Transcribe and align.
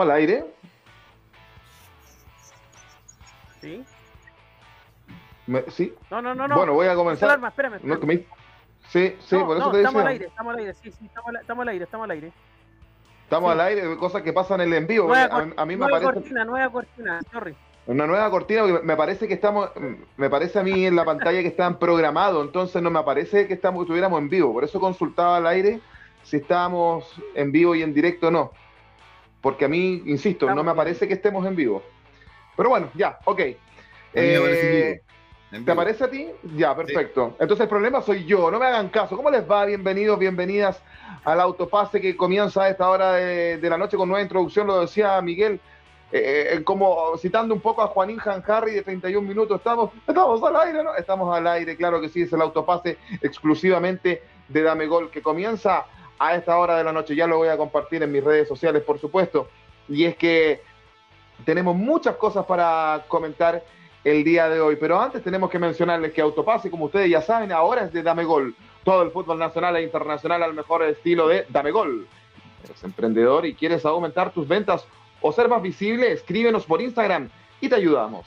¿Estamos 0.00 0.12
al 0.14 0.16
aire? 0.18 0.44
Sí. 3.60 3.84
Me- 5.46 5.62
¿Sí? 5.70 5.94
No, 6.10 6.22
no, 6.22 6.34
no, 6.34 6.48
no. 6.48 6.56
Bueno, 6.56 6.72
voy 6.72 6.86
a 6.86 6.94
comenzar. 6.94 7.28
Alarma, 7.28 7.48
espérame. 7.48 7.72
No, 7.82 7.94
espérame. 7.94 8.00
que 8.00 8.06
me- 8.06 8.40
Sí, 8.88 9.16
sí, 9.20 9.36
No, 9.36 9.46
por 9.46 9.56
eso 9.58 9.66
no, 9.66 9.72
te 9.72 9.78
estamos 9.78 9.94
decía. 9.94 10.00
al 10.00 10.12
aire, 10.12 10.26
estamos 10.26 10.52
al 10.54 10.58
aire, 10.60 10.74
sí, 10.74 10.90
sí, 10.90 11.06
estamos 11.06 11.28
al, 11.28 11.36
estamos 11.36 11.62
al 11.62 11.68
aire, 11.68 11.84
estamos 11.84 12.04
al 12.06 12.10
aire. 12.12 12.32
Estamos 13.24 13.48
Sí. 13.48 13.52
al 13.52 13.60
aire, 13.66 13.96
cosas 13.98 14.22
que 14.22 14.32
pasan 14.32 14.60
en 14.62 14.68
el 14.68 14.74
en 14.74 14.86
vivo. 14.86 15.06
Nueva, 15.08 15.36
A, 15.36 15.62
a 15.62 15.66
mí 15.66 15.76
me 15.76 15.86
nueva 15.86 15.90
parece 16.00 16.12
cortina, 16.14 16.44
nueva 16.44 16.72
cortina, 16.72 17.20
sorry. 17.30 17.54
una 17.86 18.06
nueva 18.06 18.30
cortina, 18.30 18.62
porque 18.62 18.84
me 18.84 18.96
parece 18.96 19.28
que 19.28 19.34
estamos, 19.34 19.70
me 20.16 20.30
parece 20.30 20.58
a 20.58 20.62
mí 20.62 20.86
en 20.86 20.96
la 20.96 21.04
pantalla 21.04 21.40
que 21.42 21.48
estaban 21.48 21.78
programados, 21.78 22.44
entonces 22.46 22.82
no 22.82 22.90
me 22.90 23.02
parece 23.04 23.46
que 23.46 23.54
estamos, 23.54 23.82
estuviéramos 23.82 24.18
en 24.18 24.28
vivo. 24.30 24.52
Por 24.52 24.64
eso 24.64 24.80
consultaba 24.80 25.36
al 25.36 25.46
aire 25.46 25.80
si 26.24 26.38
estábamos 26.38 27.04
en 27.34 27.52
vivo 27.52 27.74
y 27.76 27.82
en 27.82 27.92
directo 27.94 28.28
o 28.28 28.30
no. 28.30 28.52
Porque 29.40 29.64
a 29.64 29.68
mí, 29.68 30.02
insisto, 30.06 30.46
no 30.46 30.56
me 30.56 30.62
bien. 30.62 30.76
parece 30.76 31.08
que 31.08 31.14
estemos 31.14 31.46
en 31.46 31.56
vivo. 31.56 31.82
Pero 32.56 32.68
bueno, 32.68 32.90
ya, 32.94 33.18
ok. 33.24 33.40
A 33.40 33.44
mí 33.44 33.56
me 34.14 34.40
parece 34.40 34.66
en 34.66 34.72
Eh, 34.72 34.84
vivo. 34.92 35.00
En 35.52 35.64
¿Te 35.64 35.74
parece 35.74 36.04
a 36.04 36.10
ti? 36.10 36.28
Ya, 36.56 36.76
perfecto. 36.76 37.34
Entonces 37.40 37.64
el 37.64 37.68
problema 37.68 38.02
soy 38.02 38.24
yo, 38.24 38.50
no 38.50 38.58
me 38.60 38.66
hagan 38.66 38.88
caso. 38.88 39.16
¿Cómo 39.16 39.30
les 39.30 39.48
va? 39.50 39.64
Bienvenidos, 39.64 40.18
bienvenidas 40.18 40.80
al 41.24 41.40
autopase 41.40 42.00
que 42.00 42.16
comienza 42.16 42.62
a 42.64 42.68
esta 42.70 42.88
hora 42.88 43.14
de, 43.14 43.58
de 43.58 43.70
la 43.70 43.76
noche 43.76 43.96
con 43.96 44.08
nueva 44.08 44.22
introducción, 44.22 44.66
lo 44.68 44.80
decía 44.80 45.20
Miguel, 45.20 45.60
eh, 46.12 46.50
eh, 46.52 46.64
como 46.64 47.16
citando 47.18 47.52
un 47.52 47.60
poco 47.60 47.82
a 47.82 47.88
Juanín 47.88 48.20
Harry 48.46 48.72
de 48.74 48.82
31 48.82 49.26
minutos. 49.26 49.56
Estamos, 49.58 49.90
estamos 50.06 50.42
al 50.42 50.56
aire, 50.56 50.84
¿no? 50.84 50.94
Estamos 50.94 51.36
al 51.36 51.46
aire, 51.48 51.76
claro 51.76 52.00
que 52.00 52.08
sí, 52.08 52.22
es 52.22 52.32
el 52.32 52.42
autopase 52.42 52.96
exclusivamente 53.20 54.22
de 54.48 54.62
Dame 54.62 54.86
Gol 54.86 55.10
que 55.10 55.20
comienza 55.22 55.84
a 56.20 56.34
esta 56.36 56.56
hora 56.58 56.76
de 56.76 56.84
la 56.84 56.92
noche. 56.92 57.16
Ya 57.16 57.26
lo 57.26 57.38
voy 57.38 57.48
a 57.48 57.56
compartir 57.56 58.02
en 58.04 58.12
mis 58.12 58.22
redes 58.22 58.46
sociales, 58.46 58.82
por 58.84 59.00
supuesto. 59.00 59.48
Y 59.88 60.04
es 60.04 60.14
que 60.16 60.62
tenemos 61.44 61.74
muchas 61.74 62.14
cosas 62.16 62.44
para 62.44 63.04
comentar 63.08 63.64
el 64.04 64.22
día 64.22 64.48
de 64.48 64.60
hoy. 64.60 64.76
Pero 64.76 65.00
antes 65.00 65.24
tenemos 65.24 65.50
que 65.50 65.58
mencionarles 65.58 66.12
que 66.12 66.20
Autopase, 66.20 66.70
como 66.70 66.84
ustedes 66.84 67.10
ya 67.10 67.22
saben, 67.22 67.50
ahora 67.50 67.84
es 67.84 67.92
de 67.92 68.02
Dame 68.02 68.24
Gol. 68.24 68.54
Todo 68.84 69.02
el 69.02 69.10
fútbol 69.10 69.38
nacional 69.38 69.76
e 69.76 69.82
internacional 69.82 70.42
al 70.42 70.54
mejor 70.54 70.82
estilo 70.82 71.26
de 71.26 71.46
Dame 71.48 71.70
Gol. 71.70 72.06
Eres 72.64 72.84
emprendedor 72.84 73.46
y 73.46 73.54
quieres 73.54 73.84
aumentar 73.86 74.30
tus 74.30 74.46
ventas 74.46 74.86
o 75.22 75.32
ser 75.32 75.48
más 75.48 75.62
visible, 75.62 76.12
escríbenos 76.12 76.64
por 76.66 76.80
Instagram 76.80 77.30
y 77.60 77.68
te 77.68 77.74
ayudamos. 77.74 78.26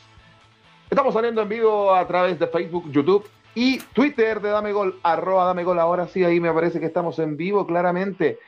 Estamos 0.90 1.14
saliendo 1.14 1.42
en 1.42 1.50
vivo 1.50 1.94
a 1.94 2.08
través 2.08 2.38
de 2.40 2.48
Facebook, 2.48 2.92
YouTube 2.92 3.28
y 3.56 3.80
Twitter 3.94 4.42
de 4.42 4.50
Dame 4.50 4.72
Gol, 4.72 5.00
arroba 5.04 5.46
Dame 5.46 5.64
Gol. 5.64 5.80
Ahora 5.80 6.08
sí, 6.08 6.24
ahí 6.24 6.40
me 6.40 6.52
parece 6.52 6.80
que 6.80 6.86
estamos 6.86 7.20
en 7.20 7.38
vivo 7.38 7.66
claramente. 7.66 8.40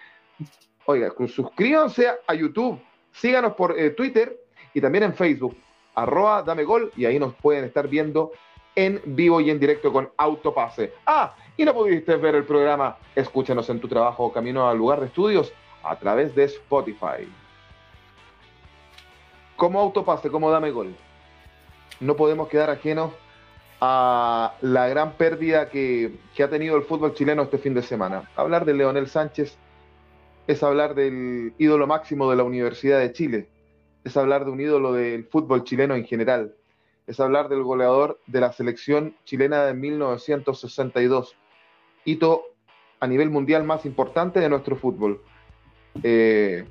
Oiga, 0.85 1.13
suscríbanse 1.27 2.07
a 2.27 2.33
YouTube, 2.33 2.79
síganos 3.11 3.53
por 3.53 3.77
eh, 3.77 3.91
Twitter 3.91 4.39
y 4.73 4.81
también 4.81 5.03
en 5.05 5.13
Facebook, 5.13 5.57
arroba 5.95 6.43
Dame 6.43 6.63
Gol, 6.63 6.91
y 6.95 7.05
ahí 7.05 7.17
nos 7.19 7.33
pueden 7.35 7.65
estar 7.65 7.87
viendo 7.87 8.31
en 8.75 9.01
vivo 9.05 9.39
y 9.41 9.49
en 9.49 9.59
directo 9.59 9.91
con 9.91 10.09
Autopase. 10.17 10.93
Ah, 11.05 11.35
y 11.57 11.63
no 11.65 11.73
pudiste 11.73 12.17
ver 12.17 12.35
el 12.35 12.43
programa, 12.43 12.97
escúchanos 13.15 13.69
en 13.69 13.79
tu 13.79 13.87
trabajo 13.87 14.31
camino 14.31 14.69
al 14.69 14.77
lugar 14.77 14.99
de 14.99 15.07
estudios 15.07 15.53
a 15.83 15.95
través 15.97 16.35
de 16.35 16.43
Spotify. 16.43 17.27
Como 19.55 19.79
Autopase, 19.79 20.29
como 20.29 20.51
Dame 20.51 20.71
Gol, 20.71 20.95
no 22.01 22.15
podemos 22.15 22.49
quedar 22.49 22.69
ajenos 22.69 23.11
a 23.81 24.55
la 24.61 24.87
gran 24.87 25.13
pérdida 25.13 25.69
que, 25.69 26.13
que 26.35 26.43
ha 26.43 26.49
tenido 26.49 26.75
el 26.77 26.83
fútbol 26.83 27.13
chileno 27.13 27.43
este 27.43 27.57
fin 27.57 27.73
de 27.73 27.81
semana. 27.81 28.29
Hablar 28.35 28.65
de 28.65 28.73
Leonel 28.73 29.07
Sánchez 29.07 29.57
es 30.47 30.63
hablar 30.63 30.95
del 30.95 31.53
ídolo 31.57 31.87
máximo 31.87 32.29
de 32.29 32.35
la 32.37 32.43
Universidad 32.43 32.99
de 32.99 33.11
Chile, 33.11 33.49
es 34.03 34.15
hablar 34.17 34.45
de 34.45 34.51
un 34.51 34.61
ídolo 34.61 34.93
del 34.93 35.25
fútbol 35.25 35.63
chileno 35.63 35.95
en 35.95 36.05
general, 36.05 36.55
es 37.07 37.19
hablar 37.19 37.49
del 37.49 37.63
goleador 37.63 38.19
de 38.27 38.39
la 38.41 38.53
selección 38.53 39.15
chilena 39.25 39.65
de 39.65 39.73
1962, 39.73 41.35
hito 42.05 42.43
a 42.99 43.07
nivel 43.07 43.29
mundial 43.29 43.63
más 43.63 43.85
importante 43.85 44.39
de 44.39 44.49
nuestro 44.49 44.75
fútbol. 44.75 45.21
Eh, 46.03 46.65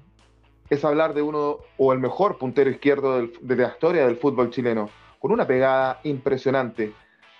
es 0.70 0.84
hablar 0.84 1.14
de 1.14 1.22
uno 1.22 1.58
o 1.76 1.92
el 1.92 1.98
mejor 1.98 2.38
puntero 2.38 2.70
izquierdo 2.70 3.16
del- 3.16 3.32
de 3.40 3.56
la 3.56 3.68
historia 3.68 4.06
del 4.06 4.16
fútbol 4.16 4.50
chileno, 4.50 4.88
con 5.24 5.32
una 5.32 5.46
pegada 5.46 6.00
impresionante, 6.02 6.92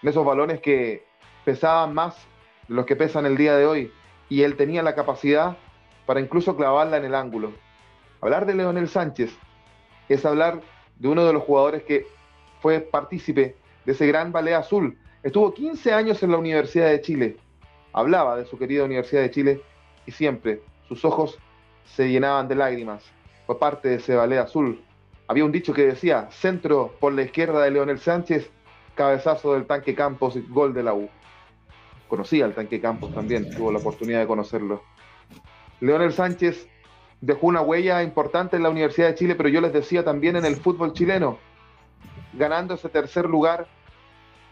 en 0.03 0.09
esos 0.09 0.25
balones 0.25 0.63
que 0.63 1.05
pesaban 1.45 1.93
más 1.93 2.17
de 2.67 2.77
los 2.77 2.87
que 2.87 2.97
pesan 2.97 3.27
el 3.27 3.37
día 3.37 3.59
de 3.59 3.67
hoy, 3.67 3.93
y 4.31 4.41
él 4.41 4.57
tenía 4.57 4.83
la 4.83 4.95
capacidad 4.95 5.59
para 6.07 6.19
incluso 6.19 6.57
clavarla 6.57 6.97
en 6.97 7.05
el 7.05 7.15
ángulo. 7.15 7.53
Hablar 8.23 8.47
de 8.47 8.55
Leonel 8.55 8.89
Sánchez 8.89 9.37
es 10.09 10.25
hablar 10.25 10.63
de 10.99 11.09
uno 11.09 11.27
de 11.27 11.35
los 11.35 11.43
jugadores 11.43 11.83
que 11.83 12.07
fue 12.63 12.81
partícipe 12.81 13.55
de 13.85 13.93
ese 13.93 14.07
gran 14.07 14.33
ballet 14.33 14.55
azul. 14.55 14.99
Estuvo 15.23 15.53
15 15.53 15.93
años 15.93 16.23
en 16.23 16.31
la 16.31 16.39
Universidad 16.39 16.89
de 16.89 17.03
Chile. 17.03 17.37
Hablaba 17.93 18.39
de 18.39 18.47
su 18.47 18.57
querida 18.57 18.85
Universidad 18.85 19.21
de 19.21 19.31
Chile 19.31 19.61
y 20.07 20.13
siempre 20.13 20.63
sus 20.89 21.05
ojos 21.05 21.39
se 21.85 22.09
llenaban 22.09 22.49
de 22.49 22.55
lágrimas. 22.55 23.05
Fue 23.45 23.59
parte 23.59 23.91
de 23.91 23.97
ese 23.97 24.17
ballet 24.17 24.39
azul. 24.39 24.83
Había 25.27 25.45
un 25.45 25.53
dicho 25.53 25.73
que 25.73 25.87
decía, 25.87 26.29
centro 26.31 26.95
por 27.01 27.13
la 27.13 27.23
izquierda 27.23 27.63
de 27.63 27.71
Leonel 27.71 27.99
Sánchez, 27.99 28.51
cabezazo 28.95 29.55
del 29.55 29.67
tanque 29.67 29.95
Campos, 29.95 30.37
gol 30.49 30.75
de 30.75 30.83
la 30.83 30.95
U. 30.95 31.09
Conocía 32.09 32.45
al 32.45 32.55
tanque 32.55 32.81
Campos 32.81 33.13
también, 33.15 33.51
tuvo 33.51 33.73
la 33.73 33.79
oportunidad 33.79 34.21
de 34.21 34.27
conocerlo. 34.27 34.83
Leonel 35.81 36.13
Sánchez 36.13 36.69
dejó 37.21 37.47
una 37.47 37.63
huella 37.63 38.03
importante 38.03 38.57
en 38.57 38.63
la 38.63 38.71
Universidad 38.71 39.09
de 39.09 39.15
Chile, 39.15 39.35
pero 39.35 39.49
yo 39.49 39.61
les 39.61 39.73
decía 39.73 40.05
también 40.05 40.37
en 40.37 40.45
el 40.45 40.57
fútbol 40.57 40.93
chileno, 40.93 41.39
ganando 42.35 42.75
ese 42.75 42.89
tercer 42.91 43.25
lugar 43.25 43.67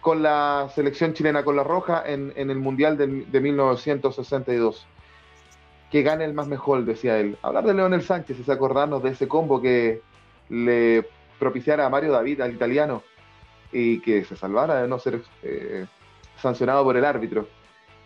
con 0.01 0.23
la 0.23 0.69
selección 0.75 1.13
chilena, 1.13 1.45
con 1.45 1.55
la 1.55 1.63
Roja, 1.63 2.03
en, 2.07 2.33
el 2.37 2.59
Mundial 2.59 2.97
del- 2.97 3.31
de, 3.31 3.41
1962. 3.41 4.87
Que 5.91 6.03
gane 6.03 6.25
el 6.25 6.33
más 6.33 6.49
mejor, 6.49 6.85
decía 6.85 7.19
él. 7.19 7.37
Hablar 7.43 7.65
de 7.65 7.75
Leonel 7.75 8.03
Sánchez 8.03 8.41
es 8.41 8.49
acordarnos 8.49 9.03
de 9.03 9.11
ese 9.11 9.29
combo 9.29 9.61
que 9.61 10.01
le 10.53 11.09
propiciara 11.39 11.87
a 11.87 11.89
Mario 11.89 12.13
David, 12.13 12.43
al 12.43 12.53
italiano, 12.53 13.03
y 13.73 14.01
que 14.01 14.23
se 14.25 14.37
salvara 14.37 14.83
de 14.83 14.89
no 14.89 14.99
ser 14.99 15.23
eh, 15.43 15.87
sancionado 16.37 16.85
por 16.85 16.97
el 16.97 17.07
árbitro. 17.07 17.49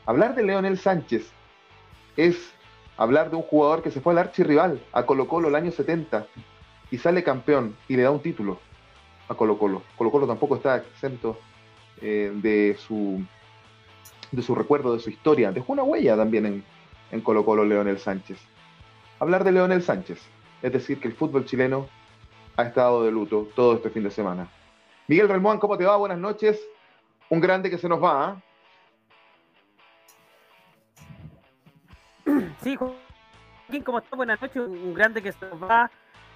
Hablar 0.07 0.37
de 0.37 0.45
Leonel 0.45 0.79
Sánchez 0.79 1.29
es 2.17 2.53
hablar 2.97 3.31
de 3.31 3.37
un 3.37 3.43
jugador 3.43 3.83
que 3.83 3.91
se 3.91 4.01
fue 4.01 4.13
al 4.13 4.21
archirrival, 4.21 4.81
a 4.93 5.05
Colo 5.05 5.27
Colo 5.27 5.49
el 5.49 5.57
año 5.57 5.73
70, 5.73 6.25
y 6.93 6.99
sale 6.99 7.25
campeón 7.25 7.77
y 7.89 7.97
le 7.97 8.03
da 8.03 8.13
un 8.13 8.23
título 8.23 8.61
a 9.29 9.35
Colo 9.35 9.59
Colo. 9.59 9.83
Colo 9.99 10.13
Colo 10.13 10.27
tampoco 10.29 10.55
está 10.55 10.77
exento 10.77 11.37
eh, 12.01 12.31
de, 12.33 12.77
su, 12.79 13.25
de 14.31 14.43
su 14.43 14.55
recuerdo, 14.55 14.95
de 14.95 15.01
su 15.01 15.11
historia. 15.11 15.51
Dejó 15.51 15.73
una 15.73 15.83
huella 15.83 16.17
también 16.17 16.47
en, 16.47 16.65
en 17.11 17.21
Colo 17.23 17.45
Colo 17.45 17.65
Leonel 17.65 17.99
Sánchez. 17.99 18.39
Hablar 19.19 19.43
de 19.43 19.51
Leonel 19.51 19.83
Sánchez, 19.83 20.21
es 20.63 20.73
decir, 20.73 21.01
que 21.01 21.09
el 21.09 21.15
fútbol 21.15 21.45
chileno 21.45 21.89
ha 22.57 22.63
estado 22.63 23.05
de 23.05 23.11
luto 23.11 23.49
todo 23.55 23.75
este 23.75 23.91
fin 23.91 24.03
de 24.03 24.11
semana. 24.11 24.49
Miguel 25.09 25.29
Relmón, 25.29 25.59
¿cómo 25.59 25.77
te 25.77 25.85
va? 25.85 25.97
Buenas 25.97 26.19
noches. 26.19 26.61
Un 27.29 27.41
grande 27.41 27.71
que 27.71 27.79
se 27.79 27.89
nos 27.89 28.03
va. 28.03 28.25
¿ah? 28.25 28.43
Sí, 32.63 32.77
Joaquín, 32.77 33.83
¿cómo 33.85 33.99
está? 33.99 34.17
Buenas 34.17 34.41
noches, 34.41 34.57
un 34.57 34.95
grande 34.95 35.23
que 35.23 35.33
se 35.33 35.47
nos 35.47 35.63
va. 35.63 35.91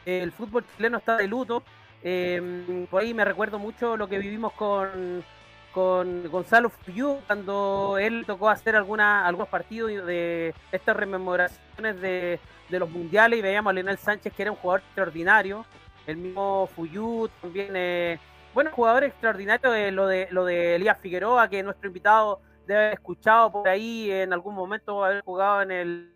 El 0.04 0.30
fútbol 0.32 0.64
chileno 0.76 0.98
está 0.98 1.16
de 1.16 1.26
luto. 1.26 1.62
Eh, 2.02 2.86
por 2.90 3.02
ahí 3.02 3.12
me 3.12 3.24
recuerdo 3.24 3.58
mucho 3.58 3.96
lo 3.96 4.08
que 4.08 4.18
vivimos 4.18 4.52
con, 4.52 5.24
con 5.72 6.28
Gonzalo 6.30 6.70
Fuyú 6.70 7.18
cuando 7.26 7.98
él 7.98 8.24
tocó 8.26 8.48
hacer 8.48 8.76
alguna, 8.76 9.26
algunos 9.26 9.48
partidos 9.48 10.06
de 10.06 10.54
estas 10.72 10.96
rememoraciones 10.96 12.00
de, 12.00 12.40
de 12.68 12.78
los 12.78 12.88
mundiales 12.88 13.38
y 13.38 13.42
veíamos 13.42 13.70
a 13.70 13.74
Leonel 13.74 13.98
Sánchez 13.98 14.32
que 14.32 14.42
era 14.42 14.52
un 14.52 14.56
jugador 14.58 14.80
extraordinario. 14.80 15.66
El 16.10 16.16
mismo 16.16 16.68
Fuyú 16.74 17.28
también, 17.40 17.70
eh, 17.76 18.18
bueno, 18.52 18.72
jugador 18.72 19.04
extraordinario 19.04 19.70
de 19.70 19.92
lo 19.92 20.08
de 20.08 20.26
lo 20.32 20.44
de 20.44 20.74
Elías 20.74 20.98
Figueroa, 20.98 21.48
que 21.48 21.62
nuestro 21.62 21.86
invitado 21.86 22.40
debe 22.66 22.80
haber 22.80 22.94
escuchado 22.94 23.52
por 23.52 23.68
ahí 23.68 24.10
en 24.10 24.32
algún 24.32 24.56
momento 24.56 25.04
haber 25.04 25.22
jugado 25.22 25.62
en 25.62 25.70
el, 25.70 26.14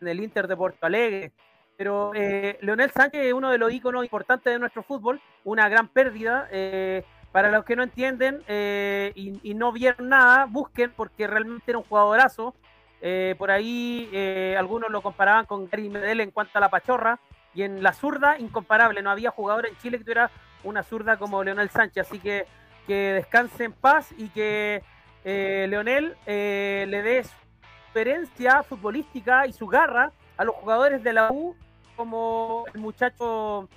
en 0.00 0.08
el 0.08 0.20
Inter 0.20 0.48
de 0.48 0.56
Porto 0.56 0.84
Alegre. 0.84 1.32
Pero 1.76 2.10
eh, 2.16 2.58
Leonel 2.62 2.90
Sánchez 2.90 3.26
es 3.26 3.32
uno 3.32 3.52
de 3.52 3.58
los 3.58 3.72
íconos 3.72 4.02
importantes 4.02 4.52
de 4.52 4.58
nuestro 4.58 4.82
fútbol, 4.82 5.20
una 5.44 5.68
gran 5.68 5.86
pérdida. 5.86 6.48
eh, 6.50 7.04
para 7.30 7.52
los 7.52 7.64
que 7.64 7.76
no 7.76 7.82
entienden 7.84 8.42
eh, 8.48 9.12
y, 9.14 9.38
y 9.48 9.54
no 9.54 9.70
vieron 9.70 10.08
nada, 10.08 10.46
busquen 10.46 10.90
porque 10.96 11.26
realmente 11.28 11.70
era 11.70 11.78
un 11.78 11.84
jugadorazo. 11.84 12.56
Eh, 13.00 13.36
por 13.38 13.52
ahí 13.52 14.10
algunos 14.58 14.90
lo 14.90 15.00
comparaban 15.02 15.44
con 15.46 15.68
Gary 15.68 15.90
Medel 15.90 16.20
en 16.20 16.32
cuanto 16.32 16.58
a 16.58 16.60
la 16.60 16.70
pachorra 16.70 17.20
y 17.58 17.64
en 17.64 17.82
la 17.82 17.92
zurda, 17.92 18.38
incomparable. 18.38 19.02
No 19.02 19.10
había 19.10 19.32
jugador 19.32 19.66
en 19.66 19.76
Chile 19.78 19.98
que 19.98 20.04
tuviera 20.04 20.30
una 20.62 20.84
zurda 20.84 21.16
como 21.16 21.42
Leonel 21.42 21.70
Sánchez. 21.70 22.06
Así 22.06 22.20
que 22.20 22.46
que 22.88 23.12
descanse 23.12 23.64
en 23.64 23.72
paz 23.72 24.14
y 24.16 24.30
que 24.30 24.82
eh, 25.24 25.66
Leonel 25.68 26.16
eh, 26.24 26.86
le 26.88 27.02
dé 27.02 27.22
su 27.22 27.34
experiencia 27.84 28.62
futbolística 28.62 29.46
y 29.46 29.52
su 29.52 29.66
garra 29.66 30.10
a 30.38 30.44
los 30.44 30.54
jugadores 30.54 31.04
de 31.04 31.12
la 31.12 31.30
U 31.30 31.54
como 31.96 32.64
el 32.72 32.80
muchacho 32.80 33.68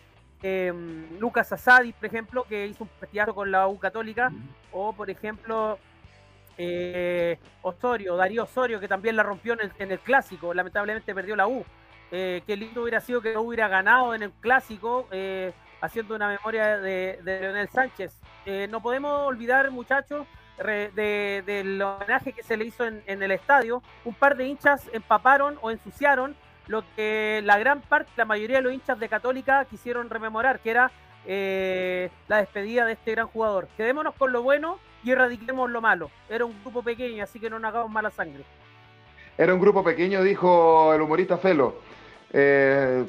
em, 0.41 1.19
Lucas 1.19 1.51
Asadi, 1.51 1.91
por 1.91 2.05
ejemplo, 2.05 2.43
que 2.43 2.67
hizo 2.67 2.85
un 2.85 2.89
partidazo 2.99 3.35
con 3.35 3.51
la 3.51 3.67
U 3.67 3.79
Católica, 3.79 4.31
o 4.71 4.93
por 4.93 5.09
ejemplo 5.09 5.77
eh, 6.57 7.37
Osorio, 7.63 8.15
Darío 8.15 8.43
Osorio, 8.43 8.79
que 8.79 8.87
también 8.87 9.15
la 9.15 9.23
rompió 9.23 9.57
en 9.77 9.91
el, 9.91 9.99
clásico, 9.99 10.53
lamentablemente 10.53 11.13
perdió 11.13 11.35
la 11.35 11.47
U. 11.47 11.65
Eh, 12.11 12.43
qué 12.45 12.57
lindo 12.57 12.81
hubiera 12.81 12.99
sido 12.99 13.21
que 13.21 13.33
no 13.33 13.41
hubiera 13.41 13.67
ganado 13.67 14.13
en 14.13 14.23
el 14.23 14.31
clásico, 14.31 15.07
eh, 15.11 15.53
haciendo 15.79 16.15
una 16.15 16.27
memoria 16.27 16.77
de, 16.77 17.19
Leonel 17.23 17.69
Sánchez. 17.69 18.19
no 18.69 18.81
podemos 18.81 19.27
olvidar, 19.27 19.71
muchachos, 19.71 20.27
del 20.57 21.81
homenaje 21.81 22.33
que 22.33 22.43
se 22.43 22.57
le 22.57 22.65
hizo 22.65 22.85
en, 22.85 23.23
el 23.23 23.31
estadio. 23.31 23.81
Un 24.05 24.13
par 24.13 24.35
de 24.35 24.45
hinchas 24.45 24.89
empaparon 24.93 25.57
o 25.61 25.71
ensuciaron 25.71 26.35
lo 26.67 26.83
que 26.95 27.41
la 27.43 27.57
gran 27.57 27.81
parte, 27.81 28.11
la 28.15 28.25
mayoría 28.25 28.57
de 28.57 28.63
los 28.63 28.73
hinchas 28.73 28.99
de 28.99 29.09
Católica 29.09 29.65
quisieron 29.65 30.09
rememorar, 30.09 30.59
que 30.59 30.69
era 30.69 30.91
la 31.25 32.37
despedida 32.37 32.85
de 32.85 32.93
este 32.93 33.11
gran 33.11 33.27
jugador. 33.27 33.67
Quedémonos 33.77 34.13
con 34.15 34.31
lo 34.31 34.43
bueno 34.43 34.79
y 35.03 35.11
erradiquemos 35.11 35.69
lo 35.69 35.81
malo. 35.81 36.11
Era 36.29 36.45
un 36.45 36.61
grupo 36.61 36.83
pequeño, 36.83 37.23
así 37.23 37.39
que 37.39 37.49
no 37.49 37.57
nos 37.57 37.69
hagamos 37.69 37.91
mala 37.91 38.11
sangre. 38.11 38.43
Era 39.37 39.53
un 39.53 39.59
grupo 39.59 39.83
pequeño, 39.83 40.21
dijo 40.23 40.93
el 40.93 41.01
humorista 41.01 41.37
Felo. 41.37 41.75
Eh, 42.33 43.05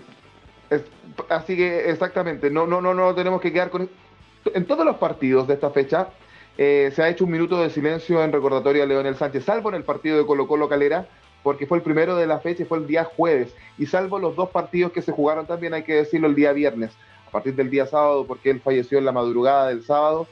así 1.29 1.57
que 1.57 1.91
exactamente, 1.91 2.51
no, 2.51 2.67
no, 2.67 2.81
no, 2.81 2.95
no 2.95 3.15
tenemos 3.15 3.41
que 3.41 3.53
quedar 3.53 3.71
con. 3.71 3.89
En 4.55 4.65
todos 4.65 4.85
los 4.85 4.97
partidos 4.97 5.47
de 5.47 5.55
esta 5.55 5.71
fecha 5.71 6.09
eh, 6.59 6.91
se 6.95 7.03
ha 7.03 7.09
hecho 7.09 7.25
un 7.25 7.31
minuto 7.31 7.61
de 7.61 7.71
silencio 7.71 8.23
en 8.23 8.33
recordatorio 8.33 8.83
a 8.83 8.87
Leonel 8.87 9.17
Sánchez, 9.17 9.45
salvo 9.45 9.69
en 9.69 9.77
el 9.77 9.85
partido 9.85 10.19
de 10.19 10.27
Colo 10.27 10.47
Colo 10.47 10.69
Calera, 10.69 11.07
porque 11.43 11.67
fue 11.67 11.79
el 11.79 11.85
primero 11.85 12.17
de 12.17 12.27
la 12.27 12.41
fecha 12.41 12.63
y 12.63 12.67
fue 12.67 12.79
el 12.79 12.87
día 12.87 13.05
jueves, 13.05 13.55
y 13.79 13.87
salvo 13.87 14.19
los 14.19 14.37
dos 14.37 14.51
partidos 14.51 14.93
que 14.93 15.03
se 15.03 15.13
jugaron 15.13 15.47
también, 15.47 15.75
hay 15.75 15.83
que 15.83 15.95
decirlo, 15.95 16.29
el 16.29 16.35
día 16.35 16.53
viernes, 16.53 16.93
a 17.27 17.31
partir 17.31 17.55
del 17.55 17.71
día 17.71 17.87
sábado, 17.87 18.27
porque 18.27 18.51
él 18.51 18.61
falleció 18.61 18.99
en 18.99 19.05
la 19.05 19.13
madrugada 19.13 19.69
del 19.69 19.83
sábado, 19.83 20.27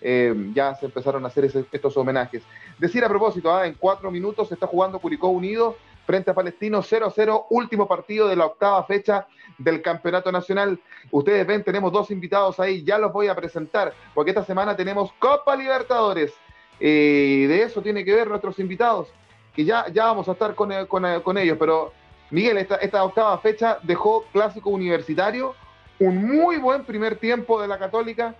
eh, 0.00 0.34
ya 0.54 0.74
se 0.74 0.86
empezaron 0.86 1.24
a 1.24 1.28
hacer 1.28 1.44
estos 1.44 1.96
homenajes. 1.96 2.42
Decir 2.78 3.04
a 3.04 3.08
propósito, 3.08 3.54
ah, 3.54 3.66
en 3.66 3.74
cuatro 3.74 4.10
minutos 4.10 4.48
se 4.48 4.54
está 4.54 4.66
jugando 4.66 4.98
Curicó 4.98 5.28
Unido 5.28 5.76
frente 6.06 6.30
a 6.30 6.34
Palestino 6.34 6.82
0-0, 6.82 7.46
último 7.50 7.86
partido 7.86 8.28
de 8.28 8.36
la 8.36 8.46
octava 8.46 8.82
fecha 8.84 9.26
del 9.58 9.82
Campeonato 9.82 10.30
Nacional. 10.30 10.80
Ustedes 11.10 11.46
ven, 11.46 11.64
tenemos 11.64 11.92
dos 11.92 12.10
invitados 12.10 12.58
ahí, 12.60 12.84
ya 12.84 12.96
los 12.96 13.12
voy 13.12 13.28
a 13.28 13.34
presentar, 13.34 13.92
porque 14.14 14.30
esta 14.30 14.44
semana 14.44 14.76
tenemos 14.76 15.12
Copa 15.18 15.56
Libertadores. 15.56 16.32
y 16.78 17.46
de 17.46 17.62
eso 17.62 17.82
tiene 17.82 18.04
que 18.04 18.14
ver 18.14 18.28
nuestros 18.28 18.58
invitados, 18.58 19.08
que 19.54 19.64
ya, 19.64 19.86
ya 19.92 20.04
vamos 20.04 20.28
a 20.28 20.32
estar 20.32 20.54
con, 20.54 20.70
con, 20.86 21.38
ellos, 21.38 21.56
pero 21.58 21.92
Miguel, 22.30 22.58
esta, 22.58 22.76
esta 22.76 23.02
octava 23.02 23.38
fecha 23.38 23.78
dejó 23.82 24.24
clásico 24.32 24.70
universitario, 24.70 25.54
un 25.98 26.36
muy 26.36 26.58
buen 26.58 26.84
primer 26.84 27.16
tiempo 27.16 27.60
de 27.60 27.66
la 27.66 27.78
Católica 27.78 28.34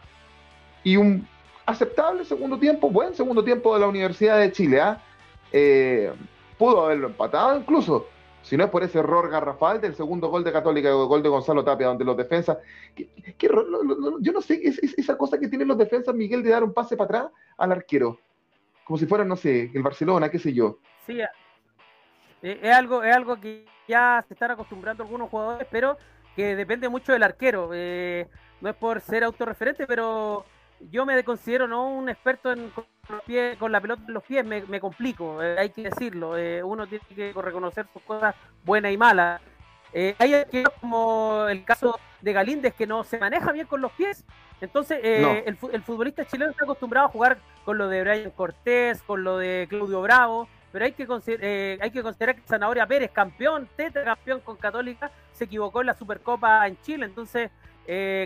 y 0.85 0.97
un 0.97 1.27
aceptable 1.65 2.25
segundo 2.25 2.59
tiempo, 2.59 2.91
buen 2.91 3.15
segundo 3.15 3.43
tiempo 3.43 3.75
de 3.75 3.81
la 3.81 3.89
Universidad 3.89 4.39
de 4.39 4.53
Chile. 4.53 4.81
¿ah? 4.81 5.03
¿eh? 5.53 6.13
Pudo 6.59 6.85
haberlo 6.85 7.09
empatado 7.09 7.59
incluso, 7.59 8.07
si 8.43 8.57
no 8.57 8.65
es 8.65 8.71
por 8.71 8.83
ese 8.83 9.01
error 9.01 9.29
garrafal 9.31 9.81
del 9.81 9.95
segundo 9.95 10.29
gol 10.29 10.45
de 10.45 10.53
Católica, 10.53 10.89
el 10.89 10.95
gol 11.07 11.23
de 11.23 11.29
Gonzalo 11.29 11.65
Tapia, 11.65 11.89
donde 11.89 12.05
los 12.05 12.17
defensas, 12.17 12.59
yo 12.97 14.33
no 14.33 14.41
sé, 14.41 14.61
es, 14.63 14.79
esa 14.79 15.19
cosa 15.19 15.39
que 15.39 15.49
tienen 15.49 15.69
los 15.69 15.79
defensas, 15.79 16.15
Miguel, 16.15 16.43
de 16.43 16.51
dar 16.51 16.63
un 16.63 16.73
pase 16.73 16.97
para 16.97 17.07
atrás 17.07 17.33
al 17.59 17.73
arquero, 17.73 18.21
como 18.85 18.99
si 18.99 19.07
fuera, 19.07 19.25
no 19.25 19.37
sé, 19.37 19.71
el 19.75 19.83
Barcelona, 19.83 20.31
qué 20.31 20.39
sé 20.39 20.53
yo. 20.53 20.79
Sí, 21.07 21.21
eh, 21.21 22.61
es 22.63 22.75
algo, 22.75 23.03
es 23.03 23.15
algo 23.15 23.41
que 23.41 23.67
ya 23.89 24.25
se 24.29 24.35
están 24.35 24.53
acostumbrando 24.53 25.03
algunos 25.03 25.29
jugadores, 25.29 25.67
pero 25.71 25.97
que 26.37 26.55
depende 26.55 26.89
mucho 26.89 27.13
del 27.13 27.23
arquero. 27.23 27.71
Eh, 27.73 28.29
no 28.61 28.71
es 28.71 28.77
por 28.77 29.01
ser 29.01 29.25
autorreferente, 29.25 29.87
pero 29.87 30.45
yo 30.81 31.07
me 31.07 31.23
considero 31.25 31.67
no 31.67 31.89
un 31.89 32.09
experto 32.09 32.53
en 32.53 32.71
con, 32.71 32.87
con 33.59 33.73
la 33.73 33.81
pelota 33.81 34.03
en 34.07 34.15
los 34.15 34.23
pies, 34.23 34.45
me, 34.45 34.81
complico, 34.81 35.43
eh, 35.43 35.59
hay 35.59 35.71
que 35.71 35.83
decirlo. 35.83 36.37
Eh, 36.37 36.63
uno 36.63 36.87
tiene 36.87 37.05
que 37.15 37.33
reconocer 37.33 37.87
sus 37.93 38.03
cosas 38.03 38.35
buenas 38.65 38.93
y 38.93 38.97
malas. 38.97 39.41
Eh, 39.93 40.15
hay 40.19 40.35
arqueros 40.35 40.73
como 40.81 41.47
el 41.49 41.65
caso 41.65 41.99
de 42.21 42.33
Galíndez 42.33 42.75
que 42.75 42.87
no 42.87 43.05
se 43.05 43.19
maneja 43.19 43.53
bien 43.53 43.67
con 43.67 43.81
los 43.81 43.93
pies. 43.93 44.25
Entonces, 44.61 44.99
el, 45.03 45.57
futbolista 45.83 46.25
chileno 46.25 46.51
está 46.51 46.65
acostumbrado 46.65 47.07
a 47.07 47.11
jugar 47.11 47.39
con 47.65 47.79
lo 47.79 47.89
de 47.89 48.03
Brian 48.03 48.31
Cortés, 48.31 49.03
con 49.03 49.23
lo 49.23 49.39
de 49.39 49.67
Claudio 49.69 50.01
Bravo, 50.01 50.49
pero 50.73 50.87
hay 50.87 50.93
que, 50.93 51.79
hay 51.81 51.91
que 51.91 52.03
considerar 52.03 52.37
que 52.37 52.43
Zanahoria 52.47 52.87
Pérez, 52.87 53.11
campeón, 53.11 53.69
tetra 53.77 54.03
campeón 54.05 54.41
con 54.41 54.57
Católica, 54.57 55.11
se 55.33 55.45
equivocó 55.45 55.83
en 55.83 55.89
la 55.89 55.95
Supercopa 55.95 56.67
en 56.67 56.81
Chile. 56.81 57.05
Entonces, 57.05 57.51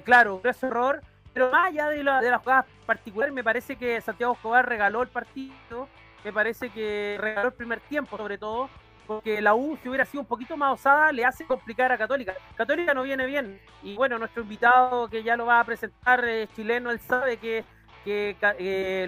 claro, 0.05 0.41
ese 0.45 0.67
error 0.69 1.03
pero 1.33 1.51
más 1.51 1.69
allá 1.69 1.89
de, 1.89 2.03
la, 2.03 2.21
de 2.21 2.31
las 2.31 2.41
jugadas 2.41 2.67
particulares, 2.87 3.35
me 3.35 3.45
parece 3.45 3.77
que 3.77 4.01
Santiago 4.01 4.35
Escobar 4.35 4.69
regaló 4.69 5.03
el 5.03 5.09
partido, 5.09 5.89
me 6.25 6.33
parece 6.33 6.71
que 6.71 7.17
regaló 7.21 7.49
el 7.49 7.55
primer 7.55 7.81
tiempo 7.81 8.17
sobre 8.17 8.39
todo, 8.39 8.69
porque 9.07 9.41
la 9.41 9.55
U, 9.55 9.77
si 9.83 9.89
hubiera 9.89 10.05
sido 10.05 10.21
un 10.21 10.27
poquito 10.27 10.57
más 10.57 10.75
osada, 10.75 11.11
le 11.11 11.25
hace 11.25 11.45
complicar 11.45 11.91
a 11.91 11.99
Católica. 11.99 12.33
Católica 12.57 12.95
no 12.95 13.03
viene 13.03 13.27
bien. 13.27 13.61
Y 13.83 13.97
bueno, 13.97 14.19
nuestro 14.19 14.43
invitado 14.43 15.09
que 15.09 15.25
ya 15.25 15.37
lo 15.37 15.47
va 15.47 15.59
a 15.59 15.65
presentar, 15.65 16.25
es 16.25 16.49
chileno, 16.55 16.93
él 16.93 17.01
sabe 17.01 17.37
que, 17.39 17.65
que 18.05 18.37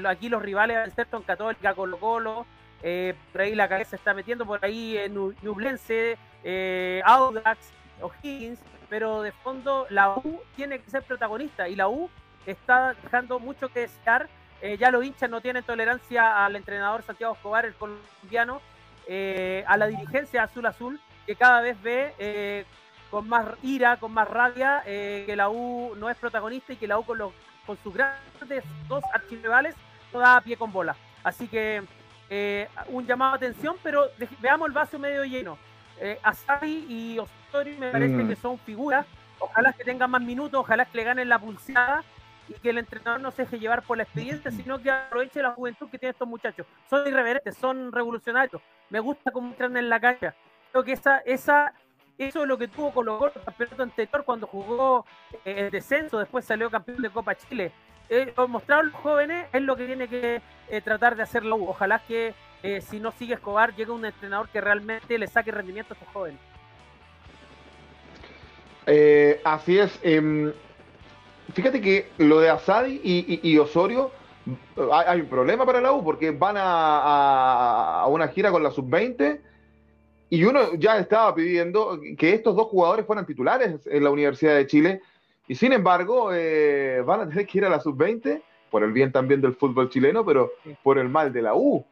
aquí 0.05 0.29
los 0.29 0.43
rivales 0.43 0.89
excepto 0.89 1.19
en 1.19 1.23
Católica, 1.23 1.75
Colo 1.75 1.99
Colo, 1.99 2.47
eh, 2.83 3.15
por 3.31 3.43
ahí 3.43 3.55
la 3.55 3.69
cabeza 3.69 3.95
está 3.95 4.13
metiendo, 4.13 4.45
por 4.45 4.65
ahí 4.65 4.97
en 4.97 5.15
Nublense, 5.15 6.19
eh, 6.43 7.01
Audax, 7.05 7.73
O'Higgins, 8.01 8.59
pero 8.93 9.23
de 9.23 9.33
fondo 9.33 9.87
la 9.89 10.11
U 10.17 10.39
tiene 10.55 10.79
que 10.79 10.91
ser 10.91 11.03
protagonista 11.03 11.67
y 11.67 11.77
la 11.77 11.89
U 11.89 12.11
está 12.45 12.93
dejando 13.03 13.39
mucho 13.39 13.71
que 13.71 13.81
desear. 13.81 14.29
Eh, 14.61 14.77
ya 14.77 14.91
los 14.91 15.03
hinchas 15.03 15.31
no 15.31 15.41
tienen 15.41 15.65
tolerancia 15.65 16.45
al 16.45 16.57
entrenador 16.57 17.03
Santiago 17.03 17.33
Escobar, 17.33 17.65
el 17.65 17.73
colombiano, 17.73 18.61
eh, 19.07 19.65
a 19.67 19.79
la 19.79 19.87
dirigencia 19.87 20.43
azul 20.43 20.67
azul, 20.67 21.01
que 21.25 21.37
cada 21.37 21.63
vez 21.63 21.81
ve 21.81 22.15
eh, 22.19 22.67
con 23.11 23.31
más 23.31 23.47
ira, 23.63 23.97
con 23.97 24.13
más 24.13 24.29
rabia, 24.29 24.83
que 24.85 25.35
la 25.37 25.49
U 25.49 25.95
no 25.97 26.11
es 26.11 26.17
protagonista 26.19 26.75
y 26.75 26.77
que 26.77 26.87
la 26.87 26.99
U 26.99 27.05
con, 27.07 27.17
los, 27.17 27.33
con 27.65 27.79
sus 27.83 27.95
grandes 27.95 28.63
dos 28.89 29.03
archirrivales 29.15 29.75
no 30.13 30.21
da 30.21 30.39
pie 30.43 30.59
con 30.59 30.71
bola. 30.71 30.95
Así 31.25 31.49
que 31.49 31.83
un 32.89 33.07
llamado 33.07 33.33
a 33.33 33.37
atención, 33.37 33.75
pero 33.83 34.11
veamos 34.41 34.69
el 34.69 34.75
vaso 34.75 34.99
medio 34.99 35.25
lleno. 35.25 35.57
Asabi 36.23 36.85
y 36.91 37.19
Osorio 37.53 37.79
me 37.79 37.91
parece 37.91 38.15
mm. 38.15 38.29
que 38.29 38.37
son 38.37 38.59
figuras. 38.59 39.07
Ojalá 39.39 39.73
que 39.73 39.85
tengan 39.85 40.11
más 40.11 40.23
minutos, 40.23 40.61
ojalá 40.61 40.85
que 40.85 40.97
le 40.97 41.05
ganen 41.05 41.29
la 41.29 41.39
pulsada 41.39 42.05
y 42.49 42.55
que 42.55 42.71
el 42.71 42.79
entrenador 42.79 43.21
no 43.21 43.31
se 43.31 43.43
deje 43.43 43.59
llevar 43.59 43.83
por 43.83 43.97
la 43.97 44.05
experiencia, 44.05 44.51
sino 44.51 44.81
que 44.81 44.91
aproveche 44.91 45.43
la 45.43 45.53
juventud 45.53 45.89
que 45.91 45.99
tienen 45.99 46.13
estos 46.13 46.29
muchachos. 46.29 46.67
Son 46.89 47.07
irreverentes, 47.07 47.57
son 47.57 47.93
revolucionarios. 47.93 48.63
Me 48.89 49.01
gusta 49.01 49.31
cómo 49.31 49.49
entran 49.49 49.77
en 49.77 49.89
la 49.89 50.01
cancha. 50.01 50.35
Creo 50.71 50.85
que 50.85 50.93
esa, 50.93 51.19
esa, 51.19 51.75
eso 52.17 52.43
es 52.43 52.49
lo 52.49 52.57
que 52.57 52.69
tuvo 52.69 52.93
Colo 52.93 53.19
Colo 53.19 53.33
el 53.35 53.43
campeonato 53.43 53.83
anterior 53.83 54.25
cuando 54.25 54.47
jugó 54.47 55.05
eh, 55.45 55.55
el 55.59 55.71
descenso, 55.71 56.19
después 56.19 56.45
salió 56.45 56.71
campeón 56.71 57.03
de 57.03 57.11
Copa 57.11 57.35
Chile. 57.35 57.73
Eh, 58.09 58.33
mostrar 58.49 58.81
a 58.81 58.83
los 58.83 58.95
jóvenes 58.95 59.47
es 59.53 59.63
lo 59.63 59.77
que 59.77 59.87
tiene 59.87 60.07
que 60.07 60.43
eh, 60.69 60.81
tratar 60.83 61.17
de 61.17 61.23
hacerlo. 61.23 61.57
Ojalá 61.57 61.99
que 62.01 62.35
eh, 62.63 62.81
si 62.81 63.01
no 63.01 63.11
sigue 63.11 63.35
Escobar, 63.35 63.75
llega 63.75 63.93
un 63.93 64.05
entrenador 64.05 64.49
que 64.49 64.61
realmente 64.61 65.19
le 65.19 65.27
saque 65.27 65.51
rendimiento 65.51 65.95
a 65.95 65.97
estos 65.97 66.13
jóvenes. 66.13 66.39
Eh, 68.87 69.41
así 69.45 69.79
es. 69.79 69.99
Em, 70.03 70.53
fíjate 71.53 71.81
que 71.81 72.09
lo 72.19 72.41
de 72.41 72.51
Asadi 72.51 73.01
y, 73.03 73.59
Osorio, 73.59 74.11
hay, 74.93 75.21
un 75.21 75.29
problema 75.29 75.65
para 75.65 75.81
la 75.81 75.93
U 75.93 76.03
porque 76.03 76.31
van 76.31 76.57
a, 76.59 78.05
una 78.09 78.29
gira 78.29 78.51
con 78.51 78.63
la 78.63 78.71
sub-20 78.71 79.41
y 80.31 80.45
uno 80.45 80.75
ya 80.75 80.99
estaba 80.99 81.35
pidiendo 81.35 82.01
que 82.17 82.35
estos 82.35 82.57
dos 82.57 82.67
jugadores 82.69 83.07
fueran 83.07 83.27
titulares 83.27 83.87
en 83.87 84.03
la 84.03 84.11
Universidad 84.11 84.57
de 84.57 84.67
Chile 84.67 85.01
y 85.47 85.55
sin 85.55 85.73
embargo 85.73 86.31
eh, 86.33 87.03
van 87.05 87.21
a 87.21 87.29
tener 87.29 87.47
que 87.47 87.59
ir 87.59 87.65
a 87.67 87.69
la 87.69 87.81
sub-20 87.81 88.43
por 88.71 88.83
el 88.83 88.93
bien 88.93 89.13
también 89.13 89.43
del 89.43 89.55
fútbol 89.55 89.91
chileno, 89.91 90.25
pero 90.25 90.53
por 90.83 90.99
el 90.99 91.09
mal 91.11 91.33
de 91.33 91.43
la 91.43 91.55
U 91.55 91.85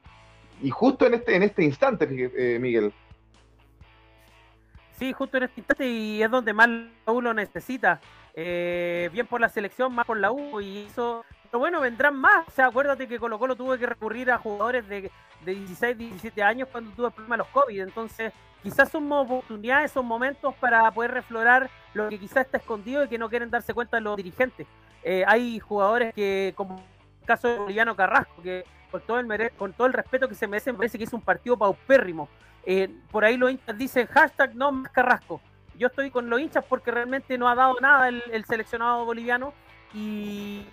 y 0.63 0.71
justo 0.71 1.07
en 1.07 1.15
este, 1.15 1.37
en 1.37 1.43
este 1.43 1.65
instante, 1.65 2.07
eh, 2.37 2.59
Miguel. 2.59 2.93
Sí, 5.01 5.15
justo 5.15 5.39
en 5.39 5.45
este 5.45 5.61
instante 5.61 5.87
y 5.89 6.23
es 6.23 6.31
donde 6.31 6.53
más 6.53 6.69
la 6.69 7.13
U 7.13 7.23
lo 7.23 7.33
necesita. 7.33 8.03
Eh, 8.35 9.09
bien 9.11 9.27
por 9.27 9.41
la 9.41 9.49
selección, 9.49 9.95
más 9.95 10.05
por 10.05 10.19
la 10.19 10.31
U 10.31 10.61
y 10.61 10.81
eso. 10.81 11.25
Pero 11.45 11.59
bueno, 11.59 11.81
vendrán 11.81 12.15
más. 12.17 12.47
O 12.47 12.51
sea, 12.51 12.67
acuérdate 12.67 13.09
que 13.09 13.19
Colo 13.19 13.39
Colo 13.39 13.57
tuvo 13.57 13.79
que 13.79 13.87
recurrir 13.87 14.31
a 14.31 14.37
jugadores 14.37 14.87
de, 14.91 15.11
de 15.47 15.55
16, 15.55 15.97
17 15.97 16.43
años 16.43 16.69
cuando 16.71 16.91
tuvo 16.91 17.07
el 17.07 17.13
problema 17.15 17.37
de 17.37 17.39
los 17.39 17.47
COVID. 17.47 17.81
Entonces, 17.81 18.35
quizás 18.63 18.91
son 18.91 19.11
oportunidades, 19.11 19.91
son 19.91 20.05
momentos 20.05 20.55
para 20.57 20.91
poder 20.91 21.13
reflorar 21.13 21.71
lo 21.95 22.11
que 22.11 22.19
quizás 22.19 22.45
está 22.45 22.59
escondido 22.59 23.03
y 23.03 23.09
que 23.09 23.17
no 23.17 23.31
quieren 23.31 23.49
darse 23.49 23.73
cuenta 23.73 24.01
los 24.01 24.19
dirigentes. 24.19 24.67
Eh, 25.03 25.25
hay 25.27 25.61
jugadores 25.61 26.13
que, 26.13 26.53
como 26.57 26.77
el 26.77 27.27
caso 27.27 27.49
de 27.49 27.57
Boliviano 27.57 27.97
Carrasco, 27.97 28.43
que 28.43 28.65
con 28.91 29.01
todo 29.01 29.19
el, 29.19 29.51
con 29.53 29.73
todo 29.73 29.87
el 29.87 29.95
respeto 29.95 30.29
que 30.29 30.35
se 30.35 30.47
merece, 30.47 30.73
me 30.73 30.77
parece 30.77 30.99
que 30.99 31.05
es 31.05 31.13
un 31.15 31.23
partido 31.23 31.57
paupérrimo. 31.57 32.29
Eh, 32.65 32.91
por 33.11 33.25
ahí 33.25 33.37
los 33.37 33.51
hinchas 33.51 33.77
dicen 33.79 34.07
hashtag 34.09 34.55
no 34.55 34.71
más 34.73 34.93
Carrasco. 34.93 35.41
yo 35.79 35.87
estoy 35.87 36.11
con 36.11 36.29
los 36.29 36.41
hinchas 36.41 36.65
porque 36.69 36.91
realmente 36.91 37.39
no 37.39 37.49
ha 37.49 37.55
dado 37.55 37.77
nada 37.81 38.09
el, 38.09 38.45
seleccionado 38.45 39.05
boliviano 39.05 39.55
y, 39.95 40.67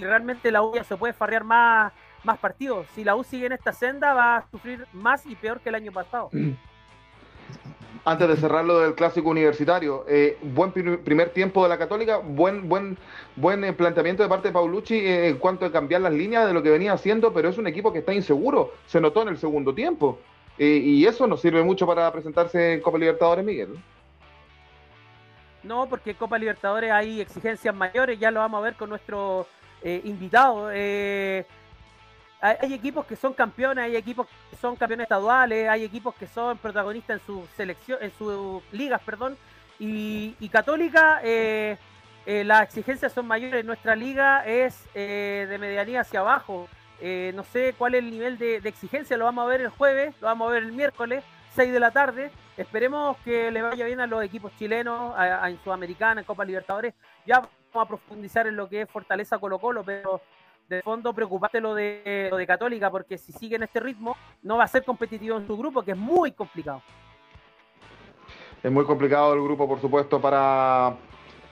realmente 0.00 0.50
la 0.50 0.62
U 0.62 0.74
ya 0.74 0.82
se 0.82 0.96
puede 0.96 1.12
farrear 1.12 1.44
más, 1.44 1.92
partidos. 2.40 2.88
Si 2.94 3.04
la 3.04 3.14
U 3.14 3.22
sigue 3.22 3.46
en 3.46 3.52
esta 3.52 3.72
senda 3.72 4.12
va 4.12 4.36
a 4.38 4.50
sufrir 4.50 4.86
más 4.92 5.24
y 5.26 5.36
peor 5.36 5.60
que 5.60 5.68
el 5.68 5.76
año 5.76 5.92
pasado. 5.92 6.30
Antes 8.06 8.28
de 8.28 8.36
cerrar 8.36 8.64
lo 8.64 8.80
del 8.80 8.94
clásico 8.94 9.30
universitario, 9.30 10.04
eh, 10.08 10.36
buen 10.42 10.72
primer 10.72 11.30
tiempo 11.30 11.62
de 11.62 11.70
la 11.70 11.78
Católica, 11.78 12.18
buen 12.18 12.68
buen 12.68 12.98
buen 13.34 13.64
eh, 13.64 13.72
planteamiento 13.72 14.22
de 14.22 14.28
parte 14.28 14.48
de 14.48 14.52
Paulucci 14.52 14.94
eh, 14.94 15.28
en 15.28 15.38
cuanto 15.38 15.64
a 15.64 15.72
cambiar 15.72 16.02
las 16.02 16.12
líneas 16.12 16.46
de 16.46 16.52
lo 16.52 16.62
que 16.62 16.68
venía 16.68 16.92
haciendo, 16.92 17.32
pero 17.32 17.48
es 17.48 17.56
un 17.56 17.66
equipo 17.66 17.94
que 17.94 18.00
está 18.00 18.12
inseguro, 18.12 18.72
se 18.86 19.00
notó 19.00 19.22
en 19.22 19.28
el 19.28 19.38
segundo 19.38 19.74
tiempo. 19.74 20.18
Y 20.58 21.04
eso 21.04 21.26
nos 21.26 21.40
sirve 21.40 21.62
mucho 21.62 21.86
para 21.86 22.12
presentarse 22.12 22.74
en 22.74 22.80
Copa 22.80 22.98
Libertadores, 22.98 23.44
Miguel. 23.44 23.76
No, 25.62 25.88
porque 25.88 26.10
en 26.10 26.16
Copa 26.16 26.38
Libertadores 26.38 26.92
hay 26.92 27.20
exigencias 27.20 27.74
mayores, 27.74 28.18
ya 28.18 28.30
lo 28.30 28.40
vamos 28.40 28.58
a 28.58 28.62
ver 28.62 28.74
con 28.74 28.90
nuestro 28.90 29.46
invitado. 29.82 30.68
hay, 30.68 31.44
equipos 32.72 33.04
que 33.06 33.16
son 33.16 33.32
campeones, 33.32 33.84
hay 33.84 33.96
equipos 33.96 34.26
que 34.50 34.56
son 34.56 34.76
campeones 34.76 35.04
estaduales, 35.04 35.68
hay 35.68 35.84
equipos 35.84 36.14
que 36.14 36.26
son 36.26 36.56
protagonistas 36.58 37.20
en 37.20 37.26
su 37.26 37.46
selección, 37.56 37.98
en 38.00 38.12
sus 38.12 38.62
ligas, 38.72 39.02
perdón, 39.04 39.36
y, 39.78 40.34
y 40.38 40.48
Católica 40.48 41.20
eh, 41.24 41.76
eh, 42.26 42.44
las 42.44 42.62
exigencias 42.62 43.12
son 43.12 43.26
mayores. 43.26 43.64
Nuestra 43.64 43.96
liga 43.96 44.46
es 44.46 44.86
eh, 44.94 45.46
de 45.48 45.58
medianía 45.58 46.00
hacia 46.00 46.20
abajo. 46.20 46.68
Eh, 47.06 47.32
no 47.34 47.44
sé 47.44 47.74
cuál 47.76 47.94
es 47.94 48.02
el 48.02 48.10
nivel 48.10 48.38
de, 48.38 48.56
exigencia, 48.64 49.18
lo 49.18 49.26
vamos 49.26 49.44
a 49.44 49.48
ver 49.48 49.60
el 49.60 49.68
jueves, 49.68 50.14
lo 50.22 50.26
vamos 50.26 50.48
a 50.48 50.52
ver 50.52 50.62
el 50.62 50.72
miércoles, 50.72 51.22
6 51.54 51.70
de 51.70 51.78
la 51.78 51.90
tarde. 51.90 52.30
Esperemos 52.56 53.18
que 53.18 53.50
le 53.50 53.60
vaya 53.60 53.84
bien 53.84 54.00
a 54.00 54.06
los 54.06 54.24
equipos 54.24 54.52
chilenos, 54.56 55.14
en 55.18 55.62
Sudamericana, 55.62 56.22
en 56.22 56.26
Copa 56.26 56.46
Libertadores. 56.46 56.94
Ya 57.26 57.40
vamos 57.74 57.86
a 57.86 57.88
profundizar 57.88 58.46
en 58.46 58.56
lo 58.56 58.70
que 58.70 58.80
es 58.80 58.90
Fortaleza 58.90 59.36
Colo 59.36 59.58
Colo, 59.58 59.84
pero 59.84 60.22
de 60.66 60.80
fondo 60.80 61.12
preocupate 61.12 61.60
lo 61.60 61.74
de, 61.74 62.28
lo 62.30 62.38
de 62.38 62.46
Católica, 62.46 62.90
porque 62.90 63.18
si 63.18 63.32
sigue 63.32 63.56
en 63.56 63.64
este 63.64 63.80
ritmo, 63.80 64.16
no 64.42 64.56
va 64.56 64.64
a 64.64 64.68
ser 64.68 64.82
competitivo 64.82 65.36
en 65.36 65.46
su 65.46 65.58
grupo, 65.58 65.82
que 65.82 65.90
es 65.90 65.98
muy 65.98 66.32
complicado. 66.32 66.80
Es 68.62 68.72
muy 68.72 68.86
complicado 68.86 69.34
el 69.34 69.42
grupo, 69.42 69.68
por 69.68 69.78
supuesto, 69.78 70.22
para, 70.22 70.96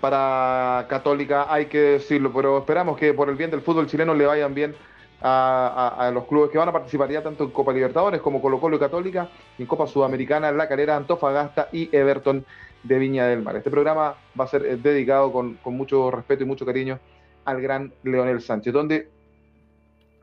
para 0.01 0.87
Católica, 0.89 1.53
hay 1.53 1.67
que 1.67 1.79
decirlo, 1.79 2.33
pero 2.33 2.57
esperamos 2.57 2.97
que 2.97 3.13
por 3.13 3.29
el 3.29 3.37
bien 3.37 3.51
del 3.51 3.61
fútbol 3.61 3.87
chileno 3.87 4.15
le 4.15 4.25
vayan 4.25 4.55
bien 4.55 4.75
a, 5.23 6.11
los 6.13 6.27
clubes 6.27 6.51
que 6.51 6.59
van 6.59 6.69
a 6.69 6.73
participar 6.73 7.11
ya 7.11 7.23
tanto 7.23 7.45
en 7.45 7.51
Copa 7.51 7.73
Libertadores 7.73 8.21
como 8.21 8.41
Colo 8.41 8.61
Colo 8.61 8.77
y 8.77 8.79
Católica, 8.79 9.29
en 9.59 9.67
Copa 9.67 9.87
Sudamericana, 9.87 10.51
La 10.53 10.69
Calera, 10.69 10.97
Antofagasta 10.97 11.69
y 11.73 11.89
Everton 11.95 12.45
de 12.83 12.99
Viña 12.99 13.27
del 13.27 13.43
Mar. 13.43 13.57
Este 13.57 13.71
programa 13.71 14.17
va 14.39 14.45
a 14.45 14.49
ser 14.49 14.67
eh, 14.67 14.77
dedicado 14.77 15.33
con, 15.33 15.59
mucho 15.65 16.11
respeto 16.11 16.43
y 16.43 16.47
mucho 16.47 16.67
cariño 16.67 16.99
al 17.45 17.61
gran 17.61 17.93
Leonel 18.03 18.41
Sánchez, 18.41 18.73
donde, 18.73 19.09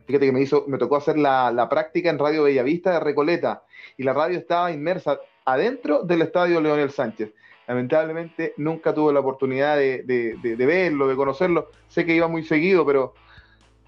fíjate 0.06 0.26
que 0.26 0.32
me, 0.32 0.42
hizo, 0.42 0.66
me 0.68 0.78
tocó 0.78 0.98
hacer 0.98 1.18
la, 1.18 1.52
la 1.52 1.70
práctica 1.70 2.10
en 2.10 2.20
Radio 2.20 2.44
Bellavista 2.44 2.92
de 2.92 3.00
Recoleta, 3.00 3.64
y 3.98 4.04
la 4.04 4.14
radio 4.14 4.38
estaba 4.38 4.72
inmersa 4.72 5.20
adentro 5.46 6.04
del 6.04 6.22
estadio 6.22 6.62
Leonel 6.62 6.92
Sánchez 6.92 7.34
lamentablemente 7.70 8.56
nunca 8.58 8.96
tuve 8.96 9.14
la 9.14 9.20
oportunidad 9.20 9.78
de, 9.78 10.56
verlo, 10.58 11.08
de 11.08 11.16
conocerlo. 11.16 11.70
Sé 11.88 12.04
que 12.04 12.16
iba 12.16 12.28
muy 12.28 12.44
seguido, 12.44 12.84
pero, 12.84 13.14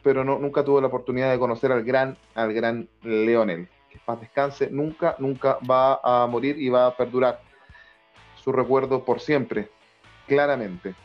pero 0.04 0.24
no, 0.24 0.40
nunca 0.40 0.64
tuve 0.64 0.82
la 0.82 0.88
oportunidad 0.88 1.32
de 1.32 1.40
conocer 1.40 1.72
al 1.72 1.84
gran, 1.84 2.18
al 2.36 2.54
gran 2.54 2.88
Leonel. 3.04 3.68
Que 3.90 4.00
paz 4.06 4.20
descanse, 4.20 4.70
nunca, 4.72 5.16
nunca 5.20 5.58
va 5.70 6.00
a 6.04 6.28
morir 6.28 6.60
y 6.60 6.70
va 6.70 6.88
a 6.88 6.96
perdurar 6.96 7.42
su 8.36 8.52
recuerdo 8.52 9.04
por 9.04 9.20
siempre, 9.20 9.70
claramente. 10.28 10.96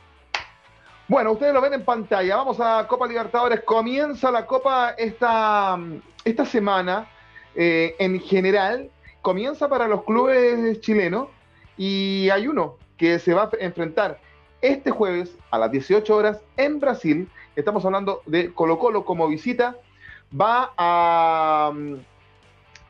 Bueno, 1.09 1.33
ustedes 1.33 1.55
lo 1.55 1.61
ven 1.61 1.75
en 1.75 1.85
pantalla. 1.85 2.37
Vamos 2.37 2.59
a 2.59 2.87
Copa 2.89 3.07
Libertadores. 3.07 3.61
Comienza 3.61 4.31
la 4.31 4.45
Copa 4.45 4.95
esta, 4.99 5.79
esta 6.25 6.45
semana. 6.45 7.09
Eh, 7.55 7.95
en 7.99 8.19
general, 8.21 8.91
comienza 9.23 9.69
para 9.69 9.87
los 9.87 10.03
clubes 10.05 10.81
chilenos 10.81 11.29
y 11.77 12.29
hay 12.31 12.49
uno 12.49 12.77
que 12.97 13.19
se 13.19 13.35
va 13.35 13.45
a 13.45 13.51
enfrentar 13.61 14.19
este 14.61 14.91
jueves 14.91 15.37
a 15.51 15.59
las 15.59 15.71
18 15.71 16.17
horas 16.17 16.43
en 16.57 16.81
Brasil. 16.81 17.29
Estamos 17.57 17.85
hablando 17.87 18.23
de 18.27 18.53
Colo 18.53 18.79
Colo 18.79 19.05
como 19.05 19.27
visita. 19.27 19.77
Va 20.39 20.73
a, 20.77 21.73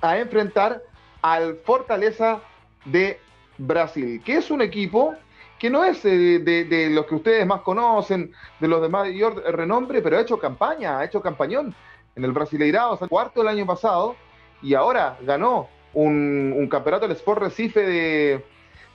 a 0.00 0.18
enfrentar 0.18 0.82
al 1.22 1.56
Fortaleza 1.64 2.40
de 2.84 3.20
Brasil, 3.58 4.20
que 4.24 4.36
es 4.36 4.50
un 4.50 4.62
equipo 4.62 5.14
que 5.58 5.70
no 5.70 5.84
es 5.84 6.04
eh, 6.04 6.38
de, 6.40 6.90
los 6.90 7.06
que 7.06 7.14
ustedes 7.14 7.46
más 7.46 7.62
conocen, 7.62 8.32
de 8.60 8.68
los 8.68 8.82
de 8.82 8.88
mayor 8.88 9.42
renombre, 9.54 10.02
pero 10.02 10.18
ha 10.18 10.20
hecho 10.20 10.38
campaña, 10.38 10.98
ha 10.98 11.04
hecho 11.04 11.22
campañón 11.22 11.74
en 12.14 12.24
el 12.24 12.32
Brasileirado, 12.32 12.92
o 12.92 12.96
sea, 12.96 13.08
cuarto 13.08 13.42
el 13.42 13.48
año 13.48 13.64
pasado, 13.66 14.16
y 14.62 14.74
ahora 14.74 15.16
ganó 15.22 15.68
un, 15.94 16.52
un 16.56 16.68
campeonato 16.68 17.06
del 17.06 17.16
Sport 17.16 17.40
Recife 17.40 17.80
de, 17.80 18.44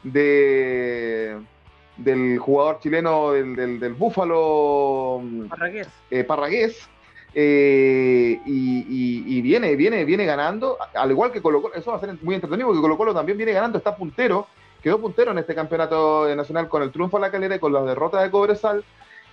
de 0.03 1.41
del 2.03 2.39
jugador 2.39 2.79
chileno 2.79 3.31
del, 3.31 3.79
del, 3.79 3.93
Búfalo 3.93 5.21
Parragués, 5.49 5.87
eh, 6.09 6.23
Parragués 6.23 6.89
eh, 7.33 8.39
y, 8.45 9.41
viene, 9.41 9.75
viene, 9.75 10.03
viene 10.05 10.25
ganando, 10.25 10.77
al 10.93 11.11
igual 11.11 11.31
que 11.31 11.41
Colo 11.41 11.61
Colo, 11.61 11.75
eso 11.75 11.91
va 11.91 11.97
a 11.97 11.99
ser 11.99 12.15
muy 12.21 12.35
entretenido 12.35 12.67
porque 12.67 12.81
Colo 12.81 12.97
Colo 12.97 13.13
también 13.13 13.37
viene 13.37 13.53
ganando, 13.53 13.77
está 13.77 13.95
puntero, 13.95 14.47
quedó 14.83 14.99
puntero 14.99 15.31
en 15.31 15.37
este 15.37 15.55
campeonato 15.55 16.33
nacional 16.35 16.67
con 16.67 16.83
el 16.83 16.91
triunfo 16.91 17.17
a 17.17 17.21
la 17.21 17.31
calera 17.31 17.55
y 17.55 17.59
con 17.59 17.73
la 17.73 17.83
derrota 17.83 18.21
de 18.21 18.31
Cobresal, 18.31 18.83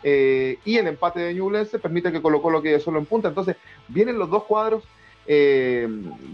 eh, 0.05 0.59
y 0.65 0.77
el 0.77 0.87
empate 0.87 1.21
de 1.21 1.35
Ñublense 1.35 1.79
permite 1.79 2.13
que 2.13 2.23
Colo 2.23 2.41
Colo 2.41 2.63
quede 2.63 2.79
solo 2.79 2.99
en 2.99 3.07
punta, 3.07 3.29
entonces 3.29 3.57
vienen 3.89 4.19
los 4.19 4.31
dos 4.31 4.45
cuadros 4.45 4.85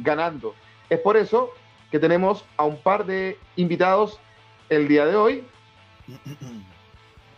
ganando. 0.03 0.55
Es 0.89 1.01
por 1.01 1.17
eso 1.17 1.51
que 1.91 1.99
tenemos 1.99 2.45
a 2.57 2.65
un 2.65 2.77
par 2.77 3.07
de 3.07 3.39
invitados 3.57 4.21
el 4.69 4.87
día 4.89 5.07
de 5.07 5.17
hoy, 5.17 5.45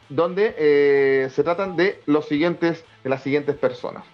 donde 0.09 0.55
eh, 0.57 1.31
se 1.31 1.43
tratan 1.43 1.77
de 1.77 2.01
los 2.07 2.27
siguientes, 2.27 2.85
de 3.03 3.11
las 3.11 3.23
siguientes 3.23 3.57
personas. 3.57 4.05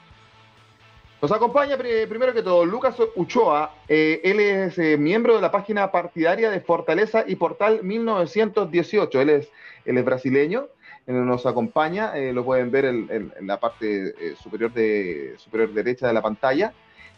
Nos 1.21 1.30
acompaña 1.30 1.76
primero 1.76 2.35
que 2.35 2.42
todo 2.42 2.64
Lucas 2.64 2.97
Uchoa, 3.14 3.73
eh, 3.87 4.21
él 4.25 4.40
es 4.40 4.76
eh, 4.78 4.97
miembro 4.97 5.37
de 5.37 5.40
la 5.40 5.52
página 5.52 5.92
partidaria 5.92 6.50
de 6.50 6.61
Fortaleza 6.61 7.25
y 7.26 7.37
Portal 7.37 7.85
1918, 7.85 9.21
él 9.21 9.30
es, 9.30 9.49
él 9.85 9.99
es 9.99 10.04
brasileño, 10.04 10.66
nos 11.06 11.47
acompaña, 11.47 12.14
lo 12.32 12.44
pueden 12.44 12.71
ver 12.71 12.85
en, 12.85 13.32
la 13.40 13.59
parte 13.59 14.35
superior 14.37 14.73
derecha 14.73 16.06
de 16.06 16.12
la 16.12 16.23
pantalla, 16.23 16.73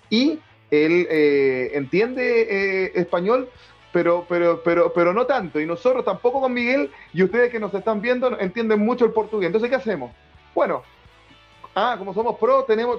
y 0.08 0.38
él 0.70 1.06
entiende 1.74 2.92
español, 2.94 3.50
pero, 3.94 4.26
pero, 4.28 4.60
pero, 4.64 4.92
pero 4.92 5.14
no 5.14 5.24
tanto. 5.24 5.60
Y 5.60 5.66
nosotros 5.66 6.04
tampoco 6.04 6.40
con 6.40 6.52
Miguel, 6.52 6.90
y 7.12 7.22
ustedes 7.22 7.52
que 7.52 7.60
nos 7.60 7.72
están 7.72 8.00
viendo 8.00 8.36
entienden 8.40 8.80
mucho 8.80 9.04
el 9.04 9.12
portugués. 9.12 9.46
Entonces, 9.46 9.70
¿qué 9.70 9.76
hacemos? 9.76 10.10
Bueno, 10.52 10.82
ah, 11.76 11.94
como 11.96 12.12
somos 12.12 12.36
pro, 12.36 12.64
tenemos, 12.64 12.98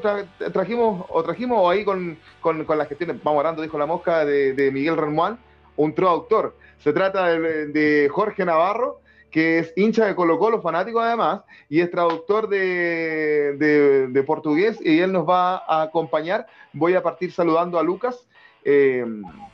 trajimos, 0.53 1.05
o 1.09 1.21
trajimos 1.21 1.69
ahí 1.69 1.83
con, 1.83 2.17
con, 2.39 2.63
con 2.63 2.77
la 2.77 2.85
gestión, 2.85 3.19
vamos 3.21 3.41
orando, 3.41 3.61
dijo 3.61 3.77
la 3.77 3.85
mosca, 3.85 4.23
de, 4.23 4.71
Miguel 4.71 4.95
Remuán, 4.95 5.37
un 5.75 5.93
traductor. 5.93 6.55
Se 6.77 6.93
trata 6.93 7.27
de, 7.27 8.09
Jorge 8.09 8.45
Navarro, 8.45 9.01
que 9.31 9.59
es 9.59 9.73
hincha 9.75 10.05
de 10.05 10.15
Colo 10.15 10.39
Colo, 10.39 10.61
fanático 10.61 11.01
además, 11.01 11.41
y 11.67 11.81
es 11.81 11.91
traductor 11.91 12.47
de, 12.47 13.57
de, 13.57 14.07
de, 14.07 14.23
portugués, 14.23 14.79
y 14.79 15.01
él 15.01 15.11
nos 15.11 15.27
va 15.27 15.57
a 15.57 15.81
acompañar. 15.81 16.47
Voy 16.71 16.95
a 16.95 17.03
partir 17.03 17.33
saludando 17.33 17.77
a 17.77 17.83
Lucas, 17.83 18.25
eh, 18.65 19.05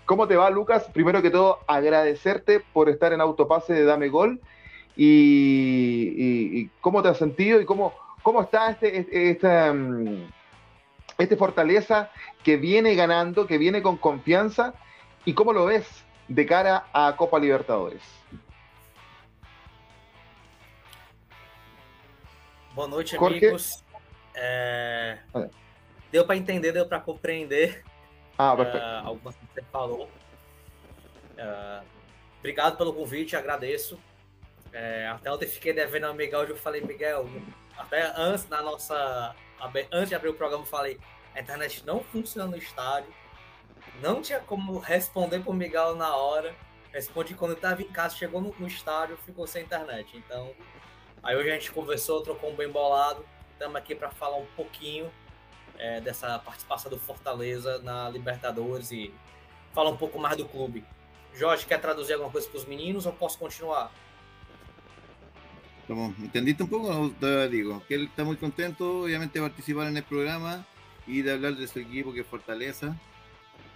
¿Cómo 0.05 0.27
te 0.27 0.35
va, 0.35 0.49
Lucas? 0.49 0.89
Primero 0.93 1.21
que 1.21 1.29
todo, 1.29 1.59
agradecerte 1.67 2.59
por 2.59 2.89
estar 2.89 3.13
en 3.13 3.21
Autopase 3.21 3.73
de 3.73 3.85
Dame 3.85 4.09
Gol 4.09 4.41
y, 4.95 6.67
cómo 6.81 7.01
te 7.01 7.09
has 7.09 7.17
sentido 7.17 7.61
y 7.61 7.65
cómo, 7.65 7.93
cómo 8.23 8.41
está 8.41 8.71
este, 8.71 8.97
este, 8.97 9.31
esta, 9.31 9.73
mm, 9.73 10.29
este 11.17 11.37
Fortaleza 11.37 12.09
que 12.43 12.57
viene 12.57 12.95
ganando, 12.95 13.47
que 13.47 13.57
viene 13.57 13.81
con 13.81 13.97
confianza 13.97 14.73
y 15.23 15.33
cómo 15.33 15.53
lo 15.53 15.65
ves 15.65 15.87
de 16.27 16.45
cara 16.45 16.85
a 16.93 17.15
Copa 17.15 17.39
Libertadores. 17.39 18.01
Boa 22.73 22.87
noite, 22.87 23.17
amigos. 23.17 23.83
É... 24.33 25.19
Deu 26.11 26.25
para 26.25 26.37
entender, 26.37 26.71
deu 26.71 26.87
para 26.87 27.01
compreender 27.01 27.83
Ah. 28.37 28.53
Uh, 28.53 29.07
algumas 29.07 29.35
que 29.35 29.45
você 29.53 29.61
falou. 29.71 30.09
Uh, 31.37 31.85
obrigado 32.39 32.77
pelo 32.77 32.93
convite, 32.93 33.35
agradeço. 33.35 33.99
É, 34.73 35.07
até 35.07 35.31
ontem 35.31 35.47
fiquei 35.47 35.73
devendo 35.73 36.05
ao 36.05 36.13
Miguel, 36.13 36.43
eu 36.43 36.55
falei, 36.55 36.81
Miguel, 36.81 37.29
até 37.77 38.13
antes 38.15 38.47
na 38.47 38.61
nossa. 38.61 39.35
Antes 39.91 40.09
de 40.09 40.15
abrir 40.15 40.29
o 40.29 40.33
programa, 40.33 40.63
eu 40.63 40.67
falei, 40.67 40.99
a 41.35 41.41
internet 41.41 41.85
não 41.85 42.03
funciona 42.03 42.49
no 42.49 42.57
estádio. 42.57 43.13
Não 44.01 44.21
tinha 44.21 44.39
como 44.39 44.79
responder 44.79 45.39
pro 45.41 45.53
Miguel 45.53 45.95
na 45.95 46.15
hora. 46.15 46.55
Respondi 46.91 47.35
quando 47.35 47.53
estava 47.53 47.81
em 47.81 47.87
casa, 47.87 48.15
chegou 48.15 48.41
no, 48.41 48.55
no, 48.57 48.67
estádio, 48.67 49.17
ficou 49.17 49.45
sem 49.45 49.63
internet. 49.63 50.17
Então, 50.17 50.51
aí 51.21 51.35
hoje 51.35 51.49
a 51.49 51.53
gente 51.53 51.71
conversou, 51.71 52.21
trocou 52.21 52.51
um 52.51 52.55
bem 52.55 52.69
bolado. 52.69 53.25
Estamos 53.53 53.75
aqui 53.75 53.93
para 53.93 54.09
falar 54.09 54.37
um 54.37 54.47
pouquinho 54.55 55.11
é, 55.81 55.99
dessa 55.99 56.37
participação 56.39 56.91
do 56.91 56.97
Fortaleza 56.97 57.79
na 57.79 58.07
Libertadores 58.09 58.91
e 58.91 59.11
falar 59.73 59.89
um 59.89 59.97
pouco 59.97 60.19
mais 60.19 60.37
do 60.37 60.45
clube. 60.45 60.85
Jorge, 61.33 61.65
quer 61.65 61.81
traduzir 61.81 62.13
alguma 62.13 62.31
coisa 62.31 62.47
para 62.47 62.57
os 62.59 62.65
meninos 62.65 63.05
ou 63.05 63.13
posso 63.13 63.39
continuar? 63.39 63.91
Como 65.87 66.13
entendiste 66.19 66.61
un 66.63 66.69
poco, 66.69 67.09
te 67.19 67.49
digo, 67.49 67.81
que 67.87 67.95
él 67.95 68.05
está 68.05 68.23
muy 68.23 68.37
contento, 68.37 69.01
obviamente, 69.01 69.39
de 69.39 69.45
participar 69.49 69.87
en 69.87 69.97
el 69.97 70.03
programa 70.03 70.65
y 71.07 71.21
de 71.21 71.33
hablar 71.33 71.55
de 71.55 71.67
su 71.67 71.79
equipo 71.79 72.13
que 72.13 72.21
es 72.21 72.27
Fortaleza. 72.27 72.95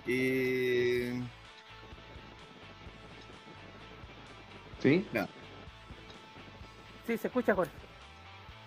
Y... 0.05 1.24
¿Sí? 4.79 5.05
No. 5.12 5.27
Sí, 7.07 7.17
se 7.17 7.27
escucha, 7.27 7.55
Jorge. 7.55 7.71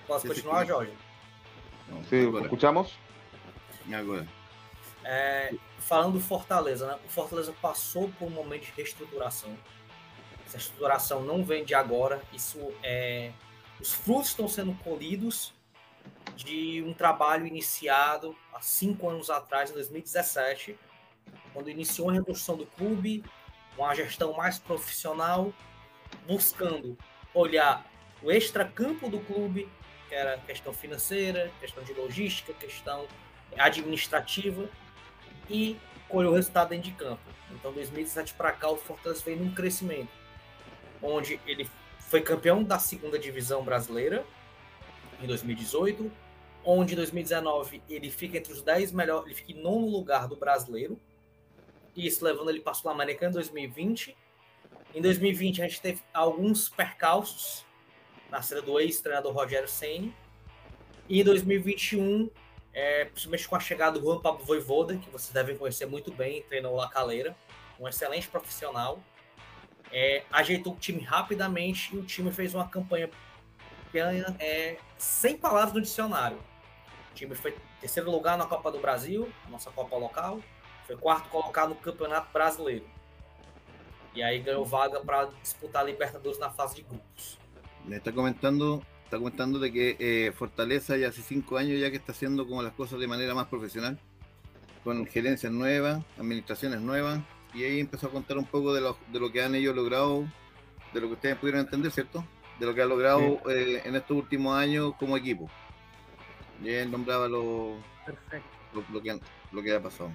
Posso 0.07 0.26
continuar. 0.26 0.68
Jorge? 0.68 0.92
Não, 1.88 2.04
sí, 2.04 2.21
agora. 2.21 2.49
Escuchamos? 3.88 3.95
Agora. 3.95 4.28
É, 5.04 5.54
falando 5.78 6.14
do 6.14 6.21
Fortaleza, 6.21 6.87
né? 6.87 6.99
O 7.04 7.09
Fortaleza 7.09 7.54
passou 7.62 8.11
por 8.18 8.26
um 8.26 8.30
momento 8.30 8.66
de 8.66 8.73
reestruturação. 8.76 9.57
Essa 10.47 10.57
estruturação 10.57 11.23
não 11.23 11.45
vem 11.45 11.64
de 11.64 11.75
agora. 11.75 12.21
Isso 12.33 12.59
é. 12.83 13.33
Os 13.80 13.92
frutos 13.92 14.28
estão 14.28 14.49
sendo 14.49 14.75
colhidos 14.83 15.54
de 16.37 16.83
um 16.87 16.92
trabalho 16.92 17.47
iniciado 17.47 18.37
há 18.52 18.61
cinco 18.61 19.09
anos 19.09 19.30
atrás, 19.30 19.71
em 19.71 19.75
2017, 19.75 20.78
quando 21.52 21.71
iniciou 21.71 22.11
a 22.11 22.12
redução 22.12 22.57
do 22.57 22.66
clube, 22.66 23.25
uma 23.76 23.95
gestão 23.95 24.33
mais 24.33 24.59
profissional, 24.59 25.52
buscando 26.26 26.99
olhar 27.35 27.87
o 28.23 28.30
extracampo 28.30 29.09
do 29.09 29.21
clube, 29.21 29.68
que 30.09 30.14
era 30.14 30.38
questão 30.38 30.73
financeira, 30.73 31.52
questão 31.61 31.83
de 31.85 31.92
logística, 31.92 32.52
questão 32.52 33.07
administrativa, 33.59 34.69
e 35.50 35.77
colher 36.09 36.29
o 36.29 36.35
resultado 36.35 36.71
dentro 36.71 36.91
de 36.91 36.97
campo. 36.97 37.21
Então, 37.53 37.73
2017 37.73 38.35
para 38.35 38.53
cá, 38.53 38.71
o 38.71 38.77
Fortaleza 38.77 39.23
veio 39.25 39.38
num 39.38 39.55
crescimento 39.55 40.11
onde 41.03 41.41
ele 41.47 41.69
foi 41.99 42.21
campeão 42.21 42.62
da 42.62 42.79
segunda 42.79 43.19
divisão 43.19 43.62
brasileira 43.62 44.25
em 45.23 45.27
2018, 45.27 46.11
onde 46.65 46.95
em 46.95 46.97
2019 46.97 47.83
ele 47.88 48.11
fica 48.11 48.37
entre 48.37 48.53
os 48.53 48.62
10 48.62 48.93
melhores, 48.93 49.27
ele 49.27 49.35
fica 49.35 49.53
em 49.53 49.62
nono 49.62 49.87
lugar 49.87 50.29
do 50.29 50.37
brasileiro, 50.37 50.99
isso 51.97 52.25
levando 52.25 52.50
ele 52.50 52.61
para 52.61 52.73
a 52.73 52.75
Sul-Americana 52.75 53.31
em 53.31 53.35
2020. 53.35 54.17
Em 54.95 55.03
2020 55.03 55.62
a 55.62 55.69
gente 55.69 55.81
teve 55.81 56.00
alguns 56.15 56.69
percalços 56.69 57.65
na 58.31 58.41
saída 58.43 58.65
do 58.65 58.79
ex-treinador 58.79 59.33
Rogério 59.33 59.69
Ceni. 59.69 60.15
E 61.09 61.21
em 61.21 61.25
2021, 61.25 62.31
é, 62.73 63.05
principalmente 63.07 63.49
com 63.49 63.57
a 63.57 63.61
chegada 63.61 63.99
do 63.99 64.05
Juan 64.05 64.21
Pablo 64.21 64.45
Voivoda, 64.45 64.97
que 64.97 65.11
vocês 65.11 65.33
devem 65.33 65.57
conhecer 65.57 65.87
muito 65.87 66.13
bem, 66.13 66.43
treinou 66.43 66.77
La 66.77 66.89
Calera, 66.89 67.37
um 67.79 67.89
excelente 67.89 68.29
profissional 68.29 69.03
é, 69.93 70.25
ajeitou 70.31 70.75
o 70.75 70.77
time 70.77 71.01
rapidamente 71.01 71.95
e 71.95 71.99
o 71.99 72.03
time 72.03 72.31
fez 72.33 72.55
uma 72.55 72.69
campanha 72.69 73.11
é, 74.38 74.77
sem 74.97 75.37
palavras 75.37 75.73
no 75.73 75.81
dicionário. 75.81 76.38
O 77.11 77.14
time 77.14 77.35
foi 77.35 77.57
terceiro 77.81 78.11
lugar 78.11 78.37
na 78.37 78.47
Copa 78.47 78.71
do 78.71 78.79
Brasil, 78.79 79.31
a 79.47 79.51
nossa 79.51 79.71
Copa 79.71 79.97
local, 79.97 80.40
foi 80.87 80.97
quarto 80.97 81.29
colocado 81.29 81.71
no 81.71 81.77
Campeonato 81.77 82.33
Brasileiro. 82.33 82.85
E 84.14 84.23
aí 84.23 84.40
ganhou 84.40 84.64
vaga 84.64 85.01
para 85.01 85.27
disputar 85.42 85.83
a 85.83 85.85
Libertadores 85.87 86.38
na 86.38 86.51
fase 86.51 86.77
de 86.77 86.83
grupos. 86.83 87.38
Está 87.88 88.12
comentando, 88.12 88.85
está 89.09 89.16
comentando 89.16 89.59
de 89.59 89.73
que 89.73 89.97
eh, 89.99 90.33
Fortaleza 90.33 90.94
ya 90.99 91.09
hace 91.09 91.23
cinco 91.23 91.57
años 91.57 91.81
ya 91.81 91.90
que 91.90 91.97
está 91.97 92.12
haciendo 92.12 92.47
como 92.47 92.62
las 92.62 92.75
cosas 92.75 93.01
de 93.01 93.07
manera 93.07 93.35
más 93.35 93.47
profesional, 93.47 93.99
con 94.85 95.07
gerencias 95.07 95.51
nuevas, 95.51 96.05
administraciones 96.18 96.83
nuevas, 96.83 97.21
y 97.55 97.64
ahí 97.64 97.81
empezó 97.81 98.09
a 98.09 98.11
contar 98.11 98.37
un 98.37 98.44
poco 98.44 98.75
de 98.75 98.83
lo, 98.83 98.99
de 99.11 99.18
lo 99.18 99.33
que 99.33 99.42
han 99.42 99.55
ellos 99.55 99.75
logrado, 99.75 100.27
de 100.92 101.01
lo 101.01 101.07
que 101.07 101.14
ustedes 101.14 101.37
pudieron 101.37 101.62
entender, 101.62 101.90
¿cierto? 101.90 102.23
De 102.61 102.66
lo 102.66 102.75
que 102.75 102.83
ha 102.83 102.85
logrado 102.85 103.21
sí. 103.21 103.51
eh, 103.51 103.83
en 103.87 103.97
estos 103.97 104.14
últimos 104.14 104.55
años 104.59 104.92
como 104.99 105.16
equipo. 105.16 105.49
Y 106.62 106.68
él 106.68 106.90
nombraba 106.90 107.29
lo, 107.29 107.77
lo, 108.75 108.85
lo, 108.92 109.03
que, 109.03 109.18
lo 109.53 109.62
que 109.62 109.75
ha 109.75 109.83
pasado. 109.83 110.11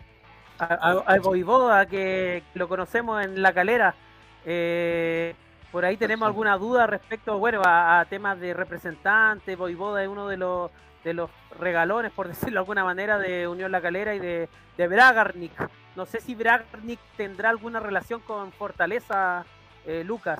Al 0.60 1.19
Voivoda, 1.21 1.88
que 1.88 2.43
lo 2.53 2.69
conocemos 2.69 3.25
en 3.25 3.41
La 3.41 3.53
Calera, 3.53 3.95
eh, 4.45 5.34
por 5.73 5.86
ahí 5.86 5.97
tenemos 5.97 6.27
alguna 6.27 6.55
duda 6.55 6.86
respecto 6.86 7.39
bueno, 7.39 7.63
a, 7.65 7.99
a 7.99 8.05
temas 8.05 8.39
de 8.39 8.53
representantes. 8.53 9.57
Voivoda 9.57 10.03
es 10.03 10.07
uno 10.07 10.27
de 10.27 10.38
los 10.38 10.69
de 11.03 11.15
los 11.15 11.31
regalones, 11.59 12.12
por 12.12 12.27
decirlo 12.29 12.51
de 12.51 12.59
alguna 12.59 12.83
manera, 12.83 13.17
de 13.17 13.47
Unión 13.47 13.71
La 13.71 13.81
Calera 13.81 14.13
y 14.13 14.19
de, 14.19 14.49
de 14.77 14.88
Bragarnik. 14.88 15.51
No 15.95 16.05
sé 16.05 16.21
si 16.21 16.36
Bragarnik 16.36 16.99
tendrá 17.17 17.49
alguna 17.49 17.79
relación 17.79 18.21
con 18.21 18.51
Fortaleza, 18.51 19.45
eh, 19.88 20.03
Lucas. 20.05 20.39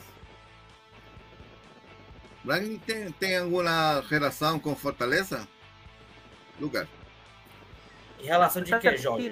¿Bragarnik 2.44 2.84
tiene 3.18 3.36
alguna 3.36 4.02
relación 4.02 4.60
con 4.60 4.78
Fortaleza? 4.78 5.48
Lucas. 6.60 6.88
Em 8.20 8.28
relação 8.28 8.64
de 8.64 8.80
que, 8.80 8.98
Jorge? 8.98 9.32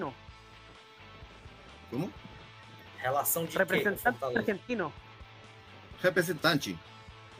Como? 1.91 2.11
Relação 3.03 3.45
de 3.45 3.55
Representante 3.55 4.19
que, 4.19 4.37
argentino. 4.39 4.91
Representante. 6.01 6.75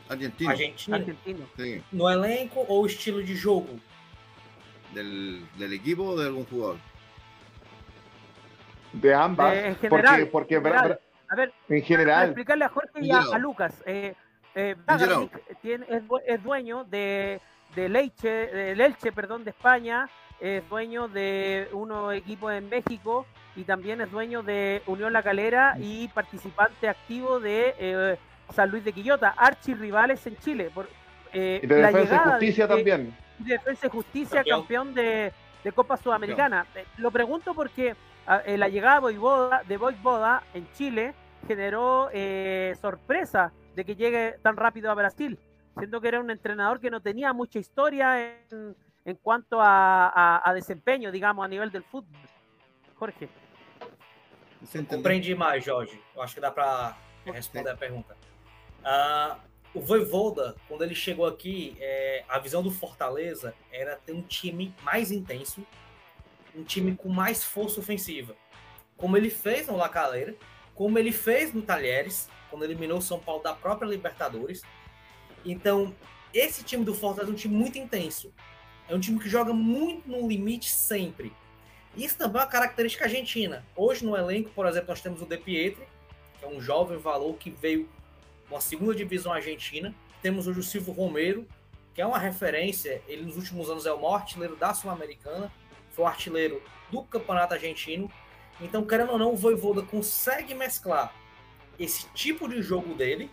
Argentino. 0.09 0.51
Argentino. 0.51 0.95
Argentino. 0.95 1.45
Sí. 1.57 1.83
No 1.91 2.09
elenco 2.09 2.65
ou 2.67 2.85
estilo 2.85 3.19
de 3.19 3.35
jogo? 3.35 3.79
Del, 4.93 5.45
del 5.57 5.73
equipo 5.73 6.03
o 6.03 6.17
de 6.17 6.25
algún 6.27 6.45
jugador? 6.45 6.77
De 8.93 9.13
ambas. 9.13 9.53
Eh, 9.53 9.67
en 9.67 9.75
general, 9.77 10.27
porque, 10.27 10.55
porque 10.55 10.55
en 10.55 10.63
general. 10.63 10.99
A 11.29 11.35
ver, 11.35 11.53
en 11.69 11.79
para 11.79 11.87
general. 11.87 12.25
explicarle 12.25 12.65
a 12.65 12.69
Jorge 12.69 12.99
y 13.01 13.11
a, 13.11 13.19
a 13.19 13.37
Lucas. 13.37 13.81
Eh, 13.85 14.13
eh, 14.53 14.75
tiene, 15.61 15.85
es, 15.89 16.03
es, 16.27 16.43
dueño 16.43 16.83
de, 16.83 17.39
de 17.73 17.87
Leche, 17.87 18.29
de 18.29 18.71
Elche, 18.73 19.13
perdón, 19.13 19.45
de 19.45 19.51
España, 19.51 20.09
es 20.41 20.67
dueño 20.69 21.07
de 21.07 21.69
unos 21.71 22.13
equipos 22.13 22.51
en 22.51 22.67
México 22.67 23.25
y 23.55 23.63
también 23.63 24.01
es 24.01 24.11
dueño 24.11 24.43
de 24.43 24.81
Unión 24.87 25.13
La 25.13 25.23
Calera 25.23 25.75
y 25.79 26.09
participante 26.09 26.89
activo 26.89 27.39
de 27.39 27.75
eh, 27.79 28.17
San 28.51 28.69
Luis 28.69 28.83
de 28.83 28.93
Quillota, 28.93 29.33
archirrivales 29.37 30.25
en 30.27 30.37
Chile. 30.37 30.71
Por, 30.73 30.87
eh, 31.33 31.59
y 31.63 31.67
de 31.67 31.81
la 31.81 31.91
Defensa 31.91 32.15
y 32.15 32.29
Justicia 32.29 32.67
de, 32.67 32.75
también. 32.75 33.17
de 33.39 33.53
Defensa 33.53 33.87
y 33.87 33.89
Justicia, 33.89 34.37
campeón, 34.37 34.59
campeón 34.61 34.93
de, 34.93 35.33
de, 35.63 35.71
Copa 35.71 35.97
Sudamericana. 35.97 36.65
Eh, 36.75 36.85
lo 36.97 37.11
pregunto 37.11 37.53
porque 37.53 37.95
eh, 38.45 38.57
la 38.57 38.69
llegada 38.69 38.95
de 38.95 39.01
Voivoda, 39.77 40.41
de 40.53 40.59
en 40.59 40.71
Chile 40.73 41.13
generó 41.47 42.09
eh, 42.13 42.75
sorpresa 42.79 43.51
de 43.75 43.85
que 43.85 43.95
llegue 43.95 44.35
tan 44.41 44.57
rápido 44.57 44.91
a 44.91 44.93
Brasil, 44.93 45.39
siendo 45.77 46.01
que 46.01 46.07
era 46.09 46.19
un 46.19 46.29
entrenador 46.29 46.79
que 46.79 46.91
no 46.91 47.01
tenía 47.01 47.33
mucha 47.33 47.59
historia 47.59 48.35
en, 48.51 48.75
en 49.05 49.15
cuanto 49.15 49.61
a, 49.61 50.09
a, 50.09 50.49
a, 50.49 50.53
desempeño, 50.53 51.11
digamos, 51.11 51.43
a 51.45 51.47
nivel 51.47 51.71
del 51.71 51.83
fútbol. 51.83 52.19
Jorge. 52.95 53.29
Compreendi 54.87 55.33
mais, 55.33 55.65
Jorge. 55.65 55.99
Eu 56.15 56.21
acho 56.21 56.35
que 56.35 56.41
dá 56.41 56.51
para 56.51 56.95
responder 57.25 57.71
a 57.71 57.75
pergunta. 57.75 58.15
Uh, 58.81 59.39
o 59.73 59.79
Voivoda, 59.79 60.55
quando 60.67 60.83
ele 60.83 60.93
chegou 60.93 61.25
aqui, 61.25 61.77
é, 61.79 62.25
a 62.27 62.39
visão 62.39 62.61
do 62.61 62.69
Fortaleza 62.69 63.53
era 63.71 63.95
ter 63.95 64.11
um 64.11 64.21
time 64.21 64.75
mais 64.83 65.11
intenso, 65.11 65.65
um 66.53 66.63
time 66.63 66.95
com 66.95 67.07
mais 67.07 67.43
força 67.43 67.79
ofensiva. 67.79 68.35
Como 68.97 69.15
ele 69.15 69.29
fez 69.29 69.67
no 69.67 69.77
Lacaleira, 69.77 70.35
como 70.75 70.99
ele 70.99 71.13
fez 71.13 71.53
no 71.53 71.61
Talheres, 71.61 72.29
quando 72.49 72.63
eliminou 72.63 72.97
o 72.97 73.01
São 73.01 73.17
Paulo 73.17 73.41
da 73.41 73.53
própria 73.53 73.87
Libertadores. 73.87 74.61
Então, 75.45 75.95
esse 76.33 76.63
time 76.63 76.83
do 76.83 76.93
Fortaleza 76.93 77.31
é 77.31 77.33
um 77.33 77.37
time 77.37 77.55
muito 77.55 77.77
intenso. 77.77 78.33
É 78.89 78.95
um 78.95 78.99
time 78.99 79.19
que 79.19 79.29
joga 79.29 79.53
muito 79.53 80.09
no 80.09 80.27
limite 80.27 80.69
sempre. 80.69 81.31
Isso 81.95 82.17
também 82.17 82.41
é 82.41 82.43
uma 82.43 82.51
característica 82.51 83.05
argentina. 83.05 83.65
Hoje 83.73 84.05
no 84.05 84.17
elenco, 84.17 84.49
por 84.49 84.65
exemplo, 84.65 84.89
nós 84.89 85.01
temos 85.01 85.21
o 85.21 85.25
De 85.25 85.37
Pietri, 85.37 85.85
que 86.37 86.43
é 86.43 86.47
um 86.47 86.59
jovem 86.59 86.97
valor 86.97 87.35
que 87.37 87.49
veio 87.49 87.89
uma 88.51 88.61
segunda 88.61 88.93
divisão 88.93 89.31
argentina. 89.31 89.95
Temos 90.21 90.45
hoje 90.45 90.59
o 90.59 90.63
Silvio 90.63 90.93
Romero, 90.93 91.47
que 91.93 92.01
é 92.01 92.05
uma 92.05 92.19
referência. 92.19 93.01
Ele, 93.07 93.23
nos 93.23 93.37
últimos 93.37 93.69
anos, 93.69 93.85
é 93.85 93.93
o 93.93 94.01
maior 94.01 94.15
artilheiro 94.15 94.55
da 94.55 94.73
Sul-Americana, 94.73 95.51
foi 95.91 96.05
o 96.05 96.07
artilheiro 96.07 96.61
do 96.91 97.01
Campeonato 97.03 97.53
Argentino. 97.53 98.11
Então, 98.59 98.85
querendo 98.85 99.13
ou 99.13 99.17
não, 99.17 99.33
o 99.33 99.35
Voivoda 99.35 99.81
consegue 99.81 100.53
mesclar 100.53 101.13
esse 101.79 102.07
tipo 102.09 102.47
de 102.47 102.61
jogo 102.61 102.93
dele, 102.93 103.31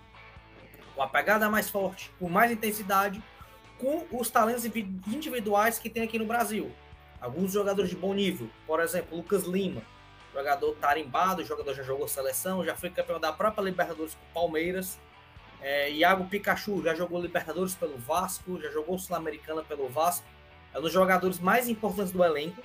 com 0.94 1.02
a 1.02 1.08
pegada 1.08 1.50
mais 1.50 1.68
forte, 1.68 2.10
com 2.18 2.28
mais 2.28 2.50
intensidade, 2.50 3.22
com 3.76 4.06
os 4.12 4.30
talentos 4.30 4.64
individuais 4.64 5.78
que 5.78 5.90
tem 5.90 6.04
aqui 6.04 6.18
no 6.18 6.24
Brasil. 6.24 6.72
Alguns 7.20 7.52
jogadores 7.52 7.90
de 7.90 7.96
bom 7.96 8.14
nível, 8.14 8.48
por 8.66 8.80
exemplo, 8.80 9.16
Lucas 9.16 9.42
Lima, 9.42 9.82
jogador 10.32 10.74
tarimbado, 10.76 11.44
jogador 11.44 11.74
já 11.74 11.82
jogou 11.82 12.06
seleção, 12.06 12.64
já 12.64 12.74
foi 12.74 12.90
campeão 12.90 13.20
da 13.20 13.32
própria 13.32 13.62
Libertadores 13.62 14.14
com 14.14 14.24
o 14.24 14.32
Palmeiras. 14.32 14.98
É, 15.60 15.90
Iago 15.90 16.24
Pikachu 16.26 16.82
já 16.82 16.94
jogou 16.94 17.20
Libertadores 17.20 17.74
pelo 17.74 17.98
Vasco, 17.98 18.60
já 18.60 18.70
jogou 18.70 18.98
Sul-Americana 18.98 19.62
pelo 19.62 19.88
Vasco. 19.88 20.26
É 20.72 20.78
um 20.78 20.82
dos 20.82 20.92
jogadores 20.92 21.38
mais 21.38 21.68
importantes 21.68 22.12
do 22.12 22.22
elenco. 22.22 22.62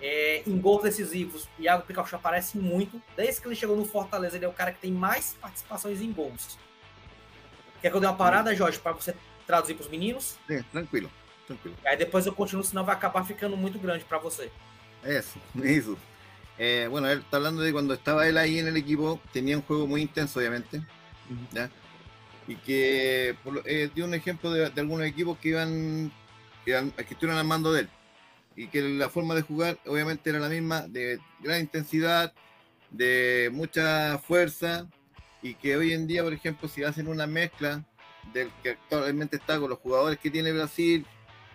É, 0.00 0.42
em 0.46 0.56
gols 0.58 0.82
decisivos, 0.82 1.48
Iago 1.58 1.84
Pikachu 1.84 2.16
aparece 2.16 2.58
muito. 2.58 3.02
Desde 3.16 3.40
que 3.40 3.48
ele 3.48 3.56
chegou 3.56 3.76
no 3.76 3.84
Fortaleza, 3.84 4.36
ele 4.36 4.44
é 4.44 4.48
o 4.48 4.52
cara 4.52 4.72
que 4.72 4.80
tem 4.80 4.92
mais 4.92 5.36
participações 5.40 6.00
em 6.00 6.12
gols. 6.12 6.58
Quer 7.80 7.90
que 7.90 7.96
eu 7.96 8.00
dê 8.00 8.06
uma 8.06 8.16
parada, 8.16 8.54
Jorge, 8.54 8.78
para 8.78 8.92
você 8.92 9.14
traduzir 9.46 9.74
para 9.74 9.84
os 9.84 9.88
meninos? 9.88 10.36
Sim, 10.46 10.62
tranquilo, 10.70 11.10
tranquilo. 11.46 11.76
Aí 11.84 11.96
depois 11.96 12.26
eu 12.26 12.32
continuo, 12.32 12.62
senão 12.62 12.84
vai 12.84 12.94
acabar 12.94 13.24
ficando 13.24 13.56
muito 13.56 13.78
grande 13.78 14.04
para 14.04 14.18
você. 14.18 14.50
Eso, 15.04 15.38
eso. 15.62 15.96
Eh, 16.58 16.88
bueno, 16.90 17.08
él 17.08 17.20
está 17.20 17.36
hablando 17.36 17.62
de 17.62 17.72
cuando 17.72 17.94
estaba 17.94 18.26
él 18.26 18.36
ahí 18.36 18.58
en 18.58 18.66
el 18.66 18.76
equipo, 18.76 19.20
tenía 19.32 19.56
un 19.56 19.62
juego 19.62 19.86
muy 19.86 20.02
intenso, 20.02 20.40
obviamente. 20.40 20.82
¿ya? 21.52 21.70
Y 22.48 22.56
que 22.56 23.36
por 23.44 23.62
eh, 23.66 23.90
dio 23.94 24.06
un 24.06 24.14
ejemplo 24.14 24.50
de, 24.50 24.66
algunos 24.66 25.06
equipos 25.06 25.38
que 25.38 25.50
iban, 25.50 26.10
que, 26.64 26.72
que 26.96 27.14
estuvieron 27.14 27.38
al 27.38 27.46
mando 27.46 27.72
de 27.72 27.82
él. 27.82 27.88
Y 28.56 28.66
que 28.66 28.82
la 28.82 29.08
forma 29.08 29.36
de 29.36 29.42
jugar, 29.42 29.78
obviamente, 29.86 30.30
era 30.30 30.40
la 30.40 30.48
misma, 30.48 30.88
de 30.88 31.20
gran 31.40 31.60
intensidad, 31.60 32.32
de 32.90 33.50
mucha 33.52 34.18
fuerza. 34.18 34.88
Y 35.42 35.54
que 35.54 35.76
hoy 35.76 35.92
en 35.92 36.08
día, 36.08 36.24
por 36.24 36.32
ejemplo, 36.32 36.68
si 36.68 36.82
hacen 36.82 37.06
una 37.06 37.28
mezcla 37.28 37.84
del 38.32 38.50
que 38.62 38.70
actualmente 38.70 39.36
está 39.36 39.60
con 39.60 39.70
los 39.70 39.78
jugadores 39.78 40.18
que 40.18 40.30
tiene 40.30 40.52
Brasil 40.52 41.06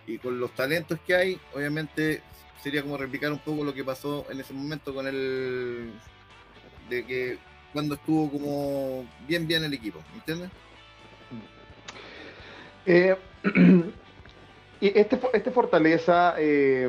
y 0.06 0.18
con 0.18 0.38
los 0.40 0.54
talentos 0.54 0.98
que 1.06 1.14
hay, 1.14 1.40
obviamente 1.54 2.22
sería 2.62 2.82
como 2.82 2.96
replicar 2.96 3.30
un 3.30 3.38
poco 3.38 3.64
lo 3.64 3.74
que 3.74 3.84
pasó 3.84 4.26
en 4.30 4.40
ese 4.40 4.54
momento 4.54 4.94
con 4.94 5.06
el 5.06 5.92
de 6.88 7.04
que 7.04 7.38
cuando 7.72 7.94
estuvo 7.94 8.30
como 8.30 9.06
bien 9.26 9.46
bien 9.46 9.64
el 9.64 9.74
equipo, 9.74 10.00
¿me 10.12 10.18
entiendes? 10.18 10.50
Eh, 12.86 13.16
y 14.80 14.98
este, 14.98 15.18
este 15.32 15.50
Fortaleza, 15.50 16.34
eh, 16.38 16.88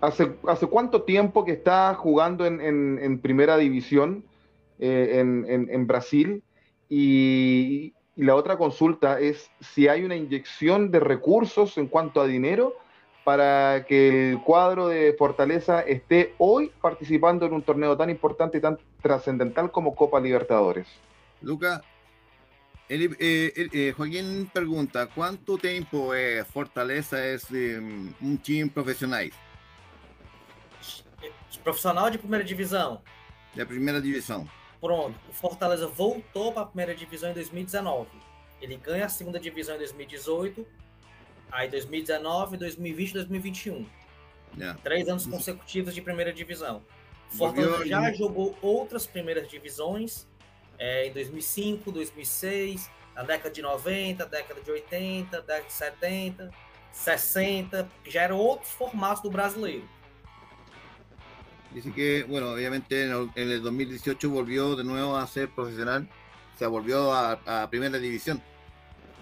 hace, 0.00 0.32
¿hace 0.46 0.66
cuánto 0.66 1.02
tiempo 1.02 1.44
que 1.44 1.52
está 1.52 1.94
jugando 1.94 2.46
en, 2.46 2.60
en- 2.60 3.20
primera 3.20 3.56
división 3.56 4.24
eh, 4.78 5.18
en, 5.20 5.46
en- 5.48 5.86
Brasil? 5.86 6.42
Y, 6.88 7.94
y 8.16 8.22
la 8.24 8.34
otra 8.34 8.56
consulta 8.56 9.18
es 9.20 9.50
si 9.60 9.88
hay 9.88 10.04
una 10.04 10.16
inyección 10.16 10.90
de 10.90 11.00
recursos 11.00 11.78
en 11.78 11.86
cuanto 11.86 12.20
a 12.20 12.26
dinero 12.26 12.74
para 13.24 13.84
que 13.86 14.32
el 14.32 14.42
cuadro 14.42 14.88
de 14.88 15.14
Fortaleza 15.16 15.80
esté 15.80 16.34
hoy 16.38 16.72
participando 16.80 17.46
en 17.46 17.52
un 17.52 17.62
torneo 17.62 17.96
tan 17.96 18.10
importante 18.10 18.58
y 18.58 18.60
tan 18.60 18.78
trascendental 19.00 19.70
como 19.70 19.94
Copa 19.94 20.20
Libertadores. 20.20 20.88
Luca, 21.40 21.82
ele- 22.88 23.16
eh, 23.18 23.52
ele- 23.56 23.88
eh, 23.88 23.94
Joaquín 23.96 24.44
pergunta, 24.52 25.06
quanto 25.06 25.56
tempo 25.58 26.12
é 26.12 26.44
Fortaleza 26.44 27.18
é 27.18 27.36
um, 28.22 28.36
time 28.36 28.68
profissional 28.68 29.22
profissional 31.62 32.10
de 32.10 32.18
primeira 32.18 32.44
divisão. 32.44 33.02
da 33.54 33.64
primeira 33.66 34.00
divisão? 34.00 34.48
Pronto, 34.80 35.16
o 35.28 35.32
Fortaleza 35.32 35.86
voltou 35.86 36.52
para 36.52 36.62
a 36.62 36.66
primeira 36.66 36.94
divisão 36.94 37.30
em 37.30 37.34
2019. 37.34 38.08
Ele 38.60 38.76
ganha 38.76 39.06
a 39.06 39.08
segunda 39.08 39.38
divisão 39.38 39.76
em 39.76 39.78
2018, 39.78 40.66
aí 41.50 41.68
2019, 41.68 42.56
2020 42.56 43.12
2021. 43.12 43.86
Já. 44.58 44.74
Três 44.74 45.08
anos 45.08 45.26
consecutivos 45.26 45.94
de 45.94 46.02
primeira 46.02 46.32
divisão. 46.32 46.82
Fortaleza 47.30 47.86
já 47.86 48.12
jogou 48.12 48.56
outras 48.60 49.06
primeiras 49.06 49.48
divisões 49.48 50.26
é, 50.78 51.06
em 51.06 51.12
2005, 51.12 51.92
2006, 51.92 52.90
na 53.14 53.22
década 53.22 53.50
de 53.50 53.62
90, 53.62 54.26
década 54.26 54.60
de 54.60 54.70
80, 54.70 55.40
década 55.40 55.62
de 55.62 55.72
70, 55.72 56.50
60, 56.92 57.88
que 58.04 58.10
já 58.10 58.22
eram 58.22 58.36
outros 58.36 58.70
formatos 58.72 59.22
do 59.22 59.30
brasileiro. 59.30 59.84
Dice 61.72 61.90
que, 61.90 62.24
bueno, 62.24 62.52
obviamente 62.52 63.04
en 63.04 63.12
el, 63.12 63.30
en 63.34 63.50
el 63.50 63.62
2018 63.62 64.28
volvió 64.28 64.76
de 64.76 64.84
nuevo 64.84 65.16
a 65.16 65.26
ser 65.26 65.48
profesional, 65.48 66.06
o 66.54 66.58
sea, 66.58 66.68
volvió 66.68 67.12
a, 67.12 67.32
a 67.46 67.70
primera 67.70 67.98
división. 67.98 68.42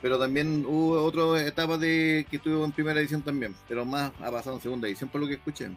Pero 0.02 0.18
también 0.18 0.64
hubo 0.66 1.02
otra 1.02 1.46
etapa 1.46 1.76
de 1.76 2.26
que 2.28 2.36
estuvo 2.36 2.64
en 2.64 2.72
primera 2.72 2.98
división 2.98 3.22
también, 3.22 3.54
pero 3.68 3.84
más 3.84 4.12
ha 4.20 4.30
pasado 4.30 4.56
en 4.56 4.62
segunda 4.62 4.86
división 4.86 5.10
por 5.10 5.20
lo 5.20 5.28
que 5.28 5.34
escuché. 5.34 5.70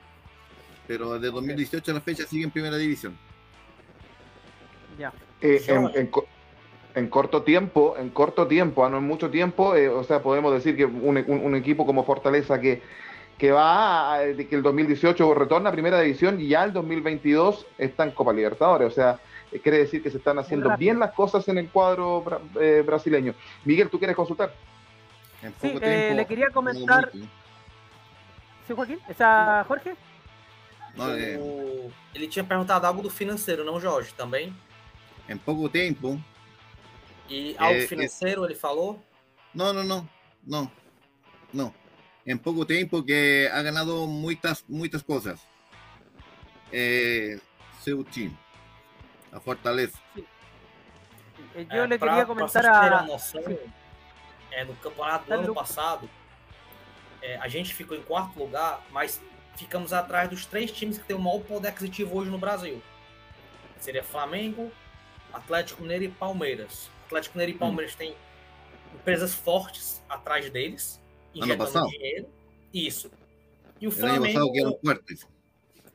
Pero 0.88 1.14
desde 1.14 1.32
2018 1.32 1.92
a 1.92 1.94
la 1.94 2.02
fecha 2.02 2.26
sigue 2.26 2.46
en 2.46 2.52
primera 2.52 2.78
división. 2.78 3.18
Ya. 4.98 5.14
Eh, 5.44 5.62
en, 5.68 5.92
en 5.96 6.10
en 6.96 7.08
corto 7.10 7.42
tiempo, 7.42 7.96
en 7.98 8.10
corto 8.12 8.46
tiempo, 8.48 8.86
ah, 8.86 8.90
no 8.90 8.98
en 9.00 9.04
mucho 9.04 9.30
tiempo, 9.32 9.76
eh, 9.76 9.90
o 9.90 10.04
sea, 10.04 10.22
podemos 10.22 10.54
decir 10.54 10.78
que 10.78 10.86
un, 10.86 11.18
un- 11.28 11.42
un 11.46 11.56
equipo 11.56 11.86
como 11.88 12.04
Fortaleza 12.06 12.62
que, 12.62 12.84
que 13.38 13.52
va, 13.52 14.14
a- 14.14 14.20
que 14.22 14.48
el 14.56 14.62
2018 14.62 15.34
retorna 15.34 15.70
a 15.70 15.72
Primera 15.74 16.00
División 16.00 16.40
y 16.40 16.48
ya 16.50 16.64
el 16.64 16.72
2022 16.72 17.66
está 17.80 18.04
en 18.04 18.12
Copa 18.12 18.32
Libertadores, 18.32 18.88
o 18.88 18.92
sea, 18.92 19.20
eh, 19.52 19.60
quiere 19.60 19.80
decir 19.80 20.04
que 20.04 20.12
se 20.12 20.18
están 20.18 20.38
haciendo 20.38 20.78
bien 20.78 21.00
las 21.00 21.14
cosas 21.14 21.48
en 21.48 21.58
el 21.58 21.68
cuadro 21.70 22.24
bra- 22.24 22.40
eh, 22.62 22.84
brasileño. 22.86 23.34
Miguel, 23.66 23.90
¿tú 23.90 23.98
quieres 23.98 24.16
consultar? 24.16 24.54
En 25.42 25.50
Sí, 25.60 25.68
eh, 25.76 25.80
tiempo. 25.80 26.16
le 26.16 26.26
quería 26.28 26.50
comentar. 26.52 27.10
¿Sí, 28.68 28.74
Joaquín? 28.74 29.00
¿Esa 29.10 29.66
Jorge? 29.68 29.96
No, 30.96 31.12
eh, 31.16 31.40
O- 31.42 31.90
Ele 32.14 32.28
tinha 32.28 32.44
perguntado 32.48 32.86
algo 32.86 33.02
do 33.02 33.10
financeiro, 33.10 33.64
não, 33.66 33.80
Jorge, 33.82 34.14
também. 34.14 34.54
En 35.28 35.38
poco 35.40 35.70
tiempo. 35.70 36.20
E 37.30 37.56
algo 37.58 37.80
É, 37.80 37.84
é- 37.84 37.88
financeiro 37.88 38.46
ele 38.46 38.56
falou. 38.56 39.02
No, 39.54 39.72
no, 39.74 39.84
no, 39.84 40.10
no, 40.46 40.72
no. 41.54 41.74
En 42.26 42.38
poco 42.38 42.66
tiempo 42.66 43.04
que 43.04 43.50
ha 43.52 43.62
ganado 43.62 44.08
muchas, 44.08 44.64
muchas 44.68 45.02
cosas. 45.04 45.40
Eh, 46.72 47.40
seu 47.82 48.04
time, 48.04 48.36
a 49.32 49.40
Fortaleza. 49.40 49.98
Yo 50.16 50.24
É, 51.56 51.88
le 51.88 51.98
pra- 52.00 52.10
quería 52.10 52.26
pra 52.26 52.26
comentar 52.26 52.66
a. 52.66 53.04
noção, 53.04 53.44
é, 54.52 54.64
no 54.66 54.74
campeonato 54.78 55.26
do 55.26 55.30
Tá 55.30 55.36
ano 55.36 55.46
louco. 55.48 55.60
passado, 55.62 56.10
é, 57.22 57.38
a 57.38 57.48
gente 57.48 57.74
ficou 57.76 57.96
em 57.96 58.02
quarto 58.02 58.40
lugar, 58.40 58.82
mas 58.92 59.22
ficamos 59.56 59.94
atrás 59.94 60.30
dos 60.30 60.46
três 60.48 60.72
times 60.72 60.98
que 60.98 61.04
têm 61.06 61.16
o 61.16 61.20
maior 61.20 61.42
poder 61.42 61.68
aquisitivo 61.68 62.18
hoje 62.18 62.32
no 62.32 62.40
Brasil. 62.40 62.82
Seria 63.80 64.04
Flamengo, 64.04 64.72
Atlético 65.34 65.82
Mineiro 65.82 66.06
e 66.06 66.10
Palmeiras. 66.10 66.90
Atlético 67.06 67.38
Mineiro 67.38 67.56
e 67.58 67.60
Palmeiras 67.60 67.96
têm 67.96 68.16
empresas 68.94 69.34
fortes 69.34 70.04
atrás 70.08 70.50
deles, 70.50 71.02
injetando 71.34 71.88
dinheiro. 71.90 72.28
Isso. 72.74 73.12
E 73.82 73.88
o 73.88 73.92
Flamengo, 73.92 74.52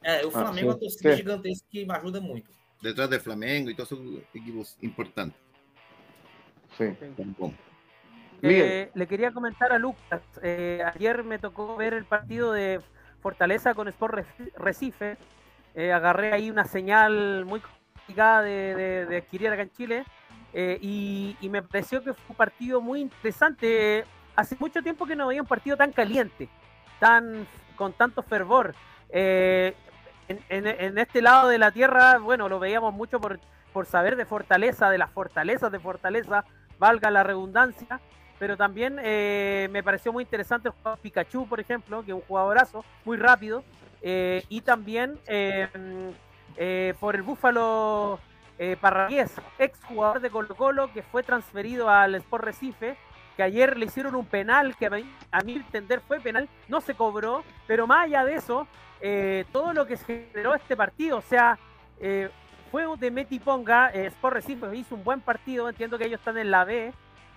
é, 0.03 0.25
o 0.25 0.29
Ah, 0.29 0.31
Flamengo 0.31 0.59
é 0.59 0.65
uma 0.65 0.73
sim, 0.75 0.81
torcida 0.81 1.11
sim. 1.11 1.17
gigantesca 1.17 1.67
que 1.71 1.87
ajuda 1.91 2.21
muito. 2.21 2.51
detrás 2.81 3.11
de 3.11 3.19
Flamengo 3.19 3.75
todos 3.75 3.91
esos 3.93 4.23
equipos 4.35 4.77
importantes. 4.83 5.37
Sí. 6.77 6.95
Tampón. 7.17 7.57
Miguel. 8.41 8.63
Eh, 8.67 8.91
le 8.95 9.07
quería 9.09 9.33
comentar 9.33 9.73
a 9.73 9.79
Lucas. 9.79 10.23
eh, 10.43 10.81
ayer 10.95 11.25
me 11.25 11.39
tocó 11.41 11.77
ver 11.77 11.93
el 11.95 12.05
partido 12.05 12.53
de 12.53 12.81
Fortaleza 13.21 13.75
con 13.75 13.89
Sport 13.89 14.25
Recife. 14.57 15.17
Eh, 15.75 15.93
agarré 15.93 16.33
ahí 16.33 16.51
una 16.51 16.65
señal 16.65 17.45
muy 17.47 17.61
de, 18.15 18.75
de- 18.75 19.07
de 19.07 19.17
adquirir 19.19 19.49
acá 19.49 19.63
en 19.63 19.73
Chile. 19.73 20.05
eh, 20.55 20.79
y, 20.81 21.49
me 21.51 21.63
pareció 21.63 22.03
que 22.03 22.15
fue 22.15 22.25
un 22.31 22.37
partido 22.37 22.81
muy 22.81 23.01
interesante. 23.01 24.05
Hace 24.35 24.57
mucho 24.59 24.83
tiempo 24.83 25.07
que 25.07 25.15
no 25.17 25.27
veía 25.29 25.43
un 25.43 25.47
partido 25.49 25.77
tan 25.77 25.93
caliente, 25.93 26.49
tan 26.99 27.47
con 27.77 27.93
tanto 27.93 28.23
fervor. 28.23 28.75
Eh, 29.11 29.75
en, 30.29 30.99
este 30.99 31.23
lado 31.23 31.49
de 31.49 31.59
la 31.59 31.71
tierra, 31.71 32.19
bueno, 32.19 32.49
lo 32.49 32.59
veíamos 32.59 32.93
mucho 32.95 33.21
por, 33.21 33.39
por 33.73 33.87
saber 33.87 34.17
de 34.17 34.25
Fortaleza, 34.25 34.91
de 34.91 34.99
las 34.99 35.11
fortalezas 35.11 35.71
de 35.73 35.79
Fortaleza, 35.79 36.45
valga 36.79 37.11
la 37.11 37.23
redundancia, 37.23 38.01
pero 38.39 38.57
también 38.57 38.99
eh, 39.03 39.69
me 39.71 39.83
pareció 39.83 40.13
muy 40.13 40.25
interesante 40.25 40.69
el 40.69 40.75
Pikachu, 41.03 41.47
por 41.49 41.61
ejemplo, 41.61 42.05
que 42.05 42.11
es 42.13 42.15
un 42.15 42.23
jugadorazo, 42.23 42.85
muy 43.05 43.17
rápido, 43.17 43.65
y 44.03 44.61
también 44.61 45.19
eh, 46.59 46.95
por 47.01 47.15
el 47.15 47.23
Búfalo 47.23 48.21
eh, 48.59 48.77
ex 49.59 49.85
jugador 49.85 50.21
de 50.21 50.31
Colo 50.31 50.55
Colo, 50.55 50.93
que 50.93 51.03
fue 51.03 51.23
transferido 51.23 51.89
al 51.89 52.15
Sport 52.17 52.45
Recife, 52.45 52.97
que 53.37 53.45
ayer 53.45 53.77
le 53.77 53.87
hicieron 53.87 54.17
un 54.17 54.27
penal, 54.27 54.77
que 54.77 54.87
a 54.87 55.41
mi, 55.43 55.53
entender 55.53 56.01
fue 56.01 56.19
penal, 56.19 56.49
no 56.67 56.81
se 56.81 56.95
cobró, 56.95 57.45
pero 57.69 57.87
más 57.87 58.07
allá 58.07 58.25
de 58.25 58.35
eso, 58.35 58.67
eh, 59.01 59.45
todo 59.53 59.73
lo 59.73 59.87
que 59.87 59.97
generó 59.97 60.55
este 60.57 60.77
partido, 60.77 61.19
o 61.19 61.23
sea, 61.23 61.57
eh, 62.01 62.31
fue 62.71 62.85
de 62.99 63.11
Meti 63.11 63.39
Ponga, 63.39 63.91
eh, 63.95 64.07
Sport 64.07 64.35
Recife 64.35 64.77
hizo 64.77 64.95
un 64.95 65.05
buen 65.05 65.21
partido, 65.21 65.69
entiendo 65.69 65.99
que 65.99 66.07
ellos 66.07 66.19
están 66.19 66.37
en 66.37 66.51
la 66.51 66.65
B, 66.65 66.93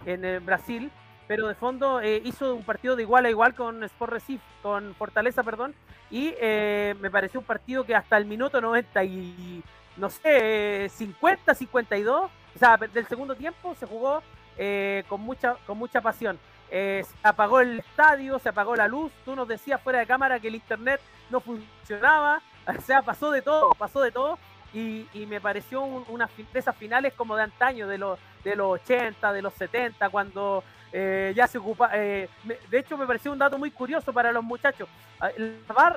en 0.06 0.26
eh, 0.26 0.40
Brasil, 0.40 0.92
pero 1.28 1.48
de 1.48 1.56
fondo 1.56 2.02
hizo 2.04 2.56
un 2.56 2.64
partido 2.64 2.98
de 2.98 3.04
igual 3.04 3.26
a 3.26 3.30
igual 3.30 3.54
con 3.54 3.84
Sport 3.84 4.12
Recife, 4.12 4.44
con 4.62 4.94
Fortaleza, 4.96 5.44
perdón, 5.44 5.74
y 6.12 6.36
eh, 6.40 6.94
me 7.00 7.10
pareció 7.10 7.40
un 7.40 7.46
partido 7.46 7.86
que 7.86 7.96
hasta 7.96 8.18
el 8.18 8.26
minuto 8.26 8.60
90 8.60 9.04
y 9.06 9.64
no 9.98 10.10
sé, 10.10 10.90
50, 10.90 11.56
52, 11.56 12.24
o 12.56 12.60
sea, 12.60 12.78
del 12.78 13.08
segundo 13.08 13.36
tiempo 13.36 13.74
se 13.76 13.86
jugó 13.86 14.22
eh, 14.58 15.04
con, 15.08 15.22
mucha, 15.22 15.56
con 15.66 15.78
mucha 15.78 16.02
pasión. 16.02 16.38
Eh, 16.70 17.04
se 17.06 17.28
apagó 17.28 17.60
el 17.60 17.80
estadio, 17.80 18.40
se 18.40 18.50
apagó 18.50 18.76
la 18.76 18.88
luz, 18.88 19.12
tú 19.26 19.36
nos 19.36 19.48
decías 19.48 19.82
fuera 19.82 20.00
de 20.00 20.06
cámara 20.06 20.40
que 20.40 20.48
el 20.48 20.56
internet 20.56 21.02
no 21.30 21.40
funcionaba, 21.40 22.42
o 22.68 22.82
sea, 22.82 23.02
pasó 23.02 23.32
de 23.32 23.42
todo, 23.42 23.72
pasó 23.72 24.02
de 24.02 24.12
todo, 24.12 24.38
y, 24.74 25.06
me 25.28 25.42
pareció 25.42 25.82
una 25.84 26.30
de 26.54 26.60
esas 26.60 26.76
finales 26.76 27.14
como 27.14 27.36
de 27.36 27.44
antaño, 27.44 27.88
de 27.88 27.98
los, 27.98 28.18
de 28.44 28.56
los 28.56 28.82
80, 28.82 29.34
de 29.34 29.42
los 29.42 29.54
70, 29.54 30.10
cuando 30.10 30.64
eh, 30.92 31.34
ya 31.36 31.48
se 31.48 31.58
ocupa. 31.58 31.90
de 31.90 32.30
hecho, 32.72 32.98
me 32.98 33.08
pareció 33.08 33.32
un 33.32 33.40
dato 33.40 33.58
muy 33.58 33.72
curioso 33.72 34.12
para 34.14 34.32
los 34.32 34.44
muchachos. 34.44 34.90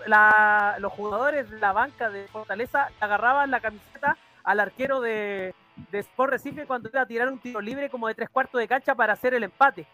La, 0.06 0.76
los 0.78 0.92
jugadores 0.92 1.50
de 1.50 1.58
la 1.58 1.72
banca 1.72 2.10
de 2.10 2.26
Fortaleza 2.28 2.88
agarraban 3.00 3.50
la 3.50 3.60
camiseta 3.60 4.16
al 4.42 4.60
arquero 4.60 5.00
de, 5.00 5.54
de 5.90 5.98
Sport 5.98 6.32
Recife 6.32 6.66
cuando 6.66 6.88
iba 6.88 7.00
a 7.00 7.06
tirar 7.06 7.28
un 7.28 7.38
tiro 7.38 7.60
libre 7.60 7.90
como 7.90 8.08
de 8.08 8.14
tres 8.14 8.28
cuartos 8.30 8.60
de 8.60 8.68
cancha 8.68 8.94
para 8.94 9.12
hacer 9.14 9.34
el 9.34 9.44
empate. 9.44 9.86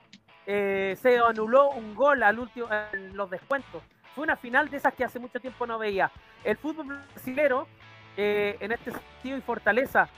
Eh, 0.47 0.97
se 1.01 1.19
anuló 1.19 1.71
un 1.71 1.95
gol 1.95 2.23
al 2.23 2.39
último 2.39 2.69
en 2.93 3.17
los 3.17 3.31
descuentos. 3.31 3.83
Fue 4.15 4.25
una 4.25 4.37
final 4.37 4.69
de 4.69 4.79
esas 4.79 4.95
que 4.95 5.05
hace 5.05 5.19
mucho 5.19 5.39
tiempo 5.41 5.67
no 5.67 5.79
veía. 5.79 6.11
El 6.45 6.57
fútbol 6.57 6.87
brasileño, 7.15 7.67
eh, 8.17 8.57
en 8.61 8.73
este 8.73 8.91
sentido 8.91 9.39
y 9.39 9.41
fortaleza, 9.41 10.09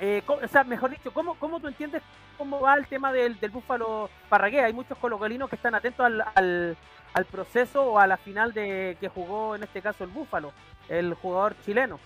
eh, 0.00 0.22
o 0.26 0.48
sea, 0.48 0.64
mejor 0.64 0.90
dicho, 0.90 1.12
¿cómo, 1.12 1.34
¿cómo, 1.38 1.60
tú 1.60 1.68
entiendes 1.68 2.02
cómo 2.36 2.60
va 2.60 2.74
el 2.74 2.86
tema 2.86 3.12
del, 3.12 3.38
del 3.40 3.50
Búfalo 3.50 4.08
Parragué? 4.28 4.60
Hay 4.60 4.72
muchos 4.72 4.96
colocolinos 4.98 5.50
que 5.50 5.56
están 5.56 5.74
atentos 5.74 6.06
al, 6.06 6.22
al, 6.34 6.76
al, 7.12 7.24
proceso 7.24 7.82
o 7.82 7.98
a 7.98 8.06
la 8.06 8.16
final 8.16 8.52
de 8.52 8.96
que 9.00 9.08
jugó 9.08 9.56
en 9.56 9.64
este 9.64 9.82
caso 9.82 10.04
el 10.04 10.10
Búfalo, 10.10 10.52
el 10.88 11.14
jugador 11.14 11.56
chileno. 11.64 11.98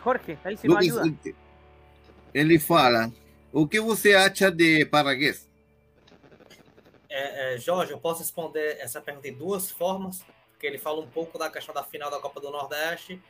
Jorge, 0.00 0.36
aí 0.44 0.56
se 0.56 0.66
Lucas, 0.66 0.84
ajuda. 0.84 1.16
Ele 2.34 2.58
fala: 2.58 3.10
o 3.52 3.66
que 3.66 3.80
você 3.80 4.14
acha 4.14 4.50
de 4.50 4.84
Paraguês? 4.86 5.48
É, 7.08 7.54
é, 7.54 7.58
Jorge, 7.58 7.92
eu 7.92 7.98
posso 7.98 8.20
responder 8.20 8.76
essa 8.80 9.00
pergunta 9.00 9.30
de 9.30 9.36
duas 9.36 9.70
formas, 9.70 10.24
porque 10.50 10.66
ele 10.66 10.78
fala 10.78 11.00
um 11.00 11.06
pouco 11.06 11.38
da 11.38 11.48
questão 11.48 11.72
da 11.72 11.84
final 11.84 12.10
da 12.10 12.18
Copa 12.18 12.40
do 12.40 12.50
Nordeste, 12.50 13.22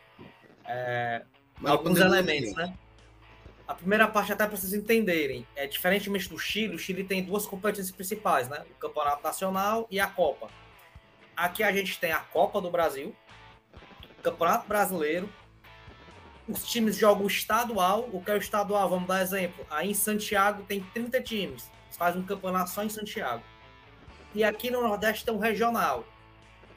é, 0.67 1.23
alguns 1.63 2.01
elementos, 2.01 2.55
né? 2.55 2.75
A 3.67 3.75
primeira 3.75 4.07
parte, 4.07 4.33
até 4.33 4.47
para 4.47 4.57
vocês 4.57 4.75
entenderem, 4.75 5.47
é 5.57 5.67
diferentemente 5.67 6.29
do 6.29 6.39
Chile, 6.39 6.75
o 6.75 6.79
Chile 6.79 7.03
tem 7.03 7.23
duas 7.23 7.47
competições 7.47 7.91
principais, 7.91 8.49
né? 8.49 8.65
O 8.71 8.75
Campeonato 8.75 9.23
Nacional 9.23 9.87
e 9.91 9.99
a 9.99 10.07
Copa. 10.07 10.49
Aqui 11.37 11.63
a 11.63 11.73
gente 11.73 11.99
tem 11.99 12.13
a 12.13 12.21
Copa 12.21 12.61
do 12.61 12.71
Brasil, 12.71 13.15
o 14.19 14.23
Campeonato 14.23 14.69
Brasileiro 14.69 15.29
os 16.47 16.65
times 16.65 16.97
jogam 16.97 17.27
estadual. 17.27 18.09
O 18.13 18.23
que 18.23 18.31
é 18.31 18.35
o 18.35 18.39
estadual? 18.39 18.89
Vamos 18.89 19.09
dar 19.09 19.23
exemplo. 19.23 19.67
Aí 19.71 19.91
em 19.91 19.95
Santiago 19.95 20.63
tem 20.65 20.83
30 20.93 21.21
times. 21.23 21.71
Faz 21.93 22.17
um 22.17 22.23
campeonato 22.23 22.71
só 22.71 22.83
em 22.83 22.89
Santiago. 22.89 23.43
E 24.35 24.43
aqui 24.45 24.71
no 24.71 24.83
Nordeste 24.83 25.25
tem 25.25 25.33
um 25.33 25.39
regional. 25.39 26.05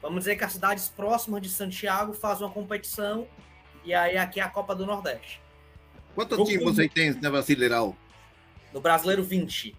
Vamos 0.00 0.20
dizer 0.20 0.36
que 0.36 0.44
as 0.44 0.52
cidades 0.52 0.88
próximas 0.88 1.42
de 1.42 1.48
Santiago 1.48 2.12
fazem 2.12 2.46
uma 2.46 2.52
competição. 2.52 3.26
E 3.84 3.92
aí 3.92 4.16
aqui 4.16 4.40
é 4.40 4.44
a 4.44 4.48
Copa 4.48 4.74
do 4.74 4.86
Nordeste. 4.86 5.40
Quantos 6.18 6.48
times 6.48 6.64
você 6.64 6.88
tem 6.88 7.12
no 7.12 7.30
Brasileirão? 7.30 7.96
No 8.74 8.80
Brasileiro, 8.80 9.22
20. 9.22 9.66
20. 9.66 9.76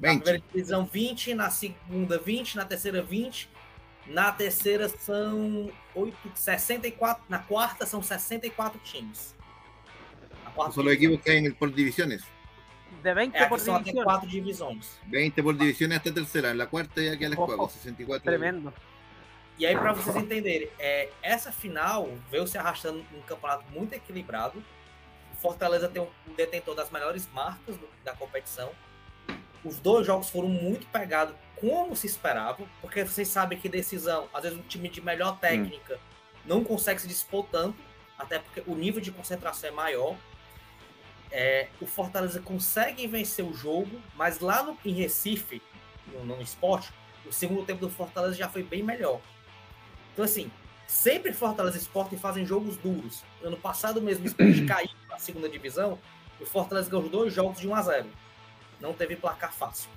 Na 0.00 0.14
primeira 0.14 0.42
divisão, 0.50 0.86
20. 0.86 1.34
Na 1.34 1.50
segunda, 1.50 2.18
20. 2.18 2.56
Na 2.56 2.64
terceira, 2.64 3.02
20. 3.02 3.50
Na 4.06 4.32
terceira 4.32 4.88
são 4.88 5.70
8, 5.94 6.16
64. 6.34 7.24
Na 7.28 7.40
quarta 7.40 7.84
são 7.84 8.02
64 8.02 8.80
times. 8.84 9.34
Só 10.72 10.80
equipos 10.90 11.20
que 11.20 11.30
hay 11.30 11.50
por 11.50 11.70
divisiones. 11.70 12.24
De 13.02 13.14
20 13.14 13.34
é, 13.34 13.44
por 13.44 13.60
são 13.60 13.76
divisões. 13.76 13.98
até 13.98 14.04
4 14.04 14.28
divisões. 14.30 14.98
20 15.08 15.42
por 15.42 15.54
divisiones 15.54 15.98
até 15.98 16.10
terceira. 16.10 16.54
Na 16.54 16.64
quarta 16.64 17.02
é 17.02 17.10
aquelas 17.10 17.38
oh, 17.38 17.46
juegos, 17.48 17.72
64. 17.72 18.24
Tremendo. 18.24 18.72
E 19.58 19.66
aí, 19.66 19.76
para 19.76 19.92
vocês 19.92 20.16
entenderem, 20.16 20.70
é, 20.78 21.10
essa 21.22 21.52
final 21.52 22.08
veio 22.30 22.46
se 22.46 22.56
arrastando 22.56 23.04
um 23.14 23.20
campeonato 23.20 23.70
muito 23.70 23.92
equilibrado. 23.92 24.64
Fortaleza 25.40 25.88
tem 25.88 26.02
um 26.02 26.34
detentor 26.34 26.74
das 26.74 26.90
melhores 26.90 27.28
marcas 27.32 27.76
do, 27.76 27.88
da 28.04 28.14
competição. 28.14 28.70
Os 29.64 29.78
dois 29.78 30.06
jogos 30.06 30.30
foram 30.30 30.48
muito 30.48 30.86
pegados 30.88 31.34
como 31.56 31.96
se 31.96 32.06
esperava, 32.06 32.64
porque 32.80 33.04
vocês 33.04 33.28
sabem 33.28 33.58
que 33.58 33.68
decisão, 33.68 34.28
às 34.32 34.42
vezes 34.42 34.58
um 34.58 34.62
time 34.62 34.88
de 34.88 35.00
melhor 35.00 35.34
hum. 35.34 35.38
técnica 35.38 35.94
hum. 35.94 36.40
não 36.44 36.64
consegue 36.64 37.00
se 37.00 37.08
dispor 37.08 37.46
tanto, 37.50 37.78
até 38.18 38.38
porque 38.38 38.62
o 38.66 38.74
nível 38.74 39.00
de 39.00 39.10
concentração 39.10 39.70
é 39.70 39.72
maior. 39.72 40.16
É, 41.30 41.68
o 41.80 41.86
Fortaleza 41.86 42.40
consegue 42.40 43.06
vencer 43.06 43.44
o 43.44 43.52
jogo, 43.52 44.00
mas 44.14 44.38
lá 44.40 44.62
no, 44.62 44.78
em 44.84 44.92
Recife, 44.92 45.60
no, 46.06 46.24
no 46.24 46.40
esporte, 46.40 46.92
o 47.26 47.32
segundo 47.32 47.64
tempo 47.64 47.80
do 47.80 47.90
Fortaleza 47.90 48.36
já 48.36 48.48
foi 48.48 48.62
bem 48.62 48.82
melhor. 48.82 49.20
Então, 50.12 50.24
assim, 50.24 50.50
sempre 50.86 51.32
Fortaleza 51.32 51.76
e 51.76 51.80
Sport 51.80 52.14
fazem 52.16 52.46
jogos 52.46 52.76
duros. 52.76 53.24
Ano 53.42 53.56
passado 53.56 54.00
mesmo, 54.00 54.24
o 54.24 54.26
Sport 54.26 54.64
caiu 54.66 54.90
na 55.08 55.18
segunda 55.18 55.48
divisão 55.48 55.98
e 56.40 56.44
o 56.44 56.46
Fortaleza 56.46 56.90
ganhou 56.90 57.08
dois 57.08 57.32
jogos 57.32 57.60
de 57.60 57.68
1 57.68 57.74
a 57.74 57.82
0 57.82 58.06
Não 58.80 58.92
teve 58.92 59.16
placar 59.16 59.52
fácil. 59.52 59.90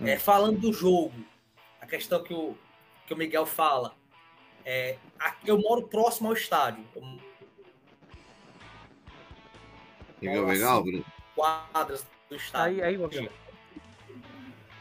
É, 0.00 0.18
falando 0.18 0.58
do 0.58 0.72
jogo, 0.72 1.12
a 1.80 1.86
questão 1.86 2.22
que 2.22 2.32
o, 2.32 2.56
que 3.06 3.12
o 3.12 3.16
Miguel 3.16 3.44
fala, 3.44 3.94
é, 4.64 4.96
eu 5.44 5.58
moro 5.58 5.88
próximo 5.88 6.28
ao 6.28 6.34
estádio. 6.34 6.84
Legal, 10.22 10.44
legal, 10.44 10.82
Bruno. 10.82 11.04
Quadras 11.34 12.06
do 12.28 12.36
estádio. 12.36 12.82
Aí, 12.84 12.94
aí, 12.94 12.98
Miguel. 12.98 13.30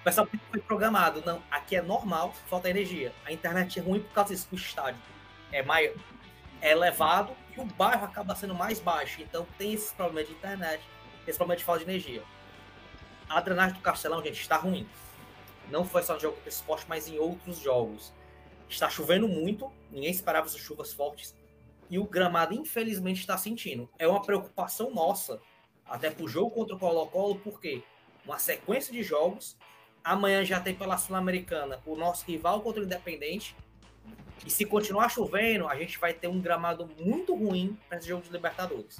Pessoal 0.10 0.28
foi 0.50 0.60
programado. 0.60 1.22
Não, 1.24 1.40
aqui 1.52 1.76
é 1.76 1.84
normal, 1.84 2.34
falta 2.48 2.68
energia. 2.68 3.14
A 3.24 3.32
internet 3.32 3.78
é 3.78 3.82
ruim 3.84 4.00
por 4.00 4.12
causa 4.12 4.34
disso. 4.34 4.48
O 4.52 4.56
estádio 4.56 5.00
é, 5.52 5.62
maior, 5.62 5.94
é 6.62 6.72
elevado 6.72 7.38
e 7.56 7.60
o 7.60 7.66
bairro 7.66 8.06
acaba 8.06 8.34
sendo 8.34 8.56
mais 8.56 8.80
baixo. 8.80 9.22
Então 9.22 9.46
tem 9.56 9.72
esse 9.74 9.94
problema 9.94 10.26
de 10.26 10.34
internet, 10.34 10.84
esse 11.28 11.38
problema 11.38 11.60
de 11.60 11.64
falta 11.64 11.86
de 11.86 11.92
energia. 11.92 12.24
A 13.30 13.40
drenagem 13.40 13.76
do 13.76 13.82
Castelão, 13.82 14.24
gente, 14.24 14.42
está 14.42 14.58
ruim. 14.58 14.90
Não 15.70 15.86
foi 15.86 16.02
só 16.02 16.16
no 16.16 16.20
jogo 16.20 16.40
esse 16.40 16.58
esporte, 16.58 16.88
mas 16.90 17.08
em 17.08 17.20
outros 17.20 17.60
jogos. 17.60 18.12
Está 18.68 18.90
chovendo 18.90 19.28
muito, 19.28 19.72
ninguém 19.92 20.10
esperava 20.10 20.48
essas 20.48 20.60
chuvas 20.60 20.92
fortes. 20.92 21.36
E 21.88 22.00
o 22.00 22.06
gramado, 22.06 22.56
infelizmente, 22.56 23.20
está 23.20 23.38
sentindo. 23.38 23.88
É 24.00 24.08
uma 24.08 24.24
preocupação 24.24 24.90
nossa, 24.92 25.40
até 25.86 26.10
para 26.10 26.26
o 26.26 26.28
jogo 26.28 26.50
contra 26.50 26.76
o 26.76 26.80
Colo-Colo, 26.80 27.40
porque 27.44 27.84
uma 28.26 28.40
sequência 28.40 28.92
de 28.92 29.04
jogos. 29.04 29.56
Amanhã 30.04 30.44
já 30.44 30.60
tem 30.60 30.74
pela 30.74 30.98
Sul-Americana 30.98 31.80
o 31.86 31.96
nosso 31.96 32.26
rival 32.26 32.62
contra 32.62 32.82
o 32.82 32.86
Independente. 32.86 33.56
E 34.46 34.50
se 34.50 34.66
continuar 34.66 35.10
chovendo, 35.10 35.68
a 35.68 35.76
gente 35.76 36.00
vai 36.00 36.14
ter 36.14 36.28
um 36.28 36.40
gramado 36.40 36.90
muito 37.00 37.36
ruim 37.36 37.78
para 37.88 37.98
esse 37.98 38.08
jogo 38.08 38.24
de 38.24 38.32
Libertadores. 38.32 39.00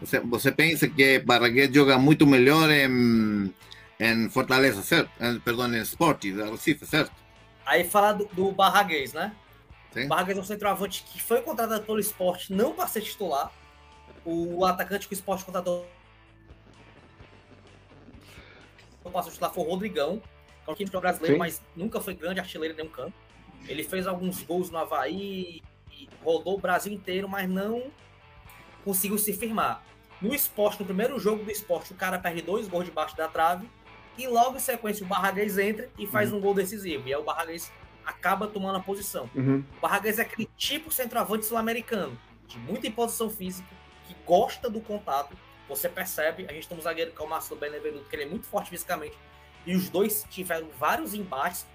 Você, 0.00 0.18
você 0.20 0.50
pensa 0.50 0.88
que 0.88 1.18
Barraguete 1.18 1.74
joga 1.74 1.98
muito 1.98 2.26
melhor 2.26 2.70
em 2.70 3.52
em 4.00 4.30
Fortaleza, 4.30 4.82
certo? 4.82 5.10
Perdão, 5.44 5.72
em 5.74 5.82
Sport, 5.82 6.32
da 6.32 6.46
Recife, 6.46 6.86
certo? 6.86 7.12
Aí 7.66 7.84
falar 7.84 8.14
do, 8.14 8.24
do 8.32 8.50
Barraguês, 8.50 9.12
né? 9.12 9.36
Sim. 9.92 10.06
O 10.06 10.08
Barraguês 10.08 10.38
é 10.38 10.40
um 10.40 10.44
centroavante 10.44 11.04
que 11.04 11.22
foi 11.22 11.42
contratado 11.42 11.84
pelo 11.84 12.00
esporte 12.00 12.52
não 12.52 12.72
para 12.72 12.88
ser 12.88 13.02
titular. 13.02 13.52
O 14.24 14.64
atacante 14.64 15.06
que 15.06 15.12
o 15.12 15.16
esporte 15.16 15.44
contratou 15.44 15.86
não 19.04 19.12
passou 19.12 19.30
titular 19.30 19.52
foi 19.52 19.64
o 19.64 19.66
Rodrigão, 19.66 20.20
que 20.64 20.70
é 20.70 20.72
um 20.72 20.74
time 20.74 20.90
brasileiro, 20.90 21.34
Sim. 21.34 21.38
mas 21.38 21.62
nunca 21.74 22.00
foi 22.00 22.14
grande 22.14 22.40
artilheiro 22.40 22.74
em 22.74 22.76
nenhum 22.76 22.90
campo. 22.90 23.14
Ele 23.68 23.82
fez 23.82 24.06
alguns 24.06 24.42
gols 24.42 24.70
no 24.70 24.78
Havaí, 24.78 25.62
rodou 26.22 26.54
o 26.54 26.60
Brasil 26.60 26.92
inteiro, 26.92 27.28
mas 27.28 27.48
não 27.48 27.90
conseguiu 28.84 29.18
se 29.18 29.32
firmar. 29.32 29.82
No 30.20 30.34
esporte, 30.34 30.80
no 30.80 30.86
primeiro 30.86 31.18
jogo 31.18 31.44
do 31.44 31.50
esporte, 31.50 31.92
o 31.92 31.96
cara 31.96 32.18
perde 32.18 32.42
dois 32.42 32.68
gols 32.68 32.84
debaixo 32.84 33.16
da 33.16 33.28
trave 33.28 33.68
e 34.18 34.26
logo 34.26 34.56
em 34.56 34.60
sequência 34.60 35.04
o 35.04 35.08
Barraguês 35.08 35.56
entra 35.56 35.88
e 35.98 36.06
faz 36.06 36.30
uhum. 36.30 36.38
um 36.38 36.40
gol 36.40 36.54
decisivo. 36.54 37.08
E 37.08 37.14
aí 37.14 37.20
o 37.20 37.24
Barraguês 37.24 37.72
acaba 38.04 38.46
tomando 38.46 38.76
a 38.76 38.80
posição. 38.80 39.30
Uhum. 39.34 39.64
O 39.78 39.80
Barraguês 39.80 40.18
é 40.18 40.22
aquele 40.22 40.48
tipo 40.56 40.90
centroavante 40.90 41.46
sul-americano, 41.46 42.18
de 42.46 42.58
muita 42.58 42.86
imposição 42.86 43.30
física, 43.30 43.68
que 44.06 44.14
gosta 44.26 44.68
do 44.68 44.80
contato. 44.80 45.34
Você 45.70 45.88
percebe, 45.88 46.46
a 46.48 46.52
gente 46.52 46.68
tem 46.68 46.76
um 46.76 46.80
zagueiro 46.80 47.12
que 47.12 47.22
é 47.22 47.24
o 47.24 47.28
Marcelo 47.28 47.58
Benevenuto, 47.58 48.08
que 48.08 48.16
ele 48.16 48.24
é 48.24 48.26
muito 48.26 48.46
forte 48.46 48.68
fisicamente, 48.68 49.16
e 49.64 49.74
os 49.74 49.88
dois 49.88 50.26
tiveram 50.28 50.68
vários 50.78 51.14
embates, 51.14 51.66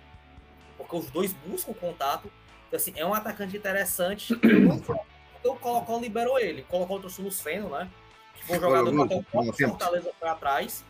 porque 0.78 0.96
os 0.96 1.10
dois 1.10 1.34
buscam 1.46 1.74
contato. 1.74 2.32
Então, 2.68 2.78
assim, 2.78 2.94
é 2.96 3.06
um 3.06 3.14
atacante 3.14 3.56
interessante. 3.56 4.34
o 5.44 5.56
Colo-Colo 5.56 6.02
liberou 6.02 6.38
ele. 6.38 6.64
Colocou 6.64 7.00
o 7.00 7.22
Luceno, 7.22 7.70
né? 7.70 7.90
Que 8.36 8.46
foi 8.46 8.58
um 8.58 8.62
jogador 8.62 9.08
que 9.08 9.64
o 9.64 9.70
Fortaleza 9.70 10.12
para 10.20 10.36
trás 10.36 10.84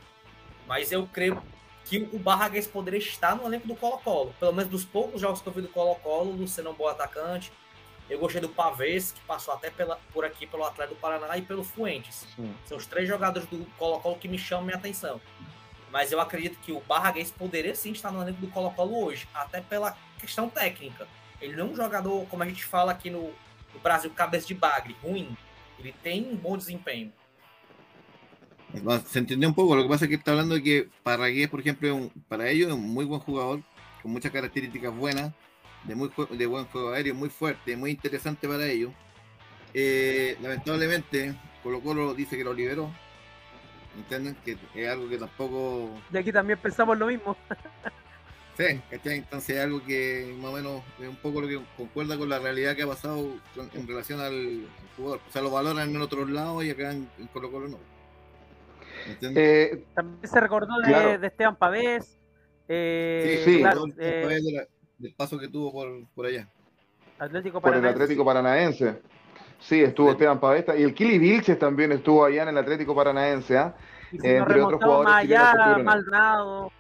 mas 0.68 0.92
eu 0.92 1.08
creio 1.08 1.42
que 1.86 2.10
o 2.12 2.18
Barraguês 2.18 2.66
poderia 2.66 3.00
estar 3.00 3.36
no 3.36 3.46
elenco 3.46 3.68
do 3.68 3.76
Colo-Colo. 3.76 4.34
Pelo 4.40 4.54
menos 4.54 4.70
dos 4.70 4.84
poucos 4.84 5.22
jogos 5.22 5.42
que 5.42 5.48
eu 5.48 5.54
vi 5.54 5.62
do 5.62 5.68
Colo-Colo, 5.68 6.32
o 6.32 6.36
Luciano 6.36 6.70
é 6.70 6.72
um 6.72 6.76
bom 6.76 6.88
atacante. 6.88 7.52
Eu 8.10 8.20
gostei 8.20 8.40
do 8.40 8.50
Pavês, 8.50 9.12
que 9.12 9.22
passou 9.22 9.54
até 9.54 9.72
pela, 9.72 10.00
por 10.14 10.24
aqui 10.24 10.46
pelo 10.46 10.64
Atlético 10.64 10.96
do 10.96 11.02
Paraná 11.02 11.38
e 11.38 11.42
pelo 11.42 11.64
Fuentes. 11.64 12.28
Sim. 12.36 12.54
São 12.66 12.78
os 12.78 12.86
três 12.86 13.08
jogadores 13.08 13.48
do 13.50 13.66
Colo-Colo 13.78 14.18
que 14.18 14.28
me 14.28 14.38
chamam 14.38 14.66
minha 14.66 14.78
atenção. 14.78 15.20
Mas 15.92 16.12
eu 16.12 16.20
acredito 16.20 16.60
que 16.60 16.72
o 16.72 16.82
Barraguês 16.82 17.32
poderia 17.32 17.74
sim 17.74 17.92
estar 17.92 18.12
no 18.12 18.22
elenco 18.22 18.42
do 18.42 18.48
Colo-Colo 18.48 19.06
hoje, 19.06 19.28
até 19.34 19.62
pela 19.62 19.98
questão 20.20 20.50
técnica. 20.50 21.08
Ele 21.42 21.56
não 21.56 21.68
é 21.68 21.70
um 21.70 21.76
jogador, 21.76 22.26
como 22.28 22.44
a 22.44 22.46
gente 22.46 22.64
fala 22.64 22.92
aqui 22.92 23.10
no, 23.10 23.34
no 23.74 23.80
Brasil, 23.82 24.12
cabeça 24.12 24.48
de 24.48 24.54
bagre, 24.54 24.96
ruim. 25.02 25.36
Ele 25.80 25.94
tem 26.04 26.28
um 26.28 26.36
bom 26.36 26.58
desempenho. 26.58 27.12
Se 29.06 29.20
entendió 29.20 29.48
un 29.48 29.54
poco, 29.54 29.76
lo 29.76 29.84
que 29.84 29.90
pasa 29.90 30.06
es 30.06 30.10
que 30.10 30.16
está 30.16 30.32
hablando 30.32 30.56
de 30.56 30.64
que 30.64 30.90
Parragués, 31.02 31.48
por 31.48 31.62
ejemplo, 31.62 32.12
para 32.28 32.50
ellos 32.50 32.68
es 32.68 32.74
un 32.74 32.94
muy 32.94 33.06
buen 33.06 33.22
jugador, 33.22 33.62
con 34.02 34.12
muchas 34.12 34.32
características 34.32 34.94
buenas, 34.94 35.34
de, 35.88 35.96
muy, 35.96 36.12
de 36.32 36.46
buen 36.46 36.66
juego 36.66 36.92
aéreo, 36.92 37.16
muy 37.16 37.30
fuerte, 37.30 37.76
muy 37.76 37.92
interesante 37.92 38.48
para 38.48 38.66
ellos. 38.66 38.92
Eh, 39.74 40.38
lamentablemente, 40.42 41.36
Colo 41.64 41.82
Colo 41.82 42.14
dice 42.14 42.38
que 42.38 42.44
lo 42.44 42.54
liberó. 42.54 42.92
¿Entienden? 43.98 44.36
Que 44.44 44.58
es 44.74 44.90
algo 44.90 45.10
que 45.10 45.18
tampoco. 45.18 45.90
De 46.10 46.20
aquí 46.20 46.32
también 46.32 46.60
pensamos 46.60 46.98
lo 46.98 47.08
mismo. 47.08 47.36
sí, 48.58 48.82
Entonces 48.92 49.58
es 49.58 49.64
algo 49.64 49.84
que 49.86 50.36
más 50.40 50.52
o 50.52 50.56
menos 50.56 50.82
es 51.00 51.08
un 51.08 51.16
poco 51.18 51.42
lo 51.42 51.48
que 51.48 51.62
concuerda 51.78 52.18
con 52.18 52.30
la 52.30 52.40
realidad 52.40 52.76
que 52.76 52.84
ha 52.84 52.88
pasado 52.88 53.36
en 53.74 53.88
relación 53.88 54.20
al 54.20 54.68
jugador. 54.98 55.22
O 55.28 55.32
sea, 55.32 55.42
lo 55.42 55.52
valoran 55.52 55.90
en 55.90 56.02
otros 56.02 56.30
lados 56.30 56.64
y 56.64 56.72
acá 56.72 56.92
en 56.92 57.08
Colo 57.32 57.52
Colo 57.52 57.68
no. 57.70 57.96
Eh, 59.22 59.86
También 59.94 60.32
se 60.32 60.40
recordó 60.40 60.80
de, 60.82 61.28
Esteban 61.28 61.56
Pavés. 61.56 62.18
Eh, 62.68 63.44
sí, 63.46 63.60
claro, 63.60 63.86
eh, 64.00 64.68
del 64.98 65.14
paso 65.14 65.38
que 65.38 65.48
tuvo 65.48 65.72
por, 66.14 66.26
allá. 66.26 66.48
Atlético 67.20 67.62
por 67.62 67.76
el 67.76 67.86
Atlético 67.86 68.26
Paranaense. 68.26 69.02
Sí, 69.60 69.82
estuvo 69.82 70.12
Esteban 70.12 70.40
Pavés. 70.40 70.66
Y 70.78 70.84
el 70.84 70.94
Kili 70.94 71.18
Vilches 71.18 71.58
también 71.58 71.92
estuvo 71.92 72.26
allá 72.26 72.44
en 72.44 72.50
el 72.50 72.58
Atlético 72.58 72.94
Paranaense. 72.96 73.58
¿ah? 73.58 73.76
entre 74.12 74.62
otros 74.62 74.82
jugadores. 74.82 75.14
Allá, 75.14 75.78
Maldonado. 75.84 76.72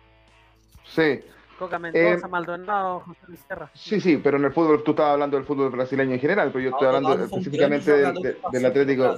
Sí. 0.85 1.21
Coca 1.57 1.79
Mendoza, 1.79 2.27
Maldonado, 2.27 2.99
José 3.01 3.19
Luis 3.27 3.39
Serra. 3.47 3.69
Sí, 3.73 4.01
sí, 4.01 4.17
pero 4.17 4.37
en 4.37 4.45
el 4.45 4.51
fútbol, 4.51 4.83
tú 4.83 4.91
estabas 4.91 5.13
hablando 5.13 5.37
del 5.37 5.45
fútbol 5.45 5.69
brasileño 5.69 6.13
en 6.13 6.19
general, 6.19 6.51
pero 6.51 6.65
yo 6.65 6.69
estoy 6.71 6.87
hablando 6.87 7.13
específicamente 7.13 7.91
del 7.91 8.65
Atlético. 8.65 9.15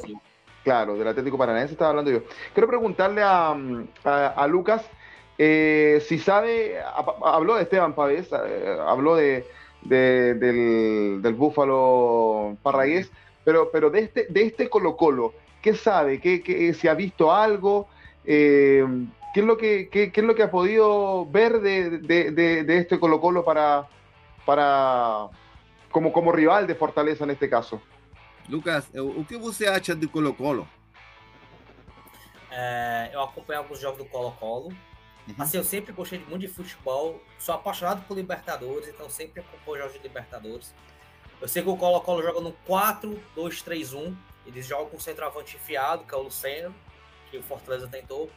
Claro, 0.63 0.97
del 0.97 1.07
Atlético 1.07 1.37
Paranaense 1.37 1.73
estaba 1.73 1.91
hablando 1.91 2.11
yo. 2.11 2.23
Quiero 2.53 2.67
preguntarle 2.67 3.21
a, 3.23 4.47
Lucas 4.47 4.87
eh, 5.37 6.03
si 6.07 6.19
sabe, 6.19 6.79
habló 7.23 7.55
de 7.55 7.63
Esteban 7.63 7.93
Pavés, 7.93 8.27
eh, 8.31 8.77
habló 8.85 9.15
de, 9.15 9.45
del, 9.81 11.33
Búfalo 11.35 12.57
Parragués, 12.63 13.11
pero, 13.43 13.69
pero 13.71 13.89
de 13.89 13.99
este, 13.99 14.27
de 14.29 14.43
este 14.43 14.69
Colo 14.69 14.97
Colo, 14.97 15.33
¿qué 15.61 15.73
sabe? 15.73 16.19
¿Qué, 16.19 16.73
si 16.73 16.87
ha 16.87 16.93
visto 16.93 17.31
algo? 17.31 17.87
Eh, 18.25 18.85
¿qué, 19.33 19.39
es 19.41 19.45
lo 19.45 19.57
que, 19.57 19.89
qué, 19.89 20.11
es 20.13 20.23
lo 20.23 20.35
que 20.35 20.43
ha 20.43 20.51
podido 20.51 21.25
ver 21.27 21.59
de, 21.61 22.65
este 22.67 22.99
Colo 22.99 23.21
Colo 23.21 23.45
para, 23.45 23.87
para 24.45 25.27
como, 25.91 26.11
como 26.11 26.31
rival 26.31 26.67
de 26.67 26.75
Fortaleza 26.75 27.23
en 27.23 27.31
este 27.31 27.49
caso? 27.49 27.81
Lucas, 28.49 28.89
o 28.95 29.25
que 29.25 29.37
você 29.37 29.67
acha 29.67 29.93
do 29.93 30.07
Colo-Colo? 30.07 30.67
É, 32.49 33.11
eu 33.13 33.21
acompanho 33.21 33.59
alguns 33.59 33.79
jogos 33.79 33.97
do 33.97 34.05
Colo-Colo. 34.05 34.73
Uhum. 35.27 35.35
Assim, 35.37 35.57
eu 35.57 35.63
sempre 35.63 35.91
gostei 35.91 36.19
muito 36.19 36.39
de 36.39 36.47
futebol. 36.47 37.21
Sou 37.37 37.53
apaixonado 37.53 38.05
por 38.07 38.15
Libertadores, 38.15 38.87
então 38.87 39.09
sempre 39.09 39.41
acompanho 39.41 39.79
jogos 39.79 39.93
de 39.93 39.99
Libertadores. 39.99 40.73
Eu 41.41 41.47
sei 41.47 41.61
que 41.61 41.69
o 41.69 41.77
Colo-Colo 41.77 42.23
joga 42.23 42.41
no 42.41 42.53
4-2-3-1. 42.67 44.15
Eles 44.45 44.65
jogam 44.65 44.89
com 44.89 44.97
o 44.97 45.01
centroavante 45.01 45.57
enfiado, 45.57 46.03
que 46.05 46.13
é 46.13 46.17
o 46.17 46.21
Luceno, 46.21 46.73
que 47.29 47.37
o 47.37 47.43
Fortaleza 47.43 47.87
tentou. 47.87 48.29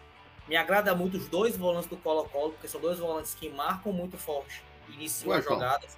Me 0.49 0.57
agrada 0.57 0.95
muito 0.95 1.17
os 1.17 1.29
dois 1.29 1.57
volantes 1.57 1.89
do 1.89 1.97
Colo-Colo, 1.97 2.53
porque 2.53 2.67
são 2.67 2.81
dois 2.81 2.99
volantes 2.99 3.35
que 3.35 3.49
marcam 3.49 3.93
muito 3.93 4.19
forte, 4.19 4.63
iniciam 4.89 5.33
as 5.33 5.45
jogadas, 5.45 5.97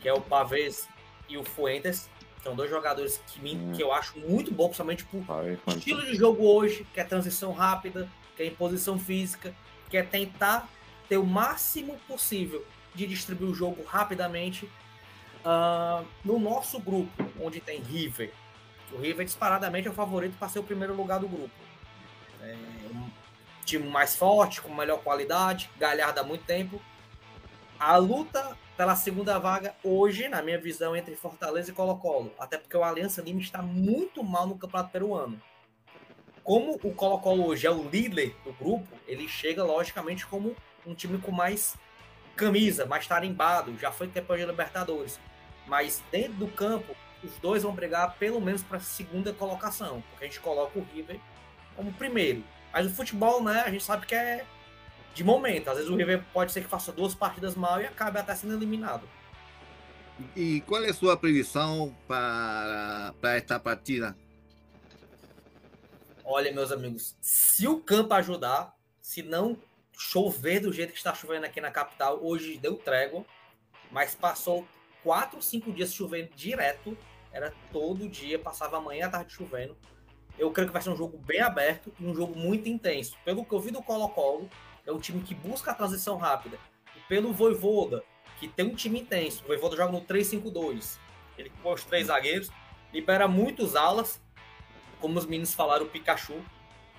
que 0.00 0.08
é 0.08 0.12
o 0.12 0.20
Pavês 0.20 0.88
e 1.28 1.36
o 1.36 1.44
Fuentes. 1.44 2.08
São 2.42 2.56
dois 2.56 2.70
jogadores 2.70 3.20
que, 3.26 3.40
me, 3.40 3.54
hum. 3.54 3.72
que 3.74 3.82
eu 3.82 3.92
acho 3.92 4.18
muito 4.18 4.52
bom, 4.52 4.66
principalmente 4.66 5.04
por 5.04 5.24
estilo 5.68 6.02
de 6.02 6.14
jogo 6.14 6.44
hoje, 6.44 6.86
que 6.92 7.00
é 7.00 7.04
transição 7.04 7.52
rápida, 7.52 8.08
que 8.36 8.42
é 8.42 8.46
imposição 8.46 8.98
física, 8.98 9.54
que 9.92 9.98
é 9.98 10.02
tentar 10.02 10.66
ter 11.06 11.18
o 11.18 11.26
máximo 11.26 11.98
possível 12.08 12.64
de 12.94 13.06
distribuir 13.06 13.50
o 13.50 13.54
jogo 13.54 13.84
rapidamente. 13.84 14.64
Uh, 15.44 16.06
no 16.24 16.38
nosso 16.38 16.80
grupo, 16.80 17.30
onde 17.38 17.60
tem 17.60 17.78
River, 17.82 18.32
o 18.90 18.96
River 18.96 19.26
disparadamente 19.26 19.86
é 19.86 19.90
o 19.90 19.94
favorito 19.94 20.34
para 20.38 20.48
ser 20.48 20.60
o 20.60 20.62
primeiro 20.62 20.94
lugar 20.94 21.20
do 21.20 21.28
grupo. 21.28 21.54
É 22.40 22.56
um 22.90 23.10
time 23.66 23.86
mais 23.86 24.16
forte, 24.16 24.62
com 24.62 24.74
melhor 24.74 25.02
qualidade, 25.02 25.68
galhardo 25.78 26.20
há 26.20 26.22
muito 26.22 26.46
tempo. 26.46 26.80
A 27.78 27.98
luta 27.98 28.56
pela 28.74 28.96
segunda 28.96 29.38
vaga 29.38 29.74
hoje, 29.84 30.26
na 30.26 30.40
minha 30.40 30.58
visão, 30.58 30.96
entre 30.96 31.14
Fortaleza 31.16 31.70
e 31.70 31.74
Colo-Colo. 31.74 32.32
Até 32.38 32.56
porque 32.56 32.76
o 32.76 32.82
Aliança 32.82 33.20
Lima 33.20 33.42
está 33.42 33.60
muito 33.60 34.24
mal 34.24 34.46
no 34.46 34.56
Campeonato 34.56 34.90
Peruano. 34.90 35.38
Como 36.44 36.78
o 36.82 36.92
Colo-Colo 36.92 37.46
hoje 37.46 37.66
é 37.66 37.70
o 37.70 37.88
líder 37.88 38.34
do 38.44 38.52
grupo, 38.52 38.88
ele 39.06 39.28
chega, 39.28 39.62
logicamente, 39.62 40.26
como 40.26 40.56
um 40.84 40.94
time 40.94 41.18
com 41.18 41.30
mais 41.30 41.76
camisa, 42.34 42.84
mais 42.84 43.06
tarimbado, 43.06 43.76
já 43.78 43.92
foi 43.92 44.08
campeão 44.08 44.36
de 44.36 44.44
Libertadores. 44.46 45.20
Mas 45.66 46.02
dentro 46.10 46.34
do 46.34 46.48
campo, 46.48 46.96
os 47.22 47.32
dois 47.38 47.62
vão 47.62 47.72
brigar 47.72 48.16
pelo 48.18 48.40
menos 48.40 48.62
para 48.62 48.78
a 48.78 48.80
segunda 48.80 49.32
colocação, 49.32 50.02
porque 50.10 50.24
a 50.24 50.28
gente 50.28 50.40
coloca 50.40 50.76
o 50.78 50.86
River 50.92 51.20
como 51.76 51.92
primeiro. 51.92 52.42
Mas 52.72 52.86
o 52.86 52.90
futebol, 52.90 53.42
né, 53.42 53.62
a 53.64 53.70
gente 53.70 53.84
sabe 53.84 54.06
que 54.06 54.14
é 54.14 54.44
de 55.14 55.22
momento. 55.22 55.68
Às 55.68 55.76
vezes 55.76 55.90
o 55.90 55.94
River 55.94 56.24
pode 56.32 56.50
ser 56.50 56.62
que 56.62 56.68
faça 56.68 56.90
duas 56.90 57.14
partidas 57.14 57.54
mal 57.54 57.80
e 57.80 57.86
acabe 57.86 58.18
até 58.18 58.34
sendo 58.34 58.54
eliminado. 58.54 59.08
E 60.34 60.60
qual 60.62 60.82
é 60.82 60.90
a 60.90 60.94
sua 60.94 61.16
previsão 61.16 61.94
para, 62.08 63.14
para 63.20 63.36
esta 63.36 63.60
partida? 63.60 64.16
Olha, 66.34 66.50
meus 66.50 66.72
amigos, 66.72 67.14
se 67.20 67.68
o 67.68 67.78
campo 67.78 68.14
ajudar, 68.14 68.74
se 69.02 69.22
não 69.22 69.54
chover 69.92 70.60
do 70.60 70.72
jeito 70.72 70.90
que 70.90 70.96
está 70.96 71.14
chovendo 71.14 71.44
aqui 71.44 71.60
na 71.60 71.70
capital, 71.70 72.24
hoje 72.24 72.56
deu 72.56 72.74
trégua, 72.76 73.22
mas 73.90 74.14
passou 74.14 74.66
quatro, 75.02 75.42
cinco 75.42 75.70
dias 75.70 75.92
chovendo 75.92 76.34
direto, 76.34 76.96
era 77.30 77.52
todo 77.70 78.08
dia, 78.08 78.38
passava 78.38 78.78
a 78.78 78.80
manhã 78.80 79.08
à 79.08 79.10
tarde 79.10 79.30
chovendo. 79.30 79.76
Eu 80.38 80.50
creio 80.50 80.68
que 80.68 80.72
vai 80.72 80.80
ser 80.80 80.88
um 80.88 80.96
jogo 80.96 81.18
bem 81.18 81.42
aberto 81.42 81.92
e 82.00 82.06
um 82.06 82.14
jogo 82.14 82.34
muito 82.34 82.66
intenso. 82.66 83.14
Pelo 83.26 83.44
que 83.44 83.52
eu 83.52 83.60
vi 83.60 83.70
do 83.70 83.82
Colo-Colo, 83.82 84.48
é 84.86 84.90
um 84.90 84.98
time 84.98 85.22
que 85.22 85.34
busca 85.34 85.72
a 85.72 85.74
transição 85.74 86.16
rápida. 86.16 86.58
E 86.96 87.00
pelo 87.10 87.34
Voivoda, 87.34 88.02
que 88.40 88.48
tem 88.48 88.64
um 88.64 88.74
time 88.74 89.00
intenso. 89.00 89.44
O 89.44 89.48
Voivoda 89.48 89.76
joga 89.76 89.92
no 89.92 90.00
3-5-2. 90.00 90.98
Ele 91.36 91.52
com 91.62 91.74
os 91.74 91.84
três 91.84 92.06
zagueiros, 92.06 92.48
libera 92.90 93.28
muitos 93.28 93.76
alas, 93.76 94.18
como 95.02 95.18
os 95.18 95.26
meninos 95.26 95.52
falaram, 95.52 95.84
o 95.84 95.88
Pikachu. 95.88 96.40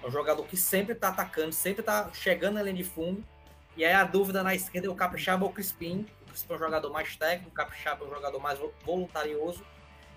É 0.04 0.08
um 0.08 0.12
jogador 0.12 0.46
que 0.46 0.58
sempre 0.58 0.94
tá 0.94 1.08
atacando, 1.08 1.54
sempre 1.54 1.82
tá 1.82 2.12
chegando 2.14 2.56
na 2.56 2.64
linha 2.64 2.76
de 2.76 2.84
fundo. 2.84 3.24
E 3.78 3.86
aí 3.86 3.94
a 3.94 4.04
dúvida 4.04 4.44
na 4.44 4.54
esquerda 4.54 4.88
é 4.88 4.92
o 4.92 4.96
Capixaba 4.96 5.46
ou 5.46 5.50
o 5.50 5.54
Crispim. 5.54 6.06
O 6.24 6.26
Crispim 6.26 6.54
é 6.54 6.56
um 6.58 6.60
jogador 6.60 6.92
mais 6.92 7.16
técnico, 7.16 7.50
o 7.50 7.54
Capixaba 7.54 8.04
é 8.04 8.08
um 8.08 8.14
jogador 8.14 8.40
mais 8.40 8.60
voluntarioso. 8.86 9.64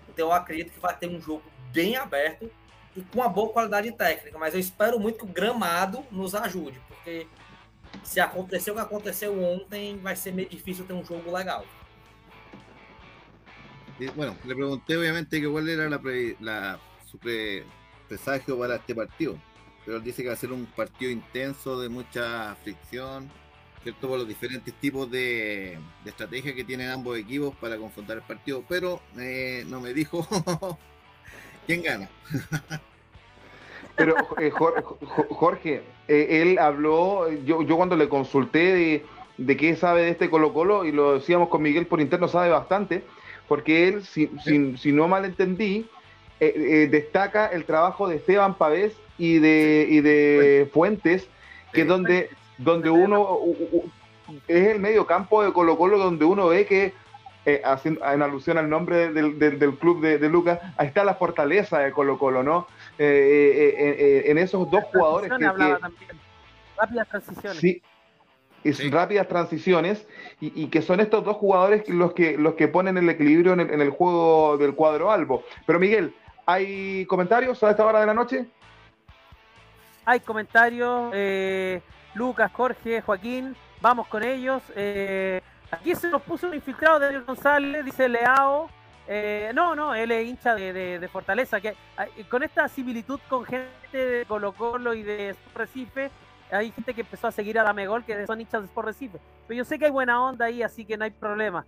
Então 0.09 0.27
eu 0.27 0.33
acredito 0.33 0.73
que 0.73 0.79
vai 0.79 0.95
ter 0.95 1.07
um 1.07 1.21
jogo 1.21 1.43
bem 1.71 1.95
aberto 1.95 2.51
e 2.95 3.01
com 3.01 3.19
uma 3.19 3.29
boa 3.29 3.49
qualidade 3.53 3.89
técnica. 3.93 4.37
Mas 4.37 4.53
eu 4.53 4.59
espero 4.59 4.99
muito 4.99 5.19
que 5.19 5.23
o 5.23 5.27
gramado 5.27 6.05
nos 6.11 6.35
ajude, 6.35 6.79
porque 6.89 7.25
se 8.03 8.19
acontecer 8.19 8.71
o 8.71 8.75
que 8.75 8.81
aconteceu 8.81 9.41
ontem, 9.41 9.97
vai 9.97 10.17
ser 10.17 10.33
meio 10.33 10.49
difícil 10.49 10.85
ter 10.85 10.93
um 10.93 11.05
jogo 11.05 11.31
legal. 11.31 11.65
bueno, 14.15 14.37
le 14.45 14.55
pregunté 14.55 14.97
obviamente 14.97 15.41
que 15.41 15.47
cuál 15.47 15.67
era 15.67 15.89
la, 15.89 15.99
pre, 15.99 16.37
la 16.39 16.79
su 17.09 17.17
pre, 17.17 17.65
presagio 18.07 18.57
para 18.57 18.75
este 18.75 18.95
partido, 18.95 19.37
pero 19.85 19.97
él 19.97 20.03
dice 20.03 20.21
que 20.21 20.29
va 20.29 20.33
a 20.33 20.37
ser 20.37 20.51
un 20.51 20.65
partido 20.65 21.11
intenso, 21.11 21.79
de 21.79 21.89
mucha 21.89 22.55
fricción, 22.63 23.29
¿cierto? 23.83 24.07
Por 24.07 24.19
los 24.19 24.27
diferentes 24.27 24.73
tipos 24.75 25.09
de, 25.09 25.77
de 26.03 26.09
estrategias 26.09 26.55
que 26.55 26.63
tienen 26.63 26.89
ambos 26.89 27.17
equipos 27.17 27.55
para 27.55 27.77
confrontar 27.77 28.17
el 28.17 28.23
partido, 28.23 28.63
pero 28.67 29.01
eh, 29.17 29.63
no 29.67 29.79
me 29.79 29.93
dijo 29.93 30.27
quién 31.67 31.83
gana. 31.83 32.09
Pero 33.97 34.15
eh, 34.39 34.51
Jorge, 34.51 35.81
eh, 36.07 36.41
él 36.41 36.59
habló, 36.59 37.31
yo, 37.31 37.63
yo 37.63 37.77
cuando 37.77 37.95
le 37.95 38.07
consulté 38.07 39.03
de, 39.37 39.57
qué 39.57 39.75
sabe 39.75 40.03
de 40.03 40.09
este 40.09 40.29
Colo 40.29 40.53
Colo, 40.53 40.85
y 40.85 40.91
lo 40.91 41.15
decíamos 41.15 41.49
con 41.49 41.63
Miguel 41.63 41.87
por 41.87 41.99
interno, 41.99 42.27
sabe 42.27 42.49
bastante, 42.49 43.03
porque 43.47 43.87
él, 43.87 44.03
si, 44.05 44.29
si, 44.77 44.91
no 44.91 45.07
mal 45.07 45.25
entendí, 46.39 46.73
eh, 46.73 46.87
destaca 46.87 47.47
el 47.47 47.65
trabajo 47.65 48.07
de 48.07 48.17
Esteban 48.17 48.55
Pavés 48.55 48.93
y 49.17 49.39
de, 49.39 49.87
y 49.89 50.01
de 50.01 50.69
Fuentes, 50.73 51.27
que 51.73 51.81
es 51.81 51.87
donde 51.87 52.29
donde 52.57 52.89
uno 52.89 53.39
es 54.47 54.67
el 54.67 54.79
medio 54.79 55.05
campo 55.05 55.43
de 55.43 55.53
Colo 55.53 55.77
Colo 55.77 55.97
donde 55.97 56.25
uno 56.25 56.47
ve 56.47 56.65
que 56.65 56.93
eh, 57.45 57.61
haciendo, 57.63 58.05
en 58.05 58.21
alusión 58.21 58.57
al 58.57 58.69
nombre 58.69 59.13
del, 59.13 59.39
del, 59.39 59.75
club 59.77 60.01
de, 60.01 60.17
de, 60.17 60.27
Lucas, 60.27 60.59
ahí 60.75 60.87
está 60.87 61.05
la 61.05 61.15
fortaleza 61.15 61.79
de 61.79 61.93
Colo 61.93 62.17
Colo, 62.17 62.43
¿no? 62.43 62.67
Eh, 62.97 63.73
eh, 63.77 64.23
en 64.31 64.37
esos 64.37 64.69
dos 64.69 64.83
jugadores 64.91 65.31
que, 65.31 65.45
Rápidas 66.77 67.07
transiciones. 67.07 67.57
Sí, 67.59 67.81
es 68.65 68.91
rápidas 68.91 69.27
transiciones 69.29 70.05
y, 70.41 70.67
que 70.67 70.81
son 70.81 70.99
estos 70.99 71.23
dos 71.23 71.37
jugadores 71.37 71.87
los 71.87 72.13
que, 72.13 72.37
los 72.37 72.55
que 72.55 72.67
ponen 72.67 72.97
el 72.97 73.09
equilibrio 73.09 73.53
en 73.53 73.61
el, 73.61 73.69
en 73.71 73.81
el 73.81 73.91
juego 73.91 74.57
del 74.57 74.75
cuadro 74.75 75.09
albo. 75.09 75.43
Pero 75.65 75.79
Miguel, 75.79 76.13
¿hay 76.47 77.05
comentarios 77.05 77.61
a 77.61 77.69
esta 77.69 77.85
hora 77.85 77.99
de 77.99 78.07
la 78.07 78.15
noche? 78.15 78.47
Hay 80.05 80.21
comentarios, 80.21 81.13
Lucas, 82.15 82.51
Jorge, 82.51 83.01
Joaquín, 83.01 83.55
vamos 83.81 84.07
con 84.07 84.23
ellos. 84.23 84.63
Aquí 85.69 85.93
se 85.95 86.09
nos 86.09 86.21
puso 86.21 86.47
un 86.47 86.53
infiltrado 86.55 86.99
de 86.99 87.19
González, 87.19 87.83
dice 87.83 88.07
Leao. 88.07 88.69
Eh, 89.07 89.51
no, 89.53 89.75
no, 89.75 89.95
él 89.95 90.11
es 90.11 90.27
hincha 90.27 90.55
de, 90.55 91.09
Fortaleza. 91.11 91.59
Que, 91.59 91.75
con 92.29 92.43
esta 92.43 92.67
similitud 92.67 93.19
con 93.29 93.45
gente 93.45 93.69
de 93.97 94.25
Colo 94.25 94.53
Colo 94.53 94.93
y 94.93 95.03
de 95.03 95.35
Recife, 95.53 96.09
hay 96.51 96.71
gente 96.71 96.93
que 96.93 97.01
empezó 97.01 97.27
a 97.27 97.31
seguir 97.31 97.59
a 97.59 97.63
Damegol 97.63 98.03
que 98.05 98.25
son 98.25 98.39
hinchas 98.39 98.61
de 98.61 98.67
Sport 98.67 98.87
Recife. 98.87 99.19
Pero 99.47 99.57
yo 99.57 99.65
sé 99.65 99.77
que 99.77 99.85
hay 99.85 99.91
buena 99.91 100.21
onda 100.23 100.45
ahí, 100.45 100.63
así 100.63 100.85
que 100.85 100.97
no 100.97 101.03
hay 101.03 101.11
problema. 101.11 101.65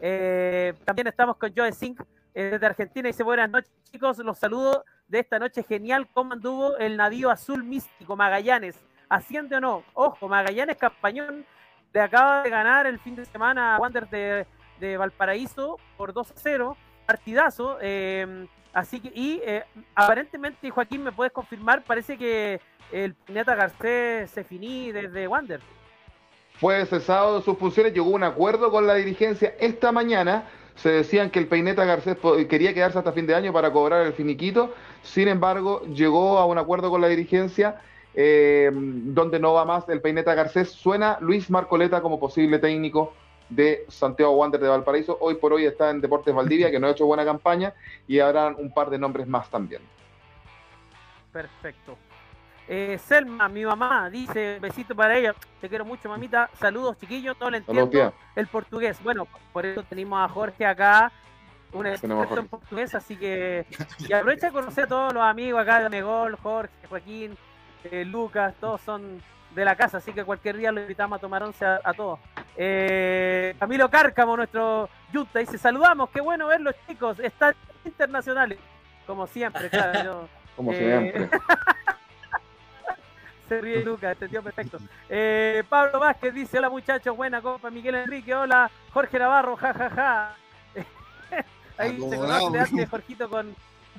Eh, 0.00 0.74
también 0.84 1.08
estamos 1.08 1.36
con 1.36 1.52
Joe 1.54 1.72
Zink 1.72 2.00
eh, 2.00 2.04
desde 2.34 2.66
Argentina. 2.66 3.08
Dice 3.08 3.22
buenas 3.22 3.50
noches, 3.50 3.72
chicos. 3.90 4.18
Los 4.18 4.38
saludo 4.38 4.84
de 5.08 5.20
esta 5.20 5.38
noche 5.38 5.62
genial. 5.62 6.08
¿Cómo 6.12 6.32
anduvo 6.32 6.76
el 6.78 6.96
navío 6.96 7.30
azul 7.30 7.64
místico 7.64 8.16
Magallanes? 8.16 8.76
¿Asciende 9.08 9.56
o 9.56 9.60
no? 9.60 9.84
Ojo, 9.94 10.28
Magallanes 10.28 10.76
Campañón 10.76 11.44
le 11.92 12.00
acaba 12.00 12.42
de 12.42 12.50
ganar 12.50 12.86
el 12.86 12.98
fin 12.98 13.14
de 13.14 13.24
semana 13.24 13.76
a 13.76 13.78
Wander 13.78 14.08
de, 14.08 14.96
Valparaíso 14.96 15.78
por 15.96 16.12
2 16.12 16.30
a 16.30 16.34
0, 16.36 16.76
partidazo. 17.06 17.78
Eh, 17.80 18.46
así 18.72 19.00
que, 19.00 19.12
y 19.14 19.40
eh, 19.44 19.64
aparentemente, 19.94 20.70
Joaquín, 20.70 21.04
me 21.04 21.12
puedes 21.12 21.32
confirmar, 21.32 21.84
parece 21.84 22.16
que 22.16 22.60
el 22.90 23.14
Pineta 23.14 23.54
Garcés 23.54 24.30
se 24.30 24.44
finí 24.44 24.92
desde 24.92 25.28
Wander. 25.28 25.60
Fue 26.54 26.84
cesado 26.86 27.38
de 27.38 27.44
sus 27.44 27.58
funciones, 27.58 27.92
llegó 27.92 28.10
a 28.12 28.14
un 28.14 28.24
acuerdo 28.24 28.70
con 28.70 28.86
la 28.86 28.94
dirigencia 28.94 29.54
esta 29.58 29.92
mañana. 29.92 30.44
Se 30.82 30.90
decían 30.90 31.30
que 31.30 31.38
el 31.38 31.46
Peineta 31.46 31.84
Garcés 31.84 32.16
quería 32.48 32.74
quedarse 32.74 32.98
hasta 32.98 33.12
fin 33.12 33.24
de 33.24 33.36
año 33.36 33.52
para 33.52 33.72
cobrar 33.72 34.04
el 34.04 34.14
finiquito. 34.14 34.74
Sin 35.02 35.28
embargo, 35.28 35.82
llegó 35.86 36.38
a 36.38 36.44
un 36.44 36.58
acuerdo 36.58 36.90
con 36.90 37.00
la 37.00 37.06
dirigencia 37.06 37.80
eh, 38.14 38.68
donde 38.74 39.38
no 39.38 39.52
va 39.52 39.64
más 39.64 39.88
el 39.88 40.00
Peineta 40.00 40.34
Garcés. 40.34 40.72
Suena 40.72 41.18
Luis 41.20 41.50
Marcoleta 41.50 42.02
como 42.02 42.18
posible 42.18 42.58
técnico 42.58 43.12
de 43.48 43.84
Santiago 43.86 44.32
Wander 44.32 44.60
de 44.60 44.68
Valparaíso. 44.68 45.16
Hoy 45.20 45.36
por 45.36 45.52
hoy 45.52 45.66
está 45.66 45.90
en 45.90 46.00
Deportes 46.00 46.34
Valdivia, 46.34 46.72
que 46.72 46.80
no 46.80 46.88
ha 46.88 46.90
hecho 46.90 47.06
buena 47.06 47.24
campaña, 47.24 47.74
y 48.08 48.18
habrán 48.18 48.56
un 48.58 48.74
par 48.74 48.90
de 48.90 48.98
nombres 48.98 49.28
más 49.28 49.48
también. 49.50 49.82
Perfecto. 51.32 51.96
Eh, 52.68 52.98
Selma, 53.06 53.48
mi 53.48 53.64
mamá, 53.64 54.08
dice, 54.08 54.58
besito 54.60 54.94
para 54.94 55.16
ella, 55.18 55.34
te 55.60 55.68
quiero 55.68 55.84
mucho, 55.84 56.08
mamita. 56.08 56.48
Saludos, 56.58 56.96
chiquillos, 56.98 57.36
todo 57.36 57.50
le 57.50 57.58
entiendo 57.58 58.14
el 58.36 58.46
portugués. 58.46 59.02
Bueno, 59.02 59.26
por 59.52 59.66
eso 59.66 59.82
tenemos 59.82 60.20
a 60.24 60.28
Jorge 60.32 60.64
acá, 60.64 61.12
un 61.72 61.86
experto 61.86 62.38
en 62.38 62.48
portugués, 62.48 62.94
así 62.94 63.16
que 63.16 63.66
y 63.98 64.12
aprovecha 64.12 64.46
de 64.46 64.52
conocer 64.52 64.84
a 64.84 64.88
todos 64.88 65.12
los 65.12 65.22
amigos 65.22 65.60
acá 65.60 65.80
de 65.80 65.88
Megol, 65.88 66.36
Jorge, 66.36 66.72
Joaquín, 66.88 67.36
eh, 67.84 68.04
Lucas, 68.04 68.54
todos 68.60 68.80
son 68.80 69.20
de 69.54 69.64
la 69.64 69.76
casa, 69.76 69.98
así 69.98 70.12
que 70.12 70.24
cualquier 70.24 70.56
día 70.56 70.72
lo 70.72 70.80
invitamos 70.80 71.18
a 71.18 71.20
tomar 71.20 71.42
once 71.42 71.64
a, 71.64 71.92
todos. 71.94 72.18
Eh, 72.56 73.54
Camilo 73.58 73.90
Cárcamo, 73.90 74.36
nuestro 74.36 74.88
Yuta, 75.12 75.40
dice, 75.40 75.58
saludamos, 75.58 76.10
qué 76.10 76.20
bueno 76.20 76.46
verlos 76.46 76.74
chicos, 76.86 77.18
están 77.18 77.54
internacionales, 77.84 78.58
como 79.06 79.26
siempre, 79.26 79.68
claro. 79.68 80.28
como 80.56 80.72
siempre. 80.72 81.28
Se 83.52 83.60
ríe 83.60 83.84
Lucas, 83.84 84.12
entendió 84.12 84.42
perfecto. 84.42 84.78
Eh, 85.10 85.62
Pablo 85.68 86.00
Vázquez 86.00 86.32
dice, 86.32 86.58
hola 86.58 86.70
muchachos, 86.70 87.14
buena 87.14 87.42
copa, 87.42 87.70
Miguel 87.70 87.96
Enrique, 87.96 88.34
hola, 88.34 88.70
Jorge 88.94 89.18
Navarro, 89.18 89.56
jajaja. 89.56 89.90
Ja, 89.94 90.36
ja. 91.30 91.44
Ahí 91.76 92.00
se 92.00 92.16
conoce 92.16 92.86
Jorgito 92.86 93.28
con 93.28 93.54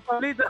Pablito. 0.08 0.44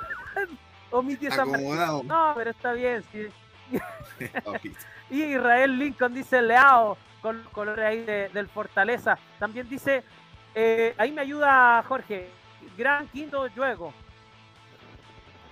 Omitió 0.91 1.29
esa 1.29 1.43
No, 1.43 2.33
pero 2.35 2.51
está 2.51 2.71
bien. 2.71 3.03
Sí. 3.11 3.27
y 5.09 5.23
Israel 5.23 5.77
Lincoln 5.77 6.13
dice 6.13 6.41
Leao 6.41 6.97
con 7.21 7.43
los 7.43 7.51
colores 7.51 7.83
ahí 7.83 8.03
del 8.03 8.47
Fortaleza. 8.47 9.17
También 9.37 9.67
dice, 9.67 10.03
eh, 10.55 10.93
ahí 10.97 11.11
me 11.11 11.21
ayuda 11.21 11.83
Jorge, 11.87 12.29
gran 12.77 13.07
quinto 13.09 13.49
juego. 13.53 13.93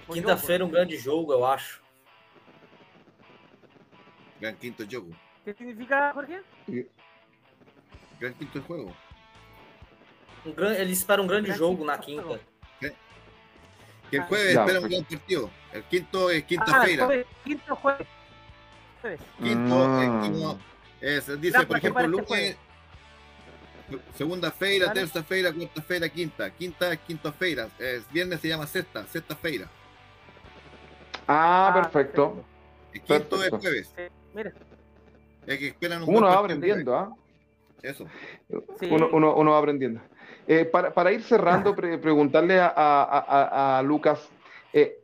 Quinta-feira 0.10 0.64
um 0.64 0.70
grande 0.70 0.98
jogo, 0.98 1.34
eu 1.34 1.46
acho. 1.46 1.81
Gran 4.42 4.56
quinto 4.56 4.84
jogo. 4.90 5.12
¿Qué 5.46 5.54
significa, 5.54 6.12
Jorge? 6.14 6.42
Gran 8.20 8.34
quinto 8.34 8.62
juego. 8.64 8.92
Um 10.44 10.52
gran, 10.52 10.74
eles 10.74 10.98
esperam 10.98 11.24
um 11.24 11.28
grande 11.28 11.50
gran 11.50 11.60
jogo 11.60 11.86
na 11.86 11.96
quinta. 12.00 12.40
Que 14.10 14.18
el 14.18 14.24
jueves 14.24 14.58
espera 14.58 14.80
un 14.80 14.90
gran 14.90 15.04
partido. 15.04 15.52
El 15.72 15.84
quinto 15.84 16.32
es 16.32 16.44
quinta-feira. 16.44 17.08
Ah, 17.08 17.24
quinto 17.44 17.76
jueves. 17.76 18.08
Quinto, 19.38 20.22
quinto 20.22 20.60
es, 21.00 21.42
dice, 21.42 21.66
por 21.66 21.78
ejemplo, 21.78 22.08
lunes, 22.08 22.58
segunda 24.16 24.52
feira, 24.52 24.92
tercera 24.92 25.24
feira, 25.24 25.54
cuarta 25.54 25.82
feira, 25.84 26.10
quinta. 26.10 26.50
Quinta 26.50 26.92
es 26.92 27.00
quinta-feira. 27.00 27.70
Viernes 28.12 28.42
se 28.42 28.48
llama 28.48 28.66
sexta, 28.66 29.06
sexta 29.06 29.36
feira. 29.36 29.70
Ah, 31.28 31.70
ah 31.70 31.74
perfecto. 31.74 32.44
El 32.92 33.02
quinto 33.02 33.44
es 33.44 33.50
jueves. 33.52 33.94
Mira. 34.34 34.54
Es 35.48 35.58
que 35.58 35.68
esperan 35.70 36.04
un 36.04 36.16
uno 36.16 36.28
va 36.28 36.40
aprendiendo, 36.40 36.96
¿ah? 36.96 37.14
Eso. 37.82 38.06
Uno, 38.90 39.10
uno, 39.12 39.36
uno 39.36 39.52
va 39.52 39.58
aprendiendo. 39.58 40.02
Eh, 40.48 40.66
para, 40.66 41.12
ir 41.12 41.22
cerrando, 41.22 41.76
preguntarle 41.76 42.60
a, 42.60 43.82
Lucas, 43.86 44.30
eh, 44.74 45.00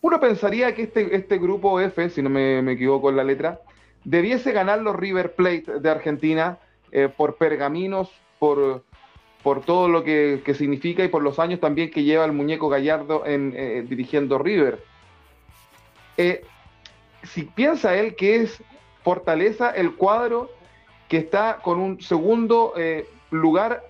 uno 0.00 0.20
pensaría 0.20 0.74
que 0.74 0.82
este, 0.82 1.14
este 1.14 1.38
grupo 1.38 1.80
F, 1.80 2.08
si 2.10 2.22
no 2.22 2.30
me, 2.30 2.72
equivoco 2.72 3.10
en 3.10 3.16
la 3.16 3.24
letra, 3.24 3.60
debiese 4.04 4.52
ganar 4.52 4.80
los 4.80 4.96
River 4.96 5.34
Plate 5.34 5.80
de 5.80 5.90
Argentina 5.90 6.58
eh, 6.92 7.08
por 7.14 7.36
pergaminos, 7.36 8.10
por, 8.38 8.84
por 9.42 9.64
todo 9.64 9.88
lo 9.88 10.04
que, 10.04 10.40
significa 10.56 11.04
y 11.04 11.08
por 11.08 11.22
los 11.22 11.38
años 11.38 11.60
también 11.60 11.90
que 11.90 12.04
lleva 12.04 12.24
el 12.24 12.32
muñeco 12.32 12.68
Gallardo 12.68 13.26
en, 13.26 13.88
dirigiendo 13.88 14.38
River. 14.38 14.82
Si 17.26 17.42
piensa 17.42 17.94
él 17.96 18.16
que 18.16 18.42
es 18.42 18.62
fortaleza 19.02 19.70
el 19.70 19.94
cuadro 19.94 20.50
que 21.08 21.18
está 21.18 21.58
con 21.62 21.78
un 21.78 22.00
segundo 22.00 22.74
lugar 23.30 23.84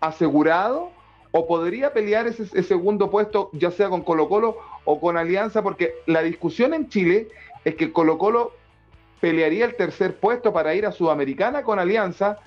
asegurado 0.00 0.90
o 1.32 1.46
podría 1.46 1.92
pelear 1.92 2.26
ese, 2.26 2.62
segundo 2.62 3.10
puesto 3.10 3.50
ya 3.52 3.70
sea 3.70 3.88
con 3.88 4.02
Colo 4.02 4.28
Colo 4.28 4.56
o 4.84 5.00
con 5.00 5.16
Alianza, 5.16 5.62
porque 5.62 5.94
la 6.06 6.22
discusión 6.22 6.72
en 6.72 6.88
Chile 6.88 7.28
es 7.64 7.74
que 7.74 7.92
Colo 7.92 8.16
Colo 8.18 8.52
pelearía 9.20 9.64
el 9.64 9.74
tercer 9.74 10.18
puesto 10.18 10.52
para 10.52 10.74
ir 10.74 10.86
a 10.86 10.92
Sudamericana 10.92 11.62
con 11.62 11.78
Alianza 11.78 12.38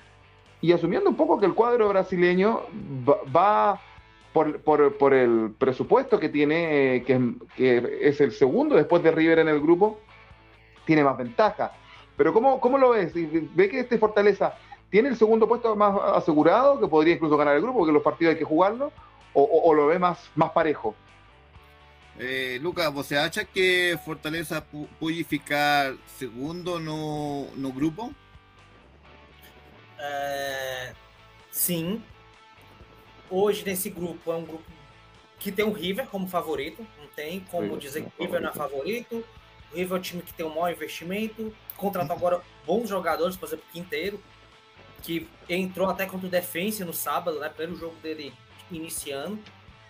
y 0.60 0.72
asumiendo 0.72 1.10
un 1.10 1.16
poco 1.16 1.38
que 1.38 1.46
el 1.46 1.54
cuadro 1.54 1.88
brasileño 1.88 2.62
va, 3.34 3.80
por, 4.32 5.12
el 5.12 5.52
presupuesto 5.58 6.18
que 6.18 6.28
tiene, 6.28 6.96
eh, 6.96 7.02
que, 7.04 7.34
que, 7.56 7.98
es 8.02 8.20
el 8.20 8.32
segundo 8.32 8.76
después 8.76 9.02
de 9.02 9.10
River 9.10 9.40
en 9.40 9.48
el 9.48 9.60
grupo, 9.60 9.98
tiene 10.90 11.04
más 11.04 11.16
ventaja. 11.16 11.70
Pero 12.16 12.32
¿cómo, 12.32 12.60
cómo 12.60 12.76
lo 12.76 12.90
ves? 12.90 13.12
¿Ve 13.14 13.68
que 13.68 13.78
este 13.78 13.96
Fortaleza 13.96 14.56
¿Tiene 14.90 15.08
el 15.08 15.16
segundo 15.16 15.46
puesto 15.46 15.76
más 15.76 15.96
asegurado, 16.16 16.80
que 16.80 16.88
podría 16.88 17.14
incluso 17.14 17.36
ganar 17.36 17.54
el 17.54 17.62
grupo, 17.62 17.78
porque 17.78 17.92
los 17.92 18.02
partidos 18.02 18.32
hay 18.32 18.38
que 18.38 18.44
jugarlo? 18.44 18.92
¿O, 19.32 19.72
lo 19.72 19.86
ve 19.86 20.00
más, 20.00 20.18
más 20.34 20.50
parejo? 20.50 20.96
Eh, 22.18 22.58
Lucas, 22.60 22.92
¿você 22.92 23.16
acha 23.16 23.44
que 23.44 23.96
Fortaleza 24.04 24.64
pode 24.98 25.22
ficar 25.22 25.94
segundo 26.18 26.80
no, 26.80 27.46
no 27.54 27.72
grupo? 27.72 28.12
É, 29.96 30.92
sim. 31.52 32.02
Hoje, 33.30 33.64
nesse 33.64 33.90
grupo, 33.90 34.32
é 34.32 34.34
um 34.34 34.44
grupo 34.44 34.64
que 35.38 35.52
tem 35.52 35.64
o 35.64 35.72
River 35.72 36.08
como 36.08 36.26
favorito. 36.26 36.84
Não 36.98 37.06
tem 37.14 37.38
como 37.48 37.78
dizer 37.78 38.02
que 38.02 38.08
o 38.18 38.24
River 38.24 38.40
não 38.40 38.50
é 38.50 38.52
favorito. 38.52 39.24
O 39.72 39.76
River 39.76 39.96
é 39.96 39.98
um 39.98 40.02
time 40.02 40.22
que 40.22 40.32
tem 40.34 40.44
um 40.44 40.50
maior 40.50 40.72
investimento. 40.72 41.54
Contratou 41.76 42.16
agora 42.16 42.42
bons 42.66 42.88
jogadores, 42.88 43.36
por 43.36 43.46
exemplo, 43.46 43.64
Quinteiro, 43.72 44.20
que 45.02 45.28
entrou 45.48 45.88
até 45.88 46.06
contra 46.06 46.26
o 46.26 46.30
Defense 46.30 46.84
no 46.84 46.92
sábado, 46.92 47.38
né? 47.38 47.48
Primeiro 47.48 47.76
jogo 47.78 47.96
dele 47.96 48.32
iniciando. 48.70 49.38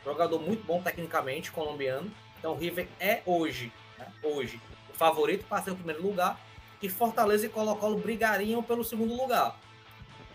Jogador 0.04 0.40
muito 0.40 0.64
bom 0.64 0.82
tecnicamente, 0.82 1.50
colombiano. 1.50 2.10
Então 2.38 2.52
o 2.52 2.56
River 2.56 2.88
é 2.98 3.22
hoje, 3.26 3.72
né? 3.98 4.06
hoje, 4.22 4.60
o 4.88 4.94
favorito 4.94 5.44
para 5.46 5.62
ser 5.62 5.70
o 5.72 5.76
primeiro 5.76 6.02
lugar. 6.02 6.40
que 6.80 6.88
Fortaleza 6.88 7.44
e 7.44 7.48
Colo-Colo 7.50 7.98
brigariam 7.98 8.62
pelo 8.62 8.82
segundo 8.82 9.14
lugar. 9.14 9.60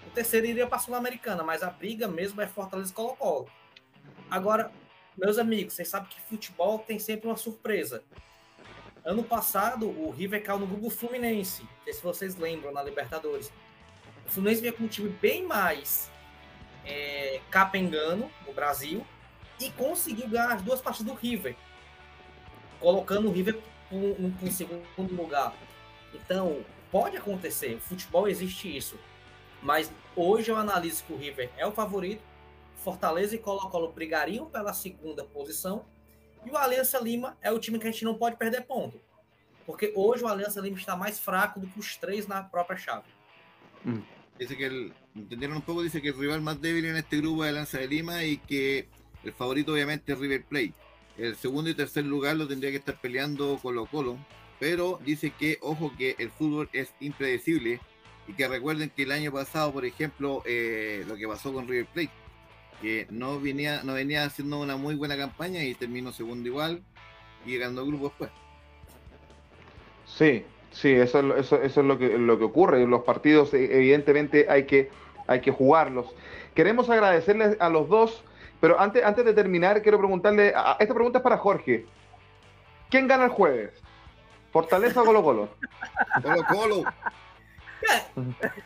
O 0.06 0.12
terceiro 0.12 0.46
iria 0.46 0.68
para 0.68 0.78
a 0.78 0.80
Sul-Americana, 0.80 1.44
mas 1.44 1.64
a 1.64 1.72
briga 1.72 2.08
mesmo 2.08 2.40
é 2.40 2.46
Fortaleza 2.46 2.92
e 2.92 2.94
Colo-Colo. 2.94 3.50
Agora, 4.30 4.72
meus 5.18 5.40
amigos, 5.40 5.74
vocês 5.74 5.88
sabem 5.88 6.08
que 6.08 6.22
futebol 6.22 6.78
tem 6.78 7.00
sempre 7.00 7.28
uma 7.28 7.36
surpresa. 7.36 8.04
Ano 9.06 9.24
passado, 9.24 9.88
o 9.88 10.10
River 10.10 10.44
caiu 10.44 10.58
no 10.58 10.66
grupo 10.66 10.90
Fluminense. 10.90 11.62
Não 11.62 11.84
sei 11.84 11.94
se 11.94 12.02
vocês 12.02 12.36
lembram, 12.38 12.74
na 12.74 12.82
Libertadores. 12.82 13.54
O 14.26 14.32
Fluminense 14.32 14.62
veio 14.62 14.74
com 14.74 14.86
um 14.86 14.88
time 14.88 15.10
bem 15.10 15.46
mais 15.46 16.10
é, 16.84 17.40
capengano 17.52 18.32
no 18.48 18.52
Brasil 18.52 19.06
e 19.60 19.70
conseguiu 19.70 20.28
ganhar 20.28 20.54
as 20.54 20.64
duas 20.64 20.82
partidas 20.82 21.14
do 21.14 21.20
River, 21.20 21.56
colocando 22.80 23.30
o 23.30 23.32
River 23.32 23.62
em 24.42 24.50
segundo 24.50 25.16
lugar. 25.16 25.54
Então, 26.12 26.66
pode 26.92 27.16
acontecer, 27.16 27.80
futebol 27.80 28.28
existe 28.28 28.76
isso. 28.76 28.98
Mas 29.62 29.92
hoje 30.16 30.50
eu 30.50 30.58
analiso 30.58 31.04
que 31.04 31.14
o 31.14 31.18
River 31.18 31.52
é 31.58 31.68
o 31.68 31.72
favorito, 31.72 32.24
Fortaleza 32.78 33.36
e 33.36 33.40
Colo-Colo 33.40 33.92
brigariam 33.92 34.48
pela 34.48 34.74
segunda 34.74 35.24
posição, 35.24 35.86
e 36.46 36.52
o 36.52 36.58
Aliança 36.58 37.00
Lima 37.00 37.38
é 37.42 37.52
o 37.52 37.60
time 37.60 37.80
que 37.80 37.88
a 37.88 37.92
gente 37.92 38.06
não 38.06 38.16
pode 38.16 38.38
perder 38.38 38.62
ponto. 38.66 39.00
Porque 39.66 39.92
hoje 39.96 40.24
o 40.24 40.28
Aliança 40.28 40.62
Lima 40.62 40.78
está 40.78 40.96
mais 40.96 41.20
fraco 41.20 41.60
do 41.60 41.68
que 41.68 41.80
os 41.80 41.98
três 41.98 42.28
na 42.28 42.44
própria 42.44 42.78
chave. 42.78 43.08
Mm. 43.84 44.02
Dice 44.38 44.56
que 44.58 44.66
el, 44.66 44.94
entendieron 45.16 45.58
un 45.58 45.64
poco, 45.64 45.82
dice 45.82 46.02
que 46.02 46.10
el 46.10 46.18
rival 46.18 46.42
más 46.42 46.62
débil 46.62 46.86
en 46.86 46.98
este 46.98 47.18
grupo 47.18 47.44
es 47.44 47.50
Alianza 47.50 47.80
de 47.80 47.88
Lima 47.88 48.24
y 48.24 48.38
que 48.38 48.88
el 49.24 49.34
favorito 49.34 49.74
obviamente 49.74 50.14
es 50.14 50.20
River 50.20 50.44
Plate. 50.44 50.74
El 51.18 51.36
segundo 51.36 51.70
y 51.70 51.74
tercer 51.74 52.06
lugar 52.06 52.36
lo 52.36 52.48
tendría 52.48 52.72
que 52.72 52.78
estar 52.78 53.00
peleando 53.00 53.58
Colo 53.62 53.86
Colo, 53.86 54.18
pero 54.60 55.00
dice 55.06 55.32
que, 55.32 55.58
ojo, 55.62 55.94
que 55.98 56.16
el 56.20 56.30
fútbol 56.30 56.70
es 56.74 56.94
impredecible 57.00 57.80
y 58.28 58.34
que 58.34 58.48
recuerden 58.48 58.90
que 58.90 59.04
el 59.04 59.12
año 59.12 59.32
pasado, 59.32 59.72
por 59.72 59.86
ejemplo, 59.86 60.44
eh, 60.46 61.06
lo 61.08 61.16
que 61.16 61.28
pasó 61.28 61.54
con 61.54 61.68
River 61.68 61.86
Plate, 61.86 62.12
que 62.82 63.08
no 63.10 63.40
venía, 63.40 63.84
no 63.84 63.94
venía 63.94 64.24
haciendo 64.24 64.60
una 64.60 64.78
muy 64.78 64.96
buena 64.96 65.18
campaña 65.18 65.64
y 65.64 65.76
terminó 65.76 66.12
segundo 66.12 66.48
igual 66.48 66.82
y 67.46 67.56
el 67.56 67.74
grupo 67.74 68.10
después. 68.10 68.32
Sí, 70.06 70.46
sí, 70.72 70.92
eso, 70.92 71.36
eso, 71.38 71.62
eso 71.62 71.82
es 71.82 71.86
lo 71.88 71.98
que, 71.98 72.18
lo 72.18 72.38
que 72.38 72.46
ocurre. 72.46 72.86
Los 72.88 73.04
partidos, 73.04 73.54
eh, 73.54 73.70
evidentemente, 73.72 74.48
hay 74.50 74.66
que, 74.66 74.90
hay 75.28 75.42
que 75.42 75.52
jugarlos. 75.52 76.08
Queremos 76.54 76.90
agradecerles 76.90 77.58
a 77.60 77.70
los 77.70 77.90
dos, 77.90 78.24
pero 78.62 78.80
antes, 78.80 79.04
antes 79.04 79.26
de 79.26 79.34
terminar, 79.34 79.82
quiero 79.82 79.98
preguntarle, 79.98 80.54
esta 80.80 80.94
pregunta 80.94 81.20
es 81.20 81.24
para 81.24 81.38
Jorge. 81.38 81.86
¿Quién 82.90 83.08
gana 83.08 83.26
el 83.26 83.32
jueves? 83.32 83.72
¿Fortaleza 84.52 85.02
o 85.02 85.06
Colo 85.06 85.24
Colo? 85.24 85.50
Colo 86.24 86.44
Colo. 86.48 86.84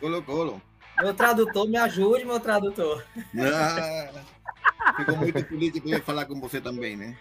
Colo 0.00 0.24
Colo. 0.24 0.69
Meu 1.02 1.14
tradutor, 1.14 1.68
me 1.68 1.76
ajude, 1.78 2.24
meu 2.24 2.40
tradutor. 2.40 3.04
Ah, 3.38 4.10
ficou 4.96 5.16
muito 5.16 5.44
político 5.44 5.88
eu 5.88 6.02
falar 6.02 6.26
com 6.26 6.38
você 6.40 6.60
também, 6.60 6.96
né? 6.96 7.16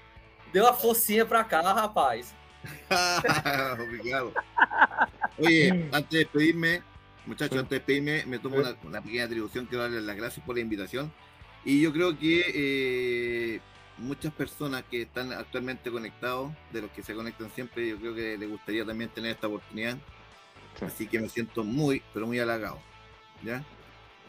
Deu 0.52 0.68
a 0.68 0.74
forcinha 0.74 1.26
pra 1.26 1.44
cá, 1.44 1.62
rapaz. 1.62 2.34
Obrigado. 3.82 4.34
Oye, 5.38 5.90
antes 5.94 6.10
de 6.10 6.18
despedirme, 6.20 6.84
muchachos, 7.26 7.58
antes 7.58 7.70
de 7.70 7.78
despedirme, 7.78 8.26
me 8.26 8.40
tomo 8.40 8.58
una, 8.58 8.76
una, 8.84 9.02
pequeña 9.02 9.26
atribución. 9.26 9.66
Quiero 9.66 9.84
darles 9.84 10.04
las 10.04 10.16
gracias 10.16 10.46
por 10.46 10.56
la 10.56 10.62
invitación. 10.62 11.12
Y 11.64 11.82
yo 11.82 11.94
creo 11.94 12.18
que 12.18 12.44
eh, 12.54 13.62
muchas 13.98 14.34
personas 14.34 14.84
que 14.90 15.04
están 15.04 15.32
actualmente 15.32 15.92
conectados, 15.92 16.52
de 16.72 16.82
los 16.82 16.92
que 16.92 17.04
se 17.04 17.14
conectan 17.14 17.52
siempre, 17.52 17.88
yo 17.88 17.98
creo 17.98 18.16
que 18.16 18.38
les 18.38 18.50
gustaría 18.50 18.86
también 18.86 19.10
tener 19.10 19.32
esta 19.32 19.48
oportunidad. 19.48 19.98
Así 20.82 21.08
que 21.08 21.20
me 21.20 21.30
siento 21.30 21.64
muy, 21.64 22.02
pero 22.14 22.26
muy 22.26 22.40
halagado. 22.40 22.89
¿Ya? 23.44 23.64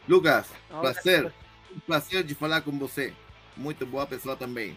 Lucas, 0.09 0.51
oh, 0.71 0.81
prazer. 0.81 1.33
Um 1.75 1.81
prazer 1.81 2.25
de 2.25 2.35
falar 2.35 2.63
com 2.63 2.77
você. 2.79 3.15
Muito 3.57 3.87
boa 3.87 4.07
pessoa 4.07 4.37
também. 4.37 4.77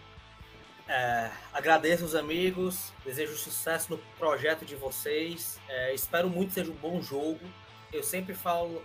É, 0.86 1.30
agradeço 1.52 2.04
os 2.04 2.14
amigos, 2.14 2.92
desejo 3.04 3.36
sucesso 3.36 3.92
no 3.92 3.98
projeto 4.18 4.64
de 4.64 4.76
vocês. 4.76 5.58
É, 5.68 5.94
espero 5.94 6.28
muito 6.28 6.48
que 6.48 6.54
seja 6.54 6.70
um 6.70 6.76
bom 6.76 7.00
jogo. 7.00 7.40
Eu 7.92 8.02
sempre 8.02 8.34
falo 8.34 8.82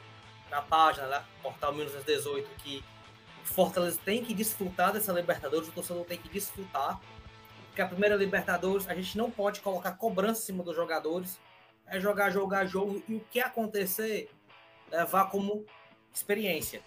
na 0.50 0.62
página, 0.62 1.08
né, 1.08 1.24
Portal 1.43 1.74
1918, 1.74 2.50
que 2.64 2.84
o 3.43 3.45
Fortaleza 3.45 4.00
tem 4.04 4.24
que 4.24 4.34
desfrutar 4.34 4.93
dessa 4.93 5.12
Libertadores, 5.12 5.68
o 5.68 5.72
torcedor 5.72 6.06
tem 6.06 6.18
que 6.18 6.30
desfrutar. 6.30 7.00
Porque 7.68 7.82
a 7.82 7.88
primeira 7.88 8.16
Libertadores, 8.16 8.88
a 8.88 8.95
gente 8.95 9.18
não 9.18 9.30
pode 9.30 9.60
colocar 9.60 9.91
cobrança 9.91 10.41
em 10.41 10.45
cima 10.45 10.64
dos 10.64 10.76
jogadores. 10.76 11.39
É 11.86 12.00
jogar, 12.00 12.30
jogar 12.30 12.66
jogo 12.66 13.04
e 13.08 13.16
o 13.16 13.20
que 13.32 13.39
acontecer, 13.39 14.30
levar 14.92 15.26
como 15.26 15.66
experiência. 16.14 16.82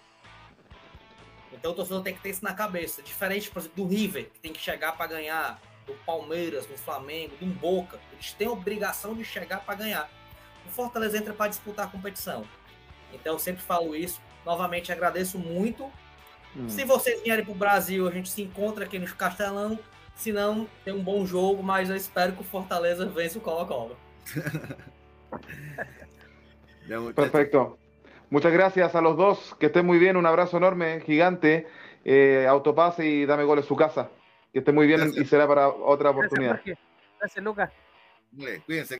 Então 1.51 1.71
o 1.71 1.75
torcedor 1.75 2.03
tem 2.03 2.13
que 2.13 2.21
ter 2.21 2.29
isso 2.29 2.43
na 2.43 2.53
cabeça. 2.53 3.01
Diferente, 3.01 3.49
por 3.49 3.59
exemplo, 3.59 3.83
do 3.83 3.89
River, 3.89 4.29
que 4.29 4.39
tem 4.39 4.51
que 4.51 4.59
chegar 4.59 4.97
para 4.97 5.07
ganhar, 5.07 5.61
do 5.85 5.93
Palmeiras, 6.05 6.65
do 6.65 6.77
Flamengo, 6.77 7.35
do 7.37 7.45
Boca. 7.45 7.99
Eles 8.11 8.33
têm 8.33 8.47
a 8.47 8.51
obrigação 8.51 9.15
de 9.15 9.23
chegar 9.23 9.63
para 9.65 9.75
ganhar. 9.75 10.09
O 10.65 10.69
Fortaleza 10.69 11.17
entra 11.17 11.33
para 11.33 11.49
disputar 11.49 11.87
a 11.87 11.89
competição. 11.89 12.45
Então 13.13 13.33
eu 13.33 13.39
sempre 13.39 13.61
falo 13.61 13.95
isso. 13.95 14.21
Novamente 14.45 14.91
agradeço 14.91 15.37
muito. 15.37 15.85
Hum. 16.55 16.69
Se 16.69 16.83
vocês 16.83 17.21
vierem 17.21 17.43
para 17.43 17.53
o 17.53 17.57
Brasil, 17.57 18.07
a 18.07 18.11
gente 18.11 18.29
se 18.29 18.41
encontra 18.41 18.85
aqui 18.85 18.99
no 18.99 19.07
Castelão. 19.15 19.79
Se 20.15 20.31
não, 20.31 20.67
tem 20.85 20.93
um 20.93 21.03
bom 21.03 21.25
jogo, 21.25 21.63
mas 21.63 21.89
eu 21.89 21.95
espero 21.95 22.33
que 22.33 22.41
o 22.41 22.45
Fortaleza 22.45 23.05
vença 23.05 23.37
o 23.37 23.41
Colo-Colo. 23.41 23.97
Perfecto. 27.15 27.77
Muchas 28.33 28.51
gracias 28.51 28.95
a 28.95 29.01
los 29.01 29.15
dos. 29.15 29.55
Que 29.59 29.67
estén 29.67 29.85
muy 29.85 29.99
bien. 29.99 30.17
Un 30.17 30.25
abrazo 30.25 30.57
enorme, 30.57 31.01
gigante. 31.01 31.67
Eh, 32.03 32.47
autopase 32.49 33.05
y 33.05 33.27
dame 33.27 33.43
gol 33.43 33.59
en 33.59 33.63
su 33.63 33.75
casa. 33.75 34.09
Que 34.51 34.57
esté 34.57 34.71
muy 34.71 34.87
bien 34.87 35.01
gracias. 35.01 35.23
y 35.23 35.29
será 35.29 35.47
para 35.47 35.67
otra 35.67 36.09
oportunidad. 36.09 36.53
Gracias, 36.53 36.79
gracias 37.19 37.45
Lucas. 37.45 37.69
Cuídense. 38.65 38.99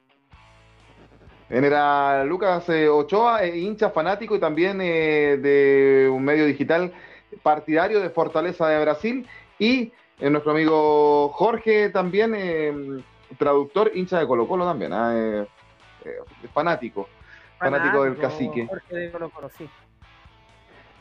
Era 1.50 2.24
Lucas 2.26 2.70
eh, 2.70 2.88
Ochoa, 2.88 3.44
eh, 3.44 3.58
hincha 3.58 3.90
fanático 3.90 4.36
y 4.36 4.40
también 4.40 4.80
eh, 4.80 5.40
de 5.42 6.12
un 6.14 6.24
medio 6.24 6.46
digital 6.46 6.94
partidario 7.42 8.02
de 8.02 8.12
Fortaleza 8.12 8.70
de 8.70 8.82
Brasil. 8.82 9.28
Y 9.58 9.92
eh, 10.20 10.30
nuestro 10.30 10.52
amigo 10.52 11.30
Jorge 11.30 11.90
también, 11.90 13.04
traductor, 13.40 13.90
hincha 13.96 14.20
de 14.20 14.28
Colo 14.28 14.48
Colo 14.48 14.64
también, 14.64 14.94
ah, 14.94 15.44
fanático 16.54 17.10
fanático 17.64 18.04
del 18.04 18.18
cacique. 18.18 18.68
sí. 19.58 19.70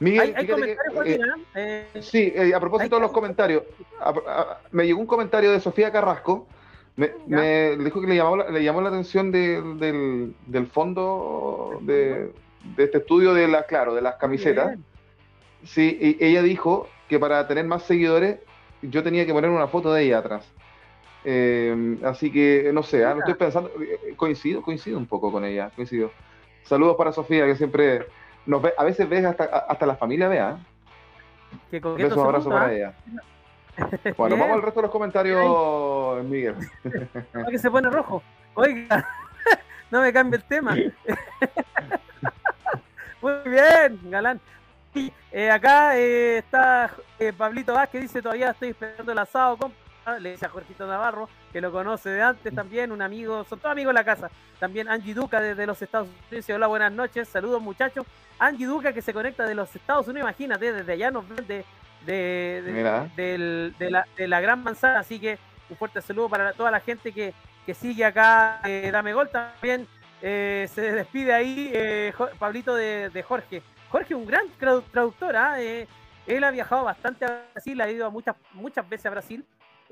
Miguel, 0.00 0.34
¿Hay, 0.36 0.46
comentarios, 0.48 1.04
que, 1.04 1.14
eh, 1.54 1.86
eh, 1.94 2.02
sí, 2.02 2.32
eh, 2.34 2.52
a 2.52 2.58
propósito 2.58 2.96
de 2.96 3.02
los 3.02 3.12
comentarios, 3.12 3.62
a, 4.00 4.08
a, 4.08 4.60
me 4.72 4.84
llegó 4.84 4.98
un 4.98 5.06
comentario 5.06 5.52
de 5.52 5.60
Sofía 5.60 5.92
Carrasco, 5.92 6.48
me, 6.96 7.12
me 7.28 7.76
dijo 7.76 8.00
que 8.00 8.08
le 8.08 8.16
llamó, 8.16 8.36
le 8.36 8.64
llamó 8.64 8.80
la 8.80 8.88
atención 8.88 9.30
de, 9.30 9.62
del, 9.76 10.34
del, 10.46 10.66
fondo 10.66 11.78
de, 11.82 12.32
de, 12.76 12.84
este 12.84 12.98
estudio 12.98 13.32
de 13.32 13.46
la, 13.46 13.62
claro, 13.62 13.94
de 13.94 14.02
las 14.02 14.16
camisetas. 14.16 14.68
Bien. 14.68 14.84
Sí, 15.64 15.96
y 16.00 16.24
ella 16.24 16.42
dijo 16.42 16.88
que 17.08 17.20
para 17.20 17.46
tener 17.46 17.64
más 17.64 17.84
seguidores 17.84 18.40
yo 18.82 19.04
tenía 19.04 19.24
que 19.24 19.32
poner 19.32 19.50
una 19.50 19.68
foto 19.68 19.92
de 19.92 20.02
ella 20.02 20.18
atrás. 20.18 20.44
Eh, 21.24 21.98
así 22.04 22.32
que 22.32 22.70
no 22.74 22.82
sé, 22.82 23.04
¿ah? 23.04 23.14
estoy 23.16 23.34
pensando, 23.34 23.70
coincido, 24.16 24.60
coincido 24.60 24.98
un 24.98 25.06
poco 25.06 25.30
con 25.30 25.44
ella, 25.44 25.70
coincido. 25.74 26.10
Saludos 26.64 26.96
para 26.96 27.12
Sofía, 27.12 27.46
que 27.46 27.56
siempre 27.56 28.06
nos 28.46 28.62
ve, 28.62 28.72
a 28.76 28.84
veces 28.84 29.08
ves 29.08 29.24
hasta, 29.24 29.44
hasta 29.44 29.86
la 29.86 29.96
familia 29.96 30.28
vea. 30.28 30.58
¿eh? 31.70 31.80
Besos, 31.80 32.16
un 32.16 32.26
abrazo 32.26 32.50
para 32.50 32.72
ella. 32.72 32.94
Bueno, 34.18 34.36
vamos 34.36 34.56
al 34.56 34.62
resto 34.62 34.80
de 34.80 34.82
los 34.82 34.90
comentarios, 34.90 36.24
Miguel. 36.24 36.54
que 37.50 37.58
se 37.58 37.70
pone 37.70 37.88
rojo. 37.88 38.22
Oiga, 38.52 39.08
no 39.90 40.02
me 40.02 40.12
cambie 40.12 40.36
el 40.36 40.44
tema. 40.44 40.76
Muy 43.22 43.32
bien, 43.46 43.98
galán. 44.10 44.40
Eh, 45.32 45.50
acá 45.50 45.96
eh, 45.96 46.38
está 46.38 46.90
eh, 47.18 47.32
Pablito 47.32 47.72
Vázquez, 47.72 48.02
dice 48.02 48.20
todavía 48.20 48.50
estoy 48.50 48.70
esperando 48.70 49.12
el 49.12 49.18
asado, 49.18 49.56
compa. 49.56 49.81
Le 50.20 50.32
dice 50.32 50.46
a 50.46 50.48
Jorgito 50.48 50.86
Navarro, 50.86 51.28
que 51.52 51.60
lo 51.60 51.70
conoce 51.70 52.10
de 52.10 52.22
antes 52.22 52.52
también, 52.54 52.90
un 52.90 53.02
amigo, 53.02 53.44
son 53.44 53.60
todos 53.60 53.72
amigos 53.72 53.90
de 53.90 54.00
la 54.00 54.04
casa. 54.04 54.30
También 54.58 54.88
Angie 54.88 55.14
Duca 55.14 55.40
desde 55.40 55.64
los 55.64 55.80
Estados 55.80 56.08
Unidos. 56.28 56.50
Hola, 56.50 56.66
buenas 56.66 56.92
noches, 56.92 57.28
saludos 57.28 57.62
muchachos. 57.62 58.04
Angie 58.38 58.66
Duca 58.66 58.92
que 58.92 59.00
se 59.00 59.14
conecta 59.14 59.46
de 59.46 59.54
los 59.54 59.74
Estados 59.74 60.08
Unidos, 60.08 60.28
imagínate, 60.28 60.72
desde 60.72 60.92
allá 60.92 61.10
nos 61.12 61.28
ven 61.28 61.46
de, 61.46 61.64
de, 62.04 63.08
de, 63.16 63.90
la, 63.90 64.06
de 64.16 64.28
la 64.28 64.40
gran 64.40 64.62
manzana. 64.64 64.98
Así 64.98 65.20
que 65.20 65.38
un 65.70 65.76
fuerte 65.76 66.02
saludo 66.02 66.28
para 66.28 66.52
toda 66.52 66.70
la 66.70 66.80
gente 66.80 67.12
que, 67.12 67.32
que 67.64 67.74
sigue 67.74 68.04
acá. 68.04 68.60
Eh, 68.64 68.90
Dame 68.92 69.12
Gol 69.12 69.30
también. 69.30 69.86
Eh, 70.20 70.68
se 70.72 70.92
despide 70.92 71.32
ahí 71.32 71.70
eh, 71.72 72.12
Pablito 72.38 72.74
de, 72.74 73.10
de, 73.10 73.22
Jorge. 73.22 73.62
Jorge, 73.88 74.14
un 74.14 74.26
gran 74.26 74.46
traductor. 74.58 75.34
¿eh? 75.58 75.86
él 76.26 76.44
ha 76.44 76.50
viajado 76.50 76.84
bastante 76.84 77.24
a 77.24 77.44
Brasil, 77.52 77.80
ha 77.80 77.90
ido 77.90 78.06
a 78.06 78.10
muchas, 78.10 78.36
muchas 78.52 78.88
veces 78.88 79.06
a 79.06 79.10
Brasil. 79.10 79.44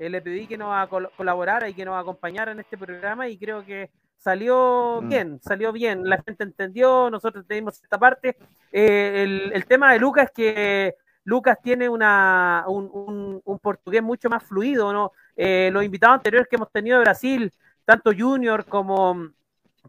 Le 0.09 0.21
pedí 0.21 0.47
que 0.47 0.57
nos 0.57 0.87
col 0.87 1.09
colaborara 1.15 1.69
y 1.69 1.73
que 1.73 1.85
nos 1.85 1.99
acompañara 1.99 2.51
en 2.51 2.59
este 2.59 2.77
programa 2.77 3.27
y 3.27 3.37
creo 3.37 3.65
que 3.65 3.89
salió 4.17 4.99
Mm. 5.01 5.09
bien, 5.09 5.39
salió 5.41 5.71
bien, 5.71 6.07
la 6.07 6.21
gente 6.21 6.43
entendió, 6.43 7.09
nosotros 7.09 7.45
tenemos 7.47 7.81
esta 7.81 7.97
parte. 7.97 8.37
Eh, 8.71 9.23
el, 9.23 9.51
el 9.53 9.65
tema 9.65 9.91
de 9.93 9.99
Lucas 9.99 10.25
es 10.25 10.31
que 10.31 10.95
Lucas 11.23 11.57
tiene 11.61 11.87
una, 11.89 12.63
un, 12.67 12.89
un- 12.93 13.41
un 13.43 13.59
portugués 13.59 14.01
mucho 14.01 14.29
más 14.29 14.43
fluido, 14.43 14.91
¿no? 14.93 15.11
Eh, 15.35 15.69
los 15.73 15.83
invitados 15.83 16.15
anteriores 16.15 16.47
que 16.47 16.55
hemos 16.55 16.71
tenido 16.71 16.97
de 16.97 17.03
Brasil, 17.03 17.51
tanto 17.85 18.11
Junior 18.17 18.65
como, 18.65 19.29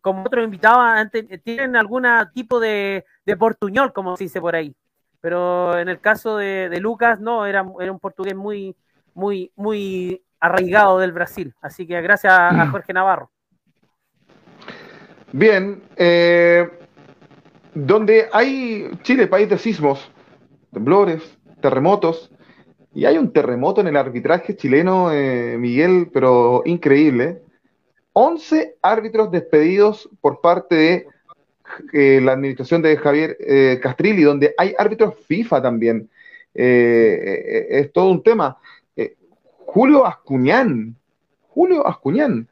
como 0.01 0.25
otros 0.25 0.45
invitados, 0.45 1.11
tienen 1.45 1.77
algún 1.77 2.05
tipo 2.35 2.59
de, 2.61 3.05
de 3.25 3.37
portuñol, 3.37 3.93
como 3.93 4.17
se 4.17 4.25
dice 4.25 4.41
por 4.41 4.55
ahí. 4.55 4.75
Pero 5.21 5.79
en 5.79 5.89
el 5.89 6.01
caso 6.01 6.37
de, 6.37 6.69
de 6.69 6.81
Lucas, 6.81 7.21
no, 7.21 7.47
era, 7.47 7.65
era 7.81 7.93
un 7.93 8.01
portugués 8.01 8.35
muy, 8.35 8.75
muy, 9.15 9.53
muy 9.57 10.23
arraigado 10.41 10.99
del 10.99 11.13
Brasil. 11.13 11.55
Así 11.61 11.87
que 11.87 12.01
gracias 12.01 12.33
a 12.33 12.67
Jorge 12.71 12.93
Navarro. 12.93 13.31
Bien, 15.33 15.83
eh, 15.97 16.69
donde 17.75 18.29
hay 18.33 18.91
Chile, 19.03 19.27
país 19.27 19.49
de 19.49 19.59
sismos, 19.59 20.11
temblores, 20.73 21.39
terremotos, 21.61 22.31
y 22.95 23.07
hay 23.07 23.17
un 23.17 23.33
terremoto 23.33 23.81
en 23.81 23.87
el 23.87 23.97
arbitraje 23.97 24.57
chileno, 24.57 25.11
eh, 25.13 25.57
Miguel, 25.59 26.11
pero 26.13 26.63
increíble. 26.67 27.41
11 28.13 28.77
árbitros 28.83 29.31
despedidos 29.31 30.11
por 30.21 30.43
parte 30.43 30.75
de 30.75 31.07
eh, 31.93 32.21
la 32.21 32.33
administración 32.33 32.83
de 32.83 32.97
Javier 32.97 33.37
eh, 33.41 33.81
Castrilli, 33.83 34.23
donde 34.23 34.55
hay 34.59 34.75
árbitros 34.77 35.15
FIFA 35.27 35.63
también. 35.63 36.11
Eh, 36.55 37.45
eh, 37.49 37.67
es 37.71 37.93
todo 37.93 38.11
un 38.11 38.23
tema. 38.23 38.59
Julio 39.67 40.07
Ascuñán, 40.07 40.97
Julio 41.49 41.87
Ascuñán, 41.87 42.49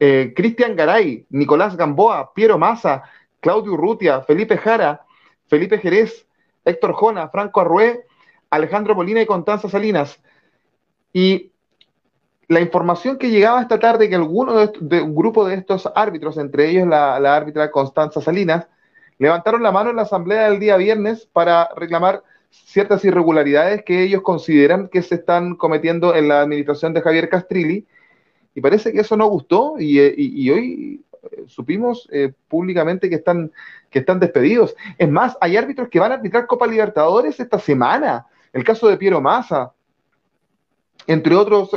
eh, 0.00 0.32
Cristian 0.34 0.76
Garay, 0.76 1.26
Nicolás 1.30 1.76
Gamboa, 1.76 2.32
Piero 2.34 2.58
Massa, 2.58 3.02
Claudio 3.40 3.72
Urrutia, 3.72 4.22
Felipe 4.22 4.56
Jara, 4.56 5.04
Felipe 5.48 5.78
Jerez, 5.78 6.26
Héctor 6.64 6.92
Jona, 6.92 7.28
Franco 7.28 7.60
Arrué, 7.60 8.06
Alejandro 8.50 8.94
Molina 8.94 9.22
y 9.22 9.26
Constanza 9.26 9.68
Salinas. 9.68 10.20
Y 11.12 11.52
la 12.48 12.60
información 12.60 13.18
que 13.18 13.30
llegaba 13.30 13.60
esta 13.60 13.78
tarde 13.78 14.08
que 14.08 14.14
alguno 14.14 14.54
de 14.54 15.02
un 15.02 15.14
grupo 15.14 15.46
de 15.46 15.56
estos 15.56 15.90
árbitros, 15.94 16.38
entre 16.38 16.70
ellos 16.70 16.86
la, 16.86 17.18
la 17.20 17.36
árbitra 17.36 17.70
Constanza 17.70 18.20
Salinas, 18.20 18.68
levantaron 19.18 19.62
la 19.62 19.72
mano 19.72 19.90
en 19.90 19.96
la 19.96 20.02
asamblea 20.02 20.48
del 20.48 20.60
día 20.60 20.76
viernes 20.76 21.26
para 21.32 21.68
reclamar 21.76 22.22
ciertas 22.50 23.04
irregularidades 23.04 23.82
que 23.84 24.02
ellos 24.02 24.22
consideran 24.22 24.88
que 24.88 25.02
se 25.02 25.16
están 25.16 25.56
cometiendo 25.56 26.14
en 26.14 26.28
la 26.28 26.42
administración 26.42 26.92
de 26.94 27.02
Javier 27.02 27.28
Castrilli 27.28 27.86
y 28.54 28.60
parece 28.60 28.92
que 28.92 29.00
eso 29.00 29.16
no 29.16 29.26
gustó 29.28 29.76
y, 29.78 29.98
eh, 29.98 30.14
hoy 30.52 31.04
eh, 31.30 31.44
supimos 31.46 32.08
eh, 32.10 32.32
públicamente 32.48 33.08
que 33.08 33.16
están, 33.16 33.52
que 33.90 34.00
están 34.00 34.18
despedidos. 34.18 34.74
Es 34.96 35.08
más, 35.08 35.36
hay 35.40 35.56
árbitros 35.56 35.88
que 35.88 36.00
van 36.00 36.12
a 36.12 36.16
arbitrar 36.16 36.46
Copa 36.46 36.66
Libertadores 36.66 37.38
esta 37.38 37.58
semana. 37.58 38.26
El 38.52 38.64
caso 38.64 38.88
de 38.88 38.96
Piero 38.96 39.20
Massa, 39.20 39.72
entre 41.06 41.34
otros 41.34 41.70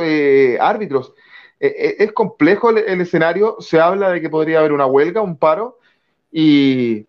árbitros. 0.60 1.14
Es 1.60 2.12
complejo 2.14 2.72
el, 2.72 2.80
el 2.80 3.02
escenario, 3.02 3.58
se 3.60 3.80
habla 3.80 4.10
de 4.10 4.20
que 4.20 4.32
podría 4.32 4.60
haber 4.60 4.72
una 4.72 4.88
huelga, 4.88 5.22
un 5.22 5.38
paro, 5.38 5.78
y, 6.32 7.06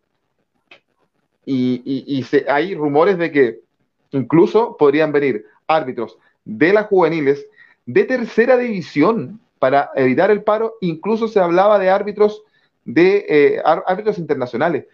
y, 1.44 2.22
se- 2.24 2.46
hay 2.50 2.74
rumores 2.74 3.18
de 3.18 3.30
que 3.32 3.60
incluso 4.10 4.76
podrían 4.76 5.12
venir 5.12 5.44
árbitros 5.66 6.18
de 6.44 6.72
las 6.72 6.86
juveniles 6.86 7.46
de 7.86 8.04
tercera 8.04 8.56
división 8.56 9.40
para 9.58 9.90
evitar 9.94 10.30
el 10.30 10.42
paro, 10.42 10.74
incluso 10.80 11.28
se 11.28 11.40
hablaba 11.40 11.78
de 11.78 11.90
árbitros 11.90 12.42
de 12.84 13.26
eh, 13.28 13.62
árbitros 13.64 14.18
internacionales. 14.18 14.86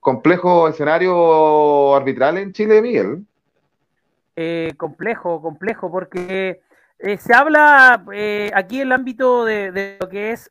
Complejo 0.00 0.68
escenario 0.68 1.94
arbitral 1.94 2.36
en 2.38 2.52
Chile, 2.52 2.82
Miguel. 2.82 3.24
eh, 4.36 4.74
complejo, 4.76 5.40
complejo, 5.40 5.90
porque 5.90 6.60
eh, 6.98 7.16
se 7.18 7.34
habla 7.34 8.04
eh, 8.12 8.50
aquí 8.54 8.76
en 8.80 8.88
el 8.88 8.92
ámbito 8.92 9.44
de, 9.44 9.72
de 9.72 9.96
lo 10.00 10.08
que 10.08 10.32
es, 10.32 10.50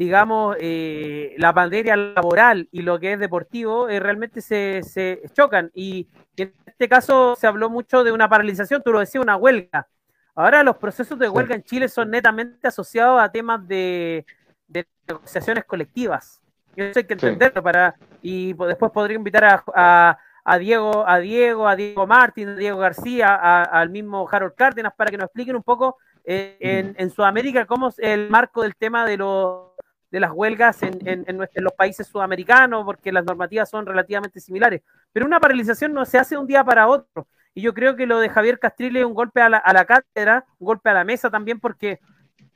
digamos, 0.00 0.56
eh, 0.60 1.34
la 1.36 1.52
materia 1.52 1.94
laboral 1.94 2.70
y 2.72 2.80
lo 2.80 2.98
que 2.98 3.12
es 3.12 3.18
deportivo, 3.20 3.86
eh, 3.90 4.00
realmente 4.00 4.40
se, 4.40 4.80
se 4.82 5.20
chocan. 5.34 5.70
Y, 5.74 6.08
en 6.38 6.54
este 6.64 6.88
caso 6.88 7.36
se 7.38 7.46
habló 7.46 7.68
mucho 7.68 8.02
de 8.02 8.10
una 8.10 8.26
paralización, 8.26 8.82
tú 8.82 8.92
lo 8.92 9.00
decías, 9.00 9.22
una 9.22 9.36
huelga. 9.36 9.86
Ahora 10.34 10.62
los 10.62 10.78
procesos 10.78 11.18
de 11.18 11.28
huelga 11.28 11.54
en 11.54 11.62
Chile 11.64 11.86
son 11.86 12.08
netamente 12.10 12.66
asociados 12.66 13.20
a 13.20 13.30
temas 13.30 13.68
de, 13.68 14.24
de 14.66 14.86
negociaciones 15.06 15.64
colectivas. 15.66 16.40
Y 16.74 16.80
eso 16.82 17.00
hay 17.00 17.04
que 17.04 17.18
Sí. 17.18 17.26
entenderlo 17.26 17.62
para 17.62 17.94
y 18.22 18.54
después 18.54 18.90
podría 18.92 19.16
invitar 19.16 19.44
a, 19.44 19.64
a- 19.74 20.18
a 20.42 20.56
Diego, 20.58 21.06
a 21.06 21.18
Diego, 21.18 21.68
a 21.68 21.76
Diego 21.76 22.06
Martín, 22.06 22.48
a 22.48 22.54
Diego 22.56 22.78
García, 22.78 23.34
a- 23.34 23.64
al 23.64 23.90
mismo 23.90 24.26
Harold 24.32 24.54
Cárdenas 24.54 24.94
para 24.96 25.10
que 25.10 25.18
nos 25.18 25.26
expliquen 25.26 25.56
un 25.56 25.62
poco 25.62 25.98
eh, 26.24 26.56
en, 26.60 26.94
en 26.98 27.10
Sudamérica 27.10 27.66
cómo 27.66 27.88
es 27.88 27.98
el 27.98 28.30
marco 28.30 28.62
del 28.62 28.74
tema 28.76 29.04
de 29.04 29.16
los 29.18 29.69
de 30.10 30.20
las 30.20 30.32
huelgas 30.32 30.82
en, 30.82 30.98
en- 31.06 31.24
en 31.28 31.64
los 31.64 31.72
países 31.74 32.06
sudamericanos, 32.06 32.84
porque 32.84 33.12
las 33.12 33.24
normativas 33.24 33.70
son 33.70 33.86
relativamente 33.86 34.40
similares. 34.40 34.82
Pero 35.12 35.26
una 35.26 35.38
paralización 35.40 35.92
no 35.92 36.04
se 36.04 36.18
hace 36.18 36.34
de 36.34 36.40
un 36.40 36.46
día 36.46 36.64
para 36.64 36.88
otro. 36.88 37.28
Y 37.54 37.62
yo 37.62 37.74
creo 37.74 37.96
que 37.96 38.06
lo 38.06 38.18
de 38.20 38.28
Javier 38.28 38.58
Castrile 38.58 39.00
es 39.00 39.06
un 39.06 39.14
golpe 39.14 39.40
a 39.40 39.48
la, 39.48 39.58
a 39.58 39.72
la 39.72 39.84
cátedra, 39.84 40.44
un 40.58 40.66
golpe 40.66 40.88
a 40.90 40.94
la 40.94 41.04
mesa 41.04 41.30
también, 41.30 41.58
porque 41.60 41.98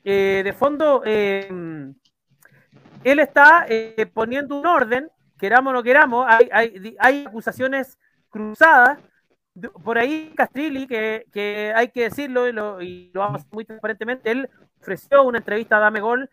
eh, 0.04 0.42
de 0.44 0.52
fondo 0.52 1.02
eh, 1.04 1.48
él 3.04 3.18
está 3.18 3.66
eh, 3.68 4.06
poniendo 4.12 4.56
un 4.56 4.66
orden, 4.66 5.10
queramos 5.38 5.70
o 5.72 5.74
no 5.74 5.82
queramos, 5.82 6.26
hay, 6.28 6.48
hay, 6.52 6.96
hay 6.98 7.24
acusaciones 7.26 7.98
cruzadas. 8.30 8.98
Por 9.84 9.98
ahí 9.98 10.32
Castrilli, 10.36 10.86
que, 10.86 11.26
que 11.32 11.72
hay 11.76 11.88
que 11.88 12.04
decirlo 12.04 12.48
y 12.48 12.52
lo, 12.52 12.82
y 12.82 13.10
lo 13.14 13.20
vamos 13.20 13.42
muy 13.52 13.64
transparentemente, 13.64 14.30
él 14.30 14.48
ofreció 14.80 15.22
una 15.22 15.38
entrevista 15.38 15.76
a 15.76 15.80
Dame 15.80 16.00
Gol 16.00 16.28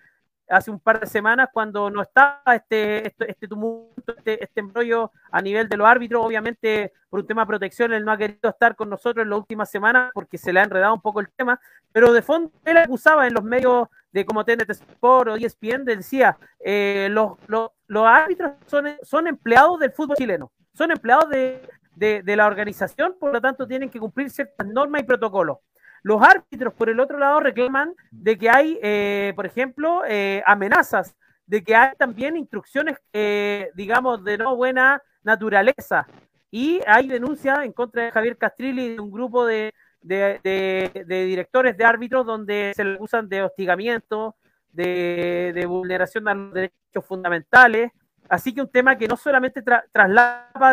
hace 0.50 0.72
un 0.72 0.80
par 0.80 1.00
de 1.00 1.08
semanas 1.08 1.50
cuando 1.52 1.89
no 1.89 2.02
estaba 2.02 2.42
este, 2.54 3.08
este, 3.08 3.32
este 3.32 3.48
tumulto, 3.48 4.14
este, 4.18 4.44
este 4.44 4.60
embrollo 4.60 5.12
a 5.32 5.42
nivel 5.42 5.70
de 5.70 5.78
los 5.78 5.88
árbitros. 5.88 6.26
Obviamente, 6.26 6.94
por 7.10 7.22
un 7.22 7.28
tema 7.28 7.44
de 7.44 7.48
protección, 7.48 7.94
él 7.94 8.04
no 8.04 8.12
ha 8.12 8.18
querido 8.18 8.50
estar 8.50 8.76
con 8.76 8.89
nosotros 8.89 9.24
en 9.24 9.30
las 9.30 9.39
últimas 9.39 9.70
semanas 9.70 10.12
porque 10.14 10.38
se 10.38 10.52
le 10.52 10.60
ha 10.60 10.64
enredado 10.64 10.94
un 10.94 11.02
poco 11.02 11.20
el 11.20 11.30
tema, 11.30 11.60
pero 11.92 12.14
de 12.14 12.22
fondo 12.22 12.52
él 12.66 12.78
acusaba 12.78 13.28
en 13.28 13.34
los 13.34 13.44
medios 13.44 13.88
de 14.12 14.26
como 14.26 14.44
TNT 14.44 14.70
Sport 14.70 15.30
o 15.30 15.36
ESPN, 15.36 15.86
decía, 15.86 16.38
eh, 16.60 17.08
los, 17.12 17.34
los, 17.48 17.72
los 17.88 18.06
árbitros 18.06 18.52
son, 18.66 18.88
son 19.04 19.28
empleados 19.28 19.80
del 19.80 19.92
fútbol 19.92 20.18
chileno, 20.18 20.52
son 20.74 20.92
empleados 20.92 21.30
de, 21.30 21.62
de, 21.96 22.22
de 22.22 22.36
la 22.36 22.48
organización, 22.48 23.16
por 23.20 23.32
lo 23.32 23.39
tanto 23.39 23.68
tienen 23.68 23.89
que 23.89 24.00
cumplir 24.00 24.30
ciertas 24.30 24.68
normas 24.68 25.02
y 25.02 25.06
protocolos. 25.06 25.60
Los 26.04 26.22
árbitros, 26.22 26.74
por 26.74 26.89
el 26.89 26.99
otro 26.99 27.20
lado, 27.20 27.39
reclaman 27.39 27.93
de 28.10 28.38
que 28.38 28.49
hay, 28.49 28.80
eh, 28.82 29.34
por 29.36 29.45
ejemplo, 29.45 30.04
eh, 30.08 30.41
amenazas, 30.45 31.16
de 31.45 31.64
que 31.64 31.76
hay 31.76 31.93
también 31.97 32.38
instrucciones, 32.38 32.97
eh, 33.14 33.70
digamos, 33.76 34.24
de 34.24 34.38
no 34.38 34.56
buena 34.56 35.02
naturaleza. 35.24 36.08
Y 36.49 36.82
hay 36.88 37.08
denuncias 37.08 37.60
en 37.64 37.72
contra 37.72 38.04
de 38.04 38.12
Javier 38.12 38.38
Castrilli 38.38 38.95
de 38.95 38.99
un 38.99 39.12
grupo 39.12 39.45
de, 39.45 39.74
directores 40.02 41.78
de 41.78 41.86
árbitros 41.86 42.26
donde 42.26 42.74
se 42.76 42.84
le 42.84 42.95
acusan 42.95 43.30
de 43.30 43.43
hostigamiento, 43.43 44.36
de, 44.72 45.66
vulneración 45.68 46.24
de 46.26 46.36
los 46.36 46.54
derechos 46.54 47.06
fundamentales. 47.06 47.91
Así 48.28 48.54
que 48.54 48.62
un 48.62 48.72
tema 48.72 48.97
que 48.97 49.08
no 49.08 49.18
solamente 49.18 49.64
tra- 49.64 49.84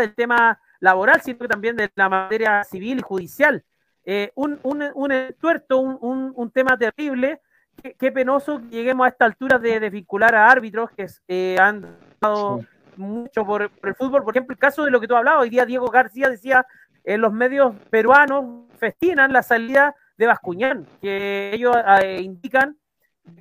del 0.01 0.15
tema 0.15 0.59
laboral, 0.81 1.21
sino 1.21 1.39
que 1.39 1.49
también 1.49 1.77
de 1.77 1.91
la 1.95 2.09
materia 2.09 2.65
civil 2.65 2.99
y 2.99 3.03
judicial. 3.03 3.65
Eh, 4.11 4.33
un, 4.37 4.59
un, 4.63 4.83
un 4.95 5.13
entuerto, 5.13 5.81
un, 5.81 5.99
un, 6.01 6.33
un 6.35 6.51
tema 6.51 6.79
terrible. 6.79 7.43
Qué, 7.83 7.93
qué 7.93 8.11
penoso 8.11 8.59
que 8.59 8.77
lleguemos 8.77 9.05
a 9.05 9.11
esta 9.11 9.27
altura 9.27 9.59
de 9.59 9.79
desvincular 9.81 10.35
a 10.35 10.51
árbitros 10.51 10.91
que 10.93 11.07
eh, 11.29 11.59
han 11.61 11.85
dado 12.19 12.65
mucho 12.97 13.45
por, 13.45 13.69
por 13.69 13.89
el 13.91 13.95
fútbol. 13.95 14.25
Por 14.25 14.35
ejemplo, 14.35 14.55
el 14.55 14.59
caso 14.59 14.83
de 14.85 14.91
lo 14.91 14.99
que 14.99 15.07
tú 15.07 15.15
hablabas, 15.15 15.43
hoy 15.43 15.51
día 15.51 15.67
Diego 15.67 15.91
García 15.91 16.31
decía 16.31 16.67
en 17.05 17.21
los 17.21 17.35
medios 17.35 17.75
peruanos 17.91 18.65
festinan 18.79 19.31
la 19.31 19.43
salida 19.43 19.95
de 20.17 20.27
Bascuñán, 20.27 20.87
que 21.03 21.51
ellos 21.53 21.77
eh, 22.03 22.23
indican 22.23 22.79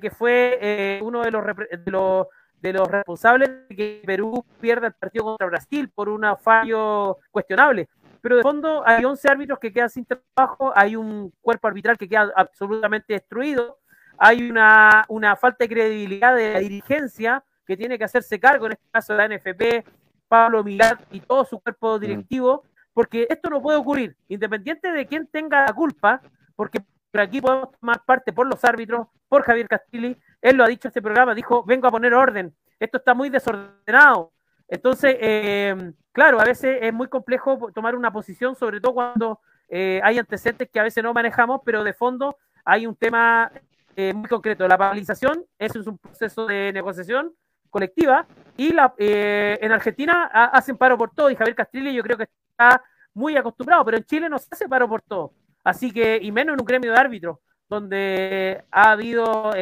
que 0.02 0.10
fue 0.10 0.58
eh, 0.60 1.00
uno 1.02 1.22
de 1.22 1.30
los, 1.30 1.44
de, 1.46 1.90
los, 1.90 2.26
de 2.60 2.72
los 2.74 2.88
responsables 2.88 3.48
de 3.70 3.74
que 3.74 4.02
Perú 4.04 4.44
pierda 4.60 4.88
el 4.88 4.92
partido 4.92 5.24
contra 5.24 5.46
Brasil 5.46 5.90
por 5.94 6.10
un 6.10 6.26
fallo 6.36 7.16
cuestionable. 7.30 7.88
Pero 8.20 8.36
de 8.36 8.42
fondo 8.42 8.82
hay 8.86 9.04
11 9.04 9.28
árbitros 9.28 9.58
que 9.58 9.72
quedan 9.72 9.90
sin 9.90 10.06
trabajo, 10.06 10.72
hay 10.74 10.96
un 10.96 11.32
cuerpo 11.40 11.68
arbitral 11.68 11.96
que 11.96 12.08
queda 12.08 12.32
absolutamente 12.34 13.12
destruido, 13.12 13.78
hay 14.18 14.50
una, 14.50 15.04
una 15.08 15.36
falta 15.36 15.64
de 15.64 15.68
credibilidad 15.68 16.34
de 16.34 16.54
la 16.54 16.58
dirigencia 16.58 17.44
que 17.66 17.76
tiene 17.76 17.98
que 17.98 18.04
hacerse 18.04 18.40
cargo, 18.40 18.66
en 18.66 18.72
este 18.72 18.84
caso 18.90 19.14
de 19.14 19.18
la 19.18 19.36
NFP, 19.36 19.88
Pablo 20.26 20.64
Milán 20.64 20.98
y 21.10 21.20
todo 21.20 21.44
su 21.44 21.60
cuerpo 21.60 21.98
directivo, 21.98 22.64
porque 22.92 23.26
esto 23.30 23.48
no 23.50 23.62
puede 23.62 23.78
ocurrir, 23.78 24.16
independiente 24.28 24.90
de 24.90 25.06
quién 25.06 25.26
tenga 25.26 25.64
la 25.64 25.72
culpa, 25.72 26.20
porque 26.56 26.80
por 27.10 27.20
aquí 27.20 27.40
podemos 27.40 27.70
tomar 27.78 28.04
parte 28.04 28.32
por 28.32 28.46
los 28.46 28.64
árbitros, 28.64 29.06
por 29.28 29.42
Javier 29.42 29.68
Castilli, 29.68 30.16
él 30.40 30.56
lo 30.56 30.64
ha 30.64 30.68
dicho 30.68 30.88
en 30.88 30.90
este 30.90 31.02
programa, 31.02 31.34
dijo, 31.34 31.64
vengo 31.64 31.86
a 31.86 31.90
poner 31.90 32.14
orden, 32.14 32.54
esto 32.80 32.98
está 32.98 33.14
muy 33.14 33.28
desordenado. 33.28 34.32
Entonces, 34.68 35.16
eh, 35.18 35.92
claro, 36.12 36.40
a 36.40 36.44
veces 36.44 36.78
es 36.82 36.92
muy 36.92 37.08
complejo 37.08 37.72
tomar 37.74 37.96
una 37.96 38.12
posición, 38.12 38.54
sobre 38.54 38.80
todo 38.80 38.94
cuando 38.94 39.40
eh, 39.68 40.00
hay 40.04 40.18
antecedentes 40.18 40.68
que 40.70 40.78
a 40.78 40.82
veces 40.82 41.02
no 41.02 41.14
manejamos, 41.14 41.62
pero 41.64 41.82
de 41.82 41.94
fondo 41.94 42.36
hay 42.64 42.86
un 42.86 42.94
tema 42.94 43.50
eh, 43.96 44.12
muy 44.12 44.28
concreto. 44.28 44.68
La 44.68 44.76
paralización, 44.76 45.44
eso 45.58 45.80
es 45.80 45.86
un 45.86 45.96
proceso 45.96 46.46
de 46.46 46.70
negociación 46.72 47.32
colectiva, 47.70 48.26
y 48.56 48.72
la, 48.72 48.94
en 48.98 49.72
Argentina 49.72 50.24
hacen 50.24 50.76
paro 50.76 50.96
por 50.96 51.10
todo, 51.10 51.30
y 51.30 51.36
Javier 51.36 51.54
Castrilli 51.54 51.94
yo 51.94 52.02
creo 52.02 52.16
que 52.16 52.24
está 52.50 52.82
muy 53.12 53.36
acostumbrado, 53.36 53.84
pero 53.84 53.98
en 53.98 54.04
Chile 54.04 54.28
no 54.28 54.38
se 54.38 54.48
hace 54.50 54.68
paro 54.68 54.88
por 54.88 55.02
todo. 55.02 55.32
Así 55.64 55.92
que, 55.92 56.18
y 56.20 56.32
menos 56.32 56.54
en 56.54 56.60
un 56.60 56.66
gremio 56.66 56.92
de 56.92 56.98
árbitros, 56.98 57.38
donde 57.68 58.64
ha 58.70 58.92
habido 58.92 59.52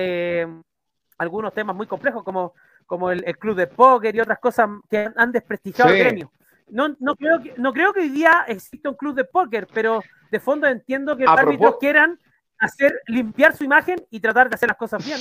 algunos 1.19 1.53
temas 1.53 1.75
muy 1.75 1.87
complejos, 1.87 2.23
como 2.23 2.55
como 2.87 3.11
el, 3.11 3.23
club 3.39 3.57
de 3.57 3.67
póker 3.67 4.15
y 4.15 4.21
otras 4.21 4.39
cosas 4.39 4.71
que 4.89 5.09
han 5.15 5.33
desprestigiado 5.33 5.91
el 5.93 5.99
gremio. 5.99 6.33
No, 6.69 6.97
no, 6.99 7.15
creo 7.15 7.41
que, 7.43 7.55
no 7.59 7.73
creo 7.73 7.93
que 7.93 8.01
hoy 8.01 8.09
día 8.09 8.45
exista 8.49 8.89
un 8.91 8.97
club 8.97 9.15
de 9.15 9.25
póker, 9.25 9.69
pero 9.73 10.03
de 10.31 10.41
fondo 10.41 10.67
entiendo 10.67 11.17
que 11.17 11.25
los 11.25 11.39
árbitros 11.39 11.77
quieran 11.79 12.19
hacer, 12.59 13.03
limpiar 13.07 13.55
su 13.55 13.65
imagen 13.65 14.05
y 14.11 14.21
tratar 14.21 14.49
de 14.49 14.55
hacer 14.55 14.69
las 14.69 14.79
cosas 14.79 15.05
bien. 15.05 15.19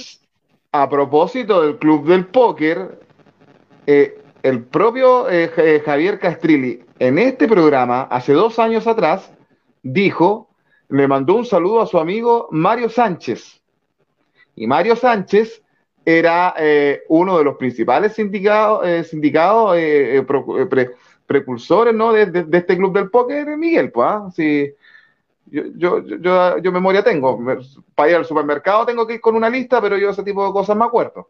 A 0.72 0.90
propósito 0.90 1.62
del 1.62 1.78
club 1.78 2.08
del 2.08 2.26
póker, 2.26 3.00
eh, 3.86 4.22
el 4.42 4.64
propio 4.64 5.30
eh, 5.30 5.52
eh, 5.58 5.82
Javier 5.86 6.20
Castrilli 6.20 6.84
en 7.00 7.20
este 7.20 7.48
programa, 7.48 8.04
hace 8.04 8.34
dos 8.34 8.58
años 8.58 8.88
atrás, 8.88 9.32
dijo, 9.84 10.50
le 10.90 11.08
mandó 11.08 11.36
un 11.36 11.46
saludo 11.46 11.82
a 11.82 11.88
su 11.88 12.00
amigo 12.00 12.48
Mario 12.52 12.90
Sánchez. 12.90 13.62
Y 14.56 14.68
Mario 14.68 14.96
Sánchez 14.96 15.62
era 16.06 16.54
eh, 16.58 17.04
uno 17.10 17.38
de 17.38 17.44
los 17.44 17.58
principales 17.58 18.14
sindicados, 18.14 18.86
eh, 18.86 19.04
sindicados 19.04 19.76
eh, 19.76 20.24
precursores 21.26 21.96
¿no? 21.96 22.14
De, 22.14 22.46
este 22.52 22.78
club 22.78 22.94
del 22.94 23.10
póker, 23.10 23.58
Miguel. 23.58 23.92
Pues, 23.92 24.08
¿ah? 24.08 24.30
yo, 25.48 25.64
yo, 25.76 26.00
yo, 26.06 26.58
yo, 26.60 26.72
memoria 26.72 27.04
tengo. 27.04 27.40
Para 27.96 28.10
ir 28.12 28.16
al 28.18 28.26
supermercado 28.26 28.86
tengo 28.86 29.08
que 29.08 29.16
ir 29.16 29.22
con 29.22 29.36
una 29.36 29.50
lista, 29.50 29.82
pero 29.82 29.98
yo 29.98 30.12
ese 30.12 30.24
tipo 30.24 30.46
de 30.46 30.54
cosas 30.54 30.78
me 30.78 30.86
acuerdo. 30.86 31.28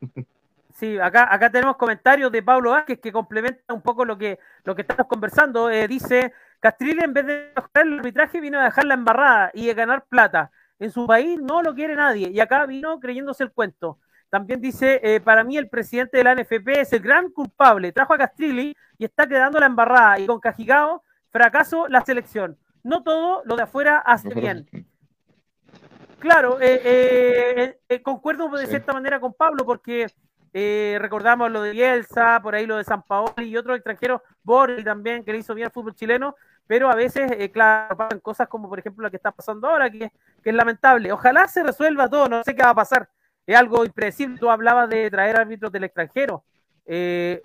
Sí, 0.72 0.98
acá, 0.98 1.28
acá 1.30 1.50
tenemos 1.50 1.76
comentarios 1.76 2.32
de 2.32 2.42
Pablo 2.42 2.70
Vázquez 2.70 2.98
que 3.00 3.12
complementa 3.12 3.74
un 3.74 3.82
poco 3.82 4.06
lo 4.06 4.16
que, 4.16 4.38
lo 4.64 4.74
que 4.74 4.80
estamos 4.80 5.06
conversando. 5.08 5.68
dice, 5.68 6.32
Castrilli 6.58 7.04
en 7.04 7.12
vez 7.12 7.26
de 7.26 7.52
mejorar 7.54 7.86
el 7.86 7.98
arbitraje 7.98 8.40
vino 8.40 8.58
a 8.58 8.64
dejar 8.64 8.86
la 8.86 8.94
embarrada 8.94 9.50
y 9.52 9.68
a 9.68 9.74
ganar 9.74 10.06
plata. 10.06 10.50
En 10.78 10.90
su 10.90 11.06
país 11.06 11.38
no 11.38 11.60
lo 11.60 11.74
quiere 11.74 11.94
nadie 11.96 12.30
y 12.30 12.40
acá 12.40 12.64
vino 12.64 12.98
creyéndose 12.98 13.44
el 13.44 13.52
cuento. 13.52 13.98
También 14.30 14.60
dice, 14.60 15.00
eh, 15.02 15.20
para 15.20 15.42
mí 15.42 15.58
el 15.58 15.68
presidente 15.68 16.16
de 16.16 16.24
la 16.24 16.34
NFP 16.36 16.80
es 16.80 16.92
el 16.92 17.00
gran 17.00 17.30
culpable. 17.30 17.90
Trajo 17.90 18.14
a 18.14 18.18
Castrilli 18.18 18.76
y 18.96 19.04
está 19.04 19.26
quedando 19.26 19.58
la 19.58 19.66
embarrada. 19.66 20.20
Y 20.20 20.26
con 20.26 20.38
Cajigao, 20.38 21.02
fracaso 21.30 21.88
la 21.88 22.00
selección. 22.02 22.56
No 22.84 23.02
todo 23.02 23.42
lo 23.44 23.56
de 23.56 23.64
afuera 23.64 23.98
hace 23.98 24.28
bien. 24.32 24.68
Claro, 26.20 26.58
eh, 26.60 27.76
eh, 27.88 28.02
concuerdo 28.02 28.48
de 28.50 28.66
cierta 28.68 28.92
manera 28.92 29.18
con 29.18 29.34
Pablo 29.34 29.64
porque 29.64 30.06
recordamos 30.52 31.50
lo 31.50 31.62
de 31.62 31.72
Bielsa, 31.72 32.40
por 32.40 32.54
ahí 32.54 32.66
lo 32.66 32.76
de 32.76 32.84
San 32.84 33.02
Paoli 33.02 33.48
y 33.48 33.56
otros 33.56 33.76
extranjeros, 33.76 34.20
Borri 34.42 34.84
también, 34.84 35.24
que 35.24 35.32
le 35.32 35.38
hizo 35.38 35.54
bien 35.54 35.66
al 35.66 35.72
fútbol 35.72 35.94
chileno, 35.94 36.36
pero 36.66 36.90
a 36.90 36.94
veces, 36.94 37.50
claro, 37.50 37.96
pasan 37.96 38.20
cosas 38.20 38.48
como 38.48 38.68
por 38.68 38.78
ejemplo 38.78 39.02
la 39.02 39.10
que 39.10 39.16
está 39.16 39.32
pasando 39.32 39.68
ahora, 39.68 39.90
que, 39.90 40.12
que 40.42 40.50
es 40.50 40.54
lamentable. 40.54 41.10
Ojalá 41.12 41.48
se 41.48 41.62
resuelva 41.62 42.08
todo, 42.08 42.28
no 42.28 42.42
sé 42.44 42.54
qué 42.54 42.62
va 42.62 42.70
a 42.70 42.74
pasar 42.74 43.08
es 43.50 43.56
algo 43.56 43.84
impredecible. 43.84 44.38
Tú 44.38 44.48
hablabas 44.48 44.88
de 44.88 45.10
traer 45.10 45.36
árbitros 45.36 45.72
del 45.72 45.84
extranjero, 45.84 46.44
eh, 46.86 47.42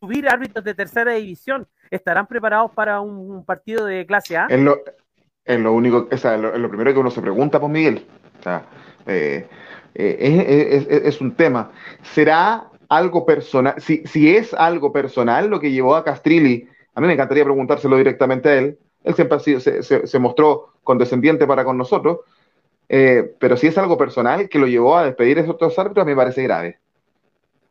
subir 0.00 0.28
árbitros 0.28 0.64
de 0.64 0.74
tercera 0.74 1.12
división. 1.12 1.66
¿Estarán 1.90 2.26
preparados 2.26 2.72
para 2.72 3.00
un, 3.00 3.44
partido 3.44 3.86
de 3.86 4.04
clase 4.04 4.36
A? 4.36 4.46
Es 4.48 5.60
lo, 5.60 5.72
único, 5.72 6.08
o 6.10 6.16
sea, 6.16 6.36
lo, 6.36 6.68
primero 6.68 6.92
que 6.92 6.98
uno 6.98 7.10
se 7.10 7.20
pregunta, 7.20 7.60
pues 7.60 7.70
Miguel. 7.70 8.04
O 8.40 8.42
sea, 8.42 8.64
eh, 9.06 9.46
eh, 9.94 11.02
es, 11.04 11.20
un 11.20 11.36
tema. 11.36 11.70
¿Será 12.02 12.70
algo 12.88 13.24
personal? 13.24 13.74
Si, 13.78 14.02
es 14.36 14.54
algo 14.54 14.92
personal 14.92 15.48
lo 15.48 15.60
que 15.60 15.70
llevó 15.70 15.94
a 15.94 16.04
Castrilli, 16.04 16.66
a 16.94 17.00
mí 17.00 17.06
me 17.06 17.12
encantaría 17.12 17.44
preguntárselo 17.44 17.96
directamente 17.96 18.48
a 18.48 18.54
él. 18.58 18.78
Él 19.04 19.14
siempre 19.14 19.38
se, 19.38 19.60
se, 19.60 20.06
se 20.06 20.18
mostró 20.18 20.74
condescendiente 20.82 21.46
para 21.46 21.64
con 21.64 21.78
nosotros, 21.78 22.20
eh, 22.88 23.34
pero 23.38 23.56
si 23.56 23.66
es 23.66 23.78
algo 23.78 23.96
personal 23.96 24.48
que 24.48 24.58
lo 24.58 24.66
llevó 24.66 24.96
a 24.96 25.04
despedir 25.04 25.38
a 25.38 25.40
esos 25.42 25.54
otros 25.54 25.78
árbitros, 25.78 26.02
a 26.02 26.06
mí 26.06 26.12
me 26.12 26.16
parece 26.16 26.42
grave. 26.42 26.78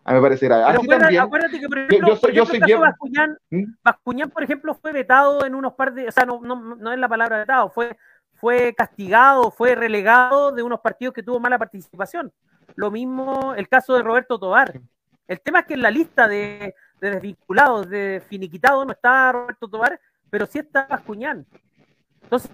A 0.06 0.12
mí 0.12 0.16
me 0.18 0.22
parece 0.22 0.46
grave. 0.48 0.64
Así 0.64 0.88
también, 0.88 1.22
acuérdate 1.22 1.60
que, 1.60 1.68
por 1.68 1.78
ejemplo, 1.78 2.08
yo, 2.10 2.16
soy, 2.16 2.34
yo 2.34 2.46
soy 2.46 2.60
¿Mm? 3.50 3.74
Bascuñán, 3.84 4.30
por 4.30 4.44
ejemplo, 4.44 4.76
fue 4.76 4.92
vetado 4.92 5.46
en 5.46 5.56
unos 5.56 5.74
par 5.74 5.94
de. 5.94 6.08
O 6.08 6.12
sea, 6.12 6.26
no, 6.26 6.42
no, 6.42 6.76
no 6.76 6.92
es 6.92 7.00
la 7.00 7.08
palabra 7.08 7.38
vetado, 7.38 7.70
fue, 7.70 7.96
fue 8.34 8.74
castigado, 8.74 9.52
fue 9.52 9.76
relegado 9.76 10.52
de 10.52 10.64
unos 10.64 10.82
partidos 10.82 11.14
que 11.14 11.24
tuvo 11.24 11.40
mala 11.40 11.58
participación. 11.58 12.34
Lo 12.76 12.92
mismo 12.92 13.54
el 13.56 13.70
caso 13.70 13.96
de 13.96 14.04
Roberto 14.04 14.40
Tobar. 14.40 14.80
El 15.28 15.40
tema 15.40 15.60
es 15.60 15.66
que 15.68 15.76
en 15.76 15.82
la 15.82 15.92
lista 15.92 16.28
de, 16.28 16.76
de 17.00 17.12
desvinculados, 17.12 17.90
de 17.90 18.22
finiquitados, 18.28 18.86
no 18.86 18.92
está 18.92 19.32
Roberto 19.32 19.70
Tobar, 19.70 20.00
pero 20.30 20.46
sí 20.46 20.60
está 20.60 20.86
Bascuñán. 20.86 21.46
Entonces, 22.24 22.52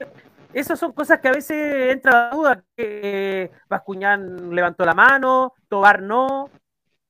esas 0.53 0.79
son 0.79 0.93
cosas 0.93 1.19
que 1.19 1.27
a 1.27 1.33
veces 1.33 1.91
entra 1.91 2.11
la 2.11 2.29
duda, 2.31 2.63
que 2.75 3.51
Bascuñán 3.67 4.53
levantó 4.53 4.85
la 4.85 4.93
mano, 4.93 5.53
Tobar 5.67 6.01
no, 6.01 6.49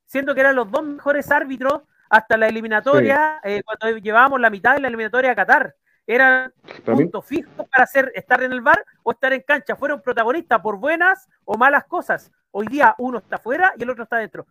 siendo 0.05 0.33
que 0.33 0.41
eran 0.41 0.55
los 0.55 0.69
dos 0.69 0.83
mejores 0.83 1.31
árbitros 1.31 1.81
hasta 2.09 2.37
la 2.37 2.47
eliminatoria, 2.47 3.39
eh, 3.43 3.61
cuando 3.63 3.97
llevábamos 3.99 4.39
la 4.41 4.49
mitad 4.49 4.75
de 4.75 4.81
la 4.81 4.87
eliminatoria 4.87 5.31
a 5.31 5.35
Qatar. 5.35 5.75
Eran 6.07 6.51
puntos 6.83 7.23
fijos 7.23 7.67
para 7.69 7.83
hacer, 7.83 8.11
estar 8.15 8.41
en 8.41 8.51
el 8.51 8.61
bar 8.61 8.83
o 9.03 9.11
estar 9.11 9.31
en 9.31 9.43
cancha. 9.43 9.75
Fueron 9.75 10.01
protagonistas 10.01 10.59
por 10.59 10.77
buenas 10.77 11.29
o 11.45 11.55
malas 11.55 11.85
cosas. 11.85 12.31
Hoy 12.49 12.65
día 12.65 12.95
uno 12.97 13.19
está 13.19 13.37
fuera 13.37 13.73
y 13.77 13.83
el 13.83 13.91
otro 13.91 14.05
está 14.05 14.17
dentro. 14.17 14.47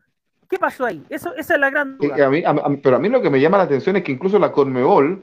¿Qué 0.49 0.57
pasó 0.57 0.87
ahí? 0.87 1.05
Eso, 1.09 1.35
esa 1.35 1.55
es 1.55 1.61
la 1.61 1.69
gran 1.69 1.99
duda. 1.99 2.15
pero 2.81 2.97
a 2.97 2.99
mí 3.01 3.09
lo 3.09 3.21
que 3.21 3.29
me 3.29 3.41
llama 3.41 3.59
la 3.59 3.65
atención 3.65 3.97
es 3.97 4.05
que 4.05 4.13
incluso 4.13 4.39
la 4.39 4.53
Conmebol 4.53 5.21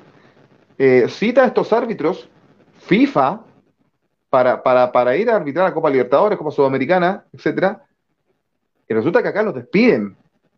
eh, 0.78 1.07
cita 1.07 1.43
a 1.43 1.47
estos 1.47 1.72
árbitros 1.72 2.30
FIFA 2.80 3.39
para, 4.30 4.61
para, 4.63 4.91
para 4.91 5.15
ir 5.15 5.30
a 5.30 5.36
arbitrar 5.36 5.67
a 5.67 5.73
Copa 5.73 5.89
Libertadores, 5.89 6.38
Copa 6.38 6.51
Sudamericana, 6.51 7.26
etcétera, 7.34 7.86
y 8.88 8.93
resulta 8.93 9.21
que 9.21 9.30
acá 9.30 9.43
los 9.43 9.55
despiden. 9.55 10.15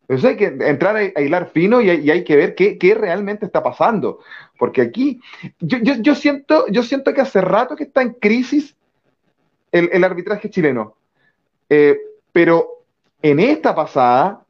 Entonces 0.07 0.29
hay 0.31 0.37
que 0.37 0.67
entrar 0.67 0.95
a, 0.95 1.21
hilar 1.21 1.49
fino 1.51 1.81
y 1.81 1.89
hay, 1.89 2.23
que 2.23 2.35
ver 2.35 2.55
qué, 2.55 2.97
realmente 2.97 3.45
está 3.45 3.61
pasando. 3.61 4.19
Porque 4.57 4.81
aquí, 4.81 5.21
yo, 5.59 5.79
yo, 5.79 6.15
siento, 6.15 6.65
yo 6.69 6.81
siento 6.83 7.13
que 7.13 7.21
hace 7.21 7.41
rato 7.41 7.75
que 7.75 7.83
está 7.83 8.01
en 8.01 8.13
crisis 8.13 8.75
el, 9.71 9.89
el 9.91 10.03
arbitraje 10.03 10.49
chileno. 10.49 10.95
Eh, 11.69 11.97
pero 12.31 12.83
en 13.21 13.39
esta 13.39 13.75
pasada, 13.75 14.45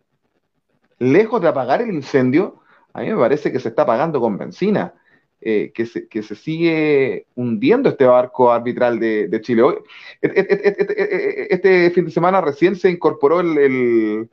lejos 0.99 1.41
de 1.41 1.47
apagar 1.47 1.81
el 1.81 1.91
incendio, 1.91 2.61
a 2.93 3.01
mí 3.01 3.11
me 3.11 3.17
parece 3.17 3.51
que 3.51 3.59
se 3.59 3.69
está 3.69 3.81
apagando 3.81 4.19
con 4.19 4.37
benzina. 4.37 4.93
Eh, 5.39 5.71
que, 5.71 5.85
se, 5.85 6.07
que, 6.07 6.23
se, 6.23 6.33
sigue 6.33 7.27
hundiendo 7.35 7.89
este 7.89 8.05
barco 8.05 8.51
arbitral 8.51 8.99
de, 8.99 9.27
de 9.27 9.41
Chile. 9.41 9.61
Hoy, 9.61 9.75
este, 10.19 11.91
fin 11.91 12.05
de 12.05 12.11
semana 12.11 12.41
recién 12.41 12.75
se 12.75 12.89
incorporó 12.89 13.41
el, 13.41 13.55
el, 13.57 14.29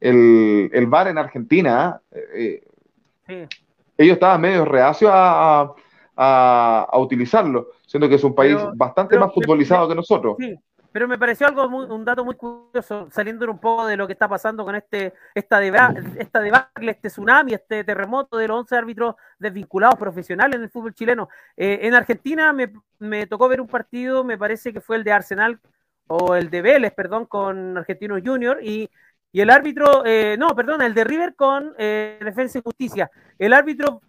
el, 0.00 0.70
el 0.72 0.86
VAR 0.86 1.08
en 1.08 1.18
Argentina. 1.18 2.00
Eh, 2.34 2.64
ellos 3.98 4.14
estaban 4.14 4.40
medio 4.40 4.64
reacios 4.64 5.10
a, 5.12 5.74
a, 6.16 6.88
a, 6.90 6.98
utilizarlo, 6.98 7.68
siendo 7.86 8.08
que 8.08 8.14
es 8.14 8.24
un 8.24 8.34
país 8.34 8.56
bastante 8.74 9.18
más 9.18 9.34
futbolizado 9.34 9.86
que 9.86 9.94
nosotros. 9.94 10.36
Sí, 10.38 10.58
pero 10.92 11.08
me 11.08 11.18
pareció 11.18 11.46
algo 11.46 11.66
un 11.66 12.04
dato 12.04 12.24
muy 12.24 12.34
curioso, 12.34 13.08
saliendo 13.10 13.50
un 13.50 13.58
poco 13.58 13.86
de 13.86 13.96
lo 13.96 14.06
que 14.06 14.12
está 14.12 14.28
pasando 14.28 14.64
con 14.64 14.74
este 14.74 15.14
esta, 15.34 15.62
esta 15.64 16.40
debacle, 16.40 16.90
este 16.90 17.08
tsunami, 17.08 17.54
este 17.54 17.82
terremoto 17.82 18.36
de 18.36 18.48
los 18.48 18.58
11 18.58 18.76
árbitros 18.76 19.14
desvinculados 19.38 19.98
profesionales 19.98 20.56
en 20.56 20.64
el 20.64 20.70
fútbol 20.70 20.94
chileno. 20.94 21.28
Eh, 21.56 21.80
en 21.82 21.94
Argentina 21.94 22.52
me, 22.52 22.72
me, 22.98 23.26
tocó 23.26 23.48
ver 23.48 23.60
un 23.60 23.68
partido, 23.68 24.22
me 24.22 24.36
parece 24.36 24.72
que 24.72 24.80
fue 24.80 24.96
el 24.96 25.04
de 25.04 25.12
Arsenal, 25.12 25.60
o 26.06 26.36
el 26.36 26.50
de 26.50 26.60
Vélez, 26.60 26.92
perdón, 26.92 27.26
con 27.26 27.78
Argentinos 27.78 28.20
Junior, 28.24 28.58
y, 28.62 28.90
y 29.32 29.40
el 29.40 29.48
árbitro, 29.48 30.04
eh, 30.04 30.36
no, 30.38 30.54
perdón, 30.54 30.82
el 30.82 30.92
de 30.92 31.04
River 31.04 31.34
con 31.34 31.74
eh, 31.78 32.18
Defensa 32.22 32.58
y 32.58 32.62
Justicia. 32.62 33.10
El 33.38 33.54
árbitro 33.54 34.02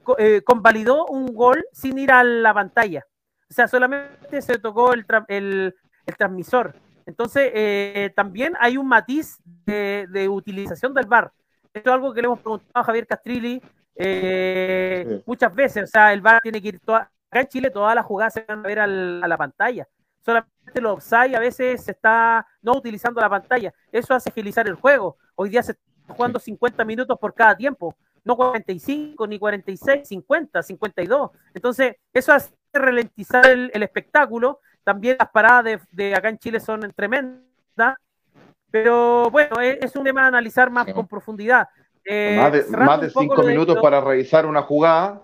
convalidó 0.46 1.06
un 1.06 1.34
gol 1.34 1.64
sin 1.72 1.98
ir 1.98 2.12
a 2.12 2.24
la 2.24 2.54
pantalla. 2.54 3.06
O 3.50 3.54
sea, 3.54 3.68
solamente 3.68 4.42
se 4.42 4.58
tocó 4.58 4.94
el, 4.94 5.06
el 5.28 5.76
el 6.06 6.16
transmisor. 6.16 6.76
Entonces, 7.06 7.52
eh, 7.54 8.12
también 8.16 8.54
hay 8.60 8.78
un 8.78 8.88
matiz 8.88 9.40
de, 9.66 10.28
utilización 10.30 10.94
del 10.94 11.06
VAR. 11.06 11.32
Esto 11.74 11.90
es 11.90 11.94
algo 11.94 12.14
que 12.14 12.22
le 12.22 12.28
hemos 12.28 12.40
preguntado 12.40 12.72
a 12.74 12.84
Javier 12.84 13.08
Castrilli 13.08 13.62
eh, 13.96 15.22
muchas 15.26 15.54
veces. 15.54 15.84
O 15.84 15.88
sea, 15.88 16.14
el 16.14 16.22
VAR 16.22 16.42
tiene 16.42 16.62
que 16.62 16.70
ir 16.70 16.80
toda, 16.80 17.12
acá 17.30 17.42
en 17.42 17.48
Chile 17.48 17.70
todas 17.70 17.96
las 17.96 18.06
jugadas 18.06 18.34
se 18.34 18.46
van 18.48 18.60
a 18.60 18.68
ver 18.68 18.80
a 18.80 18.88
la 18.88 19.38
pantalla. 19.38 19.88
Solamente 20.24 20.80
los 20.80 20.94
offside 20.94 21.36
a 21.36 21.40
veces 21.40 21.84
se 21.84 21.92
está 21.92 22.48
no 22.62 22.74
utilizando 22.78 23.20
la 23.20 23.30
pantalla. 23.30 23.74
Eso 23.92 24.14
hace 24.14 24.30
agilizar 24.30 24.68
el 24.68 24.76
juego. 24.76 25.18
Hoy 25.36 25.50
día 25.50 25.62
se 25.62 25.74
está 25.74 26.14
jugando 26.14 26.40
50 26.40 26.86
minutos 26.86 27.18
por 27.20 27.34
cada 27.34 27.56
tiempo, 27.58 27.96
no 28.24 28.38
45, 28.38 29.28
ni 29.28 29.38
46, 29.38 30.08
50, 30.08 30.64
52. 30.64 31.32
Entonces, 31.54 31.98
eso 32.14 32.32
hace 32.32 32.54
ralentizar 32.72 33.46
el, 33.48 33.84
espectáculo. 33.84 34.60
También 34.84 35.18
las 35.20 35.30
paradas 35.30 35.82
de, 35.92 36.16
acá 36.16 36.30
en 36.30 36.38
Chile 36.38 36.60
son 36.60 36.92
tremendas. 36.96 37.96
Pero 38.70 39.30
bueno, 39.30 39.60
es, 39.62 39.96
un 39.96 40.04
tema 40.04 40.24
a 40.24 40.28
analizar 40.28 40.72
más 40.72 40.92
con 40.94 41.08
profundidad. 41.08 41.68
Eh, 42.06 42.38
más 42.70 43.02
de, 43.02 43.10
cinco 43.10 43.44
minutos 43.44 43.78
para 43.82 44.02
revisar 44.02 44.46
una 44.46 44.62
jugada, 44.64 45.22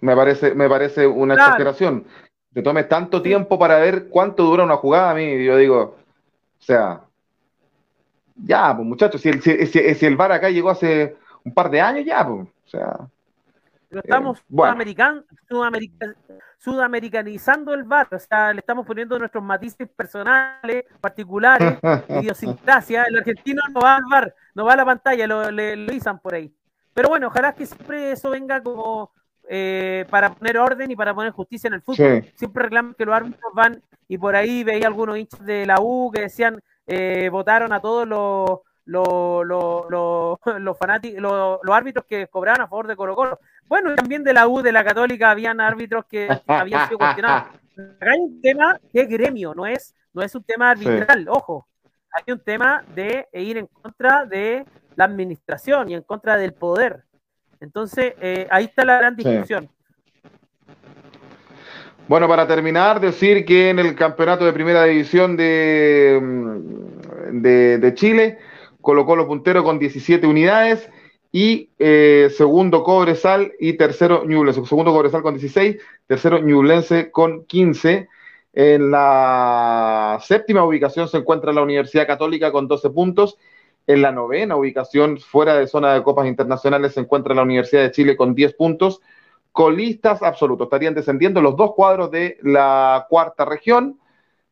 me 0.00 0.14
parece, 0.14 0.54
me 0.54 0.68
parece 0.68 1.06
una 1.06 1.34
exageración. 1.34 2.04
Te 2.52 2.62
tomes 2.62 2.88
tanto 2.88 3.22
tiempo 3.22 3.58
para 3.58 3.78
ver 3.78 4.08
cuánto 4.08 4.44
dura 4.44 4.64
una 4.64 4.76
jugada, 4.76 5.12
a 5.12 5.14
mí, 5.14 5.44
yo 5.44 5.56
digo, 5.56 5.96
o 6.58 6.62
sea, 6.62 7.02
ya, 8.34 8.74
pues 8.74 8.86
muchachos, 8.86 9.20
si 9.20 9.28
el, 9.28 9.42
si, 9.42 9.66
si, 9.66 10.06
el 10.06 10.16
VAR 10.16 10.32
acá 10.32 10.50
llegó 10.50 10.70
hace 10.70 11.16
un 11.44 11.54
par 11.54 11.70
de 11.70 11.80
años, 11.80 12.04
ya, 12.04 12.26
pues, 12.26 12.48
o 12.48 12.68
sea. 12.68 13.08
Pero 13.88 14.02
estamos 14.02 14.38
eh, 14.38 16.14
sudamericanizando 16.58 17.72
el 17.72 17.84
VAR, 17.84 18.08
o 18.12 18.18
sea, 18.18 18.52
le 18.52 18.60
estamos 18.60 18.86
poniendo 18.86 19.18
nuestros 19.18 19.42
matices 19.42 19.88
personales, 19.88 20.84
particulares, 21.00 21.78
idiosincrasia. 22.08 23.04
El 23.04 23.16
argentino 23.18 23.62
no 23.72 23.80
va 23.80 23.96
al 23.96 24.04
VAR, 24.10 24.34
no 24.54 24.64
va 24.66 24.74
a 24.74 24.76
la 24.76 24.84
pantalla, 24.84 25.26
lo, 25.26 25.50
le, 25.50 25.76
lo 25.76 26.18
por 26.18 26.34
ahí. 26.34 26.52
Pero 26.92 27.08
bueno, 27.08 27.28
ojalá 27.28 27.54
que 27.54 27.64
siempre 27.64 28.12
eso 28.12 28.30
venga 28.30 28.62
como 28.62 29.12
eh, 29.48 30.04
para 30.10 30.34
poner 30.34 30.58
orden 30.58 30.90
y 30.90 30.96
para 30.96 31.14
poner 31.14 31.32
justicia 31.32 31.68
en 31.68 31.74
el 31.74 31.82
fútbol. 31.82 32.30
Siempre 32.34 32.64
reclaman 32.64 32.94
que 32.94 33.06
los 33.06 33.14
árbitros 33.14 33.52
van 33.54 33.82
y 34.06 34.18
por 34.18 34.36
ahí 34.36 34.64
veía 34.64 34.86
algunos 34.86 35.16
hinchas 35.16 35.44
de 35.44 35.64
la 35.64 35.76
U 35.80 36.10
que 36.12 36.22
decían 36.22 36.60
eh, 36.86 37.28
votaron 37.30 37.72
a 37.72 37.80
todos 37.80 38.06
los 38.06 38.60
los, 38.84 39.46
los, 39.46 39.84
los, 39.90 40.78
fanáticos, 40.78 41.20
los, 41.20 41.76
árbitros 41.76 42.04
que 42.06 42.26
cobraban 42.26 42.62
a 42.62 42.68
favor 42.68 42.86
de 42.86 42.96
Colo 42.96 43.14
Colo. 43.14 43.38
Bueno, 43.68 43.94
también 43.94 44.24
de 44.24 44.32
la 44.32 44.48
U, 44.48 44.62
de 44.62 44.72
la 44.72 44.84
Católica, 44.84 45.30
habían 45.30 45.60
árbitros 45.60 46.06
que 46.06 46.28
habían 46.46 46.86
sido 46.86 46.98
cuestionados. 46.98 47.48
hay 48.00 48.20
un 48.20 48.40
tema 48.40 48.80
que 48.90 49.02
es 49.02 49.08
gremio, 49.08 49.54
no 49.54 49.66
es, 49.66 49.94
no 50.12 50.22
es 50.22 50.34
un 50.34 50.42
tema 50.42 50.70
arbitral, 50.70 51.26
ojo. 51.28 51.66
Hay 52.10 52.32
un 52.32 52.40
tema 52.40 52.82
de 52.94 53.28
ir 53.34 53.58
en 53.58 53.66
contra 53.66 54.24
de 54.24 54.64
la 54.96 55.04
administración 55.04 55.90
y 55.90 55.94
en 55.94 56.02
contra 56.02 56.36
del 56.36 56.54
poder. 56.54 57.04
Entonces, 57.60 58.14
eh, 58.20 58.46
ahí 58.50 58.64
está 58.64 58.84
la 58.84 58.98
gran 58.98 59.14
discusión. 59.14 59.68
Bueno, 62.08 62.26
para 62.26 62.46
terminar, 62.46 63.00
decir 63.00 63.44
que 63.44 63.68
en 63.68 63.78
el 63.78 63.94
campeonato 63.94 64.46
de 64.46 64.54
primera 64.54 64.84
división 64.84 65.36
de, 65.36 66.18
mm, 66.20 67.42
de, 67.42 67.94
Chile 67.94 68.38
colocó 68.80 69.14
los 69.14 69.26
punteros 69.26 69.62
con 69.62 69.78
17 69.78 70.26
unidades 70.26 70.88
y 71.30 71.70
eh, 71.78 72.30
segundo 72.36 72.82
Cobresal 72.82 73.52
y 73.60 73.74
tercero 73.74 74.24
Ñublense. 74.24 74.64
Segundo 74.64 74.92
Cobresal 74.92 75.22
con 75.22 75.34
16, 75.34 75.76
tercero 76.06 76.38
Ñublense 76.38 77.10
con 77.10 77.44
15. 77.44 78.08
En 78.54 78.90
la 78.90 80.18
séptima 80.22 80.64
ubicación 80.64 81.08
se 81.08 81.18
encuentra 81.18 81.52
la 81.52 81.62
Universidad 81.62 82.06
Católica 82.06 82.50
con 82.50 82.66
12 82.66 82.90
puntos 82.90 83.38
en 83.88 84.02
la 84.02 84.12
novena 84.12 84.54
ubicación, 84.54 85.18
fuera 85.18 85.56
de 85.56 85.66
zona 85.66 85.94
de 85.94 86.02
copas 86.02 86.26
internacionales, 86.28 86.92
se 86.92 87.00
encuentra 87.00 87.34
la 87.34 87.42
Universidad 87.42 87.82
de 87.82 87.90
Chile 87.90 88.16
con 88.18 88.34
10 88.34 88.52
puntos. 88.54 89.00
Colistas 89.50 90.22
absolutos, 90.22 90.66
estarían 90.66 90.94
descendiendo 90.94 91.40
los 91.40 91.56
dos 91.56 91.72
cuadros 91.74 92.10
de 92.10 92.38
la 92.42 93.06
cuarta 93.08 93.46
región. 93.46 93.98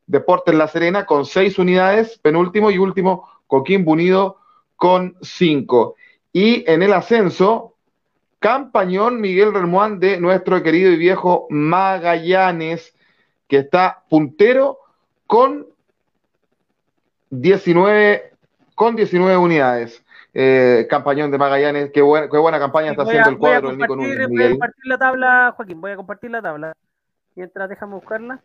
Deportes 0.07 0.55
La 0.55 0.68
Serena 0.68 1.05
con 1.05 1.27
6 1.27 1.59
unidades, 1.59 2.18
penúltimo 2.18 2.70
y 2.70 2.79
último 2.79 3.29
Coquimbo 3.47 3.93
Unido 3.93 4.39
con 4.74 5.16
5. 5.20 5.97
Y 6.37 6.70
en 6.70 6.82
el 6.82 6.93
ascenso, 6.93 7.76
Campañón 8.41 9.22
Miguel 9.22 9.55
Remuán 9.55 9.99
de 9.99 10.20
nuestro 10.20 10.62
querido 10.62 10.91
y 10.93 10.99
viejo 10.99 11.47
Magallanes, 11.49 12.95
que 13.49 13.57
está 13.57 14.03
puntero 14.11 14.80
con 15.26 15.64
19 17.30 18.34
con 18.74 18.97
19 18.97 19.34
unidades. 19.39 20.05
Eh, 20.34 20.87
campañón 20.91 21.30
de 21.30 21.39
Magallanes, 21.39 21.87
qué, 21.87 22.03
qué 22.30 22.39
buena 22.39 22.59
campaña 22.59 22.91
está 22.91 23.05
haciendo 23.05 23.30
el 23.30 23.39
cuadro 23.39 23.68
del 23.70 23.78
Nico 23.78 23.97
Núñez. 23.97 24.28
Voy 24.28 24.43
a 24.45 24.51
compartir 24.51 24.84
la 24.84 24.99
tabla, 24.99 25.55
Joaquín, 25.57 25.80
voy 25.80 25.93
a 25.93 25.97
compartir 25.97 26.30
la 26.32 26.43
tabla. 26.43 26.72
Mientras 27.34 27.66
déjame 27.70 27.95
buscarla. 27.95 28.43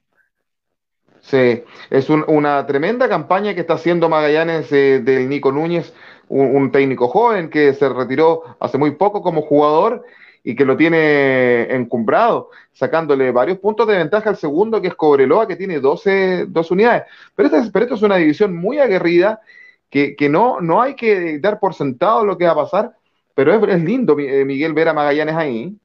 Sí, 1.22 1.64
es 1.90 2.10
una 2.10 2.66
tremenda 2.66 3.08
campaña 3.08 3.54
que 3.54 3.62
está 3.62 3.74
haciendo 3.74 4.10
Magallanes 4.10 4.72
eh, 4.72 5.02
del 5.04 5.30
Nico 5.30 5.52
Núñez, 5.52 5.94
un, 6.32 6.72
técnico 6.72 7.08
joven 7.08 7.50
que 7.50 7.74
se 7.74 7.90
retiró 7.90 8.44
hace 8.60 8.78
muy 8.78 8.92
poco 8.92 9.22
como 9.22 9.42
jugador 9.42 10.06
y 10.44 10.56
que 10.56 10.66
lo 10.66 10.76
tiene 10.76 11.64
encumbrado, 11.74 12.50
sacándole 12.72 13.32
varios 13.32 13.60
puntos 13.60 13.88
de 13.88 13.98
ventaja 13.98 14.30
al 14.30 14.38
segundo, 14.38 14.82
que 14.82 14.88
es 14.88 14.96
Cobreloa, 14.96 15.48
que 15.48 15.56
tiene 15.56 15.80
12, 15.80 16.48
unidades. 16.72 17.04
Pero 17.36 17.50
pero 17.72 17.86
esto 17.86 17.96
es 17.96 18.02
una 18.02 18.16
división 18.16 18.56
muy 18.56 18.80
aguerrida 18.80 19.42
que, 19.90 20.30
no, 20.30 20.62
no 20.62 20.82
hay 20.82 20.96
que 20.96 21.38
dar 21.40 21.60
por 21.60 21.74
sentado 21.74 22.26
lo 22.26 22.38
que 22.38 22.46
va 22.46 22.52
a 22.52 22.56
pasar, 22.56 22.96
pero 23.36 23.54
es, 23.54 23.84
lindo, 23.84 24.18
eh, 24.18 24.46
Miguel, 24.46 24.74
ver 24.74 24.88
a 24.88 24.94
Magallanes 24.94 25.36
ahí. 25.36 25.76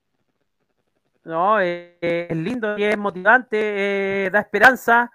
No, 1.25 1.61
eh, 1.61 1.97
es 2.01 2.37
lindo 2.37 2.77
es 2.77 2.97
motivante, 2.97 3.59
eh, 4.27 4.31
da 4.31 4.41
esperanza. 4.41 5.11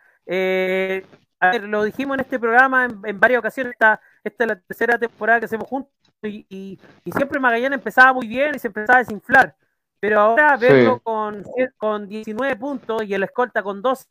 A 1.41 1.51
ver, 1.51 1.63
lo 1.63 1.83
dijimos 1.83 2.15
en 2.15 2.21
este 2.21 2.39
programa 2.39 2.85
en, 2.85 3.19
varias 3.19 3.39
ocasiones, 3.39 3.73
esta, 3.73 3.99
esta 4.23 4.43
es 4.43 4.47
la 4.47 4.55
tercera 4.55 4.99
temporada 4.99 5.39
que 5.39 5.45
hacemos 5.45 5.67
juntos 5.67 5.91
y, 6.21 6.45
y, 6.49 7.11
siempre 7.11 7.39
Magallanes 7.39 7.79
empezaba 7.79 8.13
muy 8.13 8.27
bien 8.27 8.53
y 8.53 8.59
se 8.59 8.67
empezaba 8.67 8.99
a 8.99 9.03
desinflar. 9.03 9.55
Pero 9.99 10.19
ahora 10.19 10.55
verlo 10.57 10.99
con, 10.99 11.43
con 11.77 12.07
19 12.07 12.55
puntos 12.57 13.03
y 13.03 13.13
el 13.13 13.23
escolta 13.23 13.63
con 13.63 13.81
12 13.81 14.05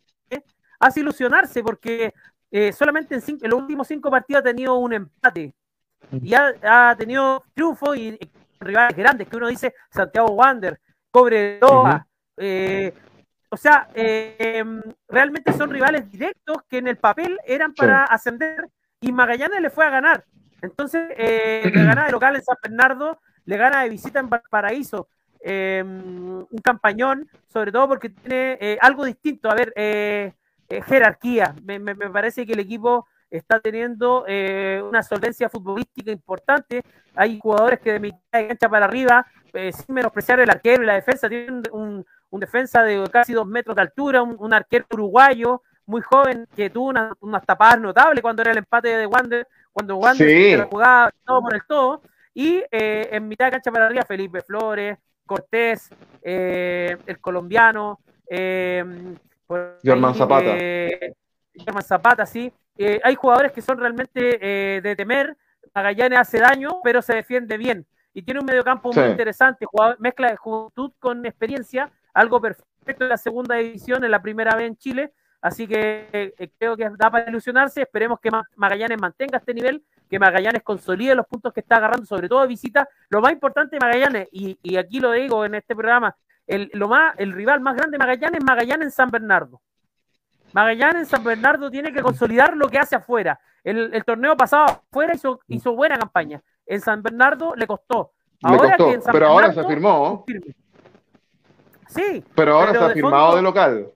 hace 0.80 1.00
ilusionarse 1.00 1.62
porque 1.62 2.12
eh, 2.50 2.72
solamente 2.72 3.14
en, 3.14 3.22
los 3.42 3.60
últimos 3.60 3.86
cinco 3.86 4.10
partidos 4.10 4.40
ha 4.40 4.44
tenido 4.44 4.76
un 4.76 4.92
empate. 4.92 5.54
Y 6.22 6.34
ha, 6.34 6.96
tenido 6.98 7.44
triunfo 7.54 7.94
y, 7.94 8.18
rivales 8.58 8.96
grandes, 8.96 9.28
que 9.28 9.36
uno 9.36 9.46
dice 9.46 9.74
Santiago 9.90 10.32
Wander, 10.32 10.80
Cobreloa. 11.12 12.06
Eh, 12.36 12.92
o 13.50 13.56
sea, 13.56 13.88
eh, 13.94 14.64
realmente 15.08 15.52
son 15.52 15.70
rivales 15.70 16.10
directos 16.10 16.58
que 16.68 16.78
en 16.78 16.88
el 16.88 16.96
papel 16.96 17.38
eran 17.44 17.74
para 17.74 18.04
ascender 18.04 18.68
y 19.00 19.12
Magallanes 19.12 19.60
le 19.60 19.70
fue 19.70 19.84
a 19.84 19.90
ganar. 19.90 20.24
Entonces, 20.62 21.08
le 21.16 21.70
gana 21.84 22.06
de 22.06 22.12
local 22.12 22.36
en 22.36 22.42
San 22.42 22.56
Bernardo, 22.62 23.20
le 23.44 23.56
gana 23.56 23.82
de 23.82 23.88
visita 23.88 24.20
en 24.20 24.28
Paraíso. 24.28 25.08
un 25.44 26.60
campañón, 26.62 27.28
sobre 27.46 27.72
todo 27.72 27.88
porque 27.88 28.10
tiene 28.10 28.78
algo 28.80 29.04
distinto. 29.04 29.50
A 29.50 29.54
ver, 29.54 29.72
eh, 30.70 30.82
jerarquía. 30.82 31.52
Me, 31.64 31.80
parece 31.96 32.46
que 32.46 32.52
el 32.52 32.60
equipo 32.60 33.08
está 33.28 33.58
teniendo 33.58 34.24
eh, 34.28 34.80
una 34.88 35.02
solvencia 35.02 35.48
futbolística 35.48 36.12
importante. 36.12 36.82
Hay 37.16 37.40
jugadores 37.40 37.80
que 37.80 37.92
de 37.94 38.00
mitad 38.00 38.18
de 38.32 38.48
cancha 38.48 38.68
para 38.68 38.84
arriba, 38.84 39.26
eh, 39.52 39.72
sin 39.72 39.96
menospreciar 39.96 40.38
el 40.38 40.48
arquero 40.48 40.84
y 40.84 40.86
la 40.86 40.94
defensa, 40.94 41.28
tienen 41.28 41.62
un, 41.72 42.06
defensa 42.38 42.82
de 42.82 43.02
casi 43.10 43.32
dos 43.32 43.46
metros 43.46 43.74
de 43.74 43.82
altura, 43.82 44.22
un, 44.22 44.52
arquero 44.52 44.86
uruguayo 44.92 45.62
muy 45.86 46.02
joven 46.02 46.46
que 46.54 46.70
tuvo 46.70 46.92
unas 47.20 47.44
tapadas 47.44 47.80
notables 47.80 48.22
cuando 48.22 48.42
era 48.42 48.52
el 48.52 48.58
empate 48.58 48.96
de 48.96 49.06
Wander, 49.06 49.48
cuando 49.72 49.96
Wander 49.96 50.68
jugaba 50.70 51.10
todo 51.26 51.40
por 51.40 51.54
el 51.54 51.62
todo. 51.66 52.02
Y 52.32 52.62
en 52.70 53.26
mitad 53.26 53.46
de 53.46 53.50
cancha 53.52 53.72
para 53.72 53.86
arriba, 53.86 54.04
Felipe 54.04 54.40
Flores, 54.40 54.96
Cortés, 55.26 55.90
el 56.22 57.18
colombiano, 57.20 57.98
Germán 59.82 60.14
Zapata. 60.14 60.56
Eh, 60.56 61.14
Germán 61.54 61.82
Zapata, 61.82 62.26
sí. 62.26 62.52
Eh, 62.76 63.00
hay 63.02 63.14
jugadores 63.14 63.52
que 63.52 63.62
son 63.62 63.78
realmente 63.78 64.38
eh, 64.40 64.80
de 64.80 64.96
temer. 64.96 65.36
Magallanes 65.74 66.18
hace 66.18 66.38
daño, 66.38 66.80
pero 66.82 67.02
se 67.02 67.14
defiende 67.14 67.56
bien. 67.56 67.86
Y 68.12 68.22
tiene 68.22 68.40
un 68.40 68.46
mediocampo 68.46 68.92
muy 68.92 69.04
interesante, 69.04 69.66
mezcla 69.98 70.30
de 70.30 70.36
juventud 70.36 70.90
con 70.98 71.24
experiencia, 71.24 71.90
algo 72.14 72.40
perfecto 72.40 73.04
en 73.04 73.08
la 73.08 73.16
segunda 73.16 73.56
división, 73.56 74.04
en 74.04 74.10
la 74.10 74.22
primera 74.22 74.54
vez 74.54 74.66
en 74.68 74.76
Chile. 74.76 75.12
Así 75.40 75.66
que 75.66 76.34
creo 76.58 76.76
que 76.76 76.90
da 76.98 77.10
para 77.10 77.28
ilusionarse. 77.28 77.82
Esperemos 77.82 78.20
que 78.20 78.30
Magallanes 78.56 79.00
mantenga 79.00 79.38
este 79.38 79.54
nivel, 79.54 79.82
que 80.08 80.18
Magallanes 80.18 80.62
consolide 80.62 81.14
los 81.14 81.26
puntos 81.26 81.52
que 81.52 81.60
está 81.60 81.76
agarrando, 81.76 82.04
sobre 82.04 82.28
todo 82.28 82.46
visita. 82.46 82.88
Lo 83.08 83.20
más 83.20 83.32
importante 83.32 83.76
de 83.76 83.80
Magallanes, 83.80 84.28
y, 84.32 84.58
y 84.62 84.76
aquí 84.76 85.00
lo 85.00 85.12
digo 85.12 85.44
en 85.44 85.54
este 85.54 85.74
programa, 85.74 86.14
el, 86.46 86.70
lo 86.74 86.88
más, 86.88 87.14
el 87.18 87.32
rival 87.32 87.60
más 87.60 87.76
grande 87.76 87.96
de 87.96 87.98
Magallanes 87.98 88.40
es 88.40 88.44
Magallanes 88.44 88.86
en 88.86 88.90
San 88.90 89.10
Bernardo. 89.10 89.60
Magallanes 90.52 91.02
en 91.02 91.06
San 91.06 91.22
Bernardo 91.22 91.70
tiene 91.70 91.92
que 91.92 92.02
consolidar 92.02 92.56
lo 92.56 92.68
que 92.68 92.78
hace 92.78 92.96
afuera. 92.96 93.38
El, 93.62 94.04
torneo 94.04 94.36
pasado 94.36 94.64
afuera 94.64 95.14
hizo, 95.14 95.40
hizo 95.46 95.74
buena 95.74 95.96
campaña. 95.96 96.42
En 96.66 96.80
San 96.80 97.02
Bernardo 97.02 97.54
le 97.54 97.66
costó. 97.66 98.12
Ahora 98.42 98.76
pero 99.12 99.26
ahora 99.28 99.52
se 99.52 99.64
firmó. 99.64 100.24
Sí. 101.90 102.24
Pero 102.34 102.54
ahora 102.54 102.72
se 102.72 102.78
ha 102.78 102.90
firmado 102.90 103.36
de 103.36 103.42
local. 103.42 103.88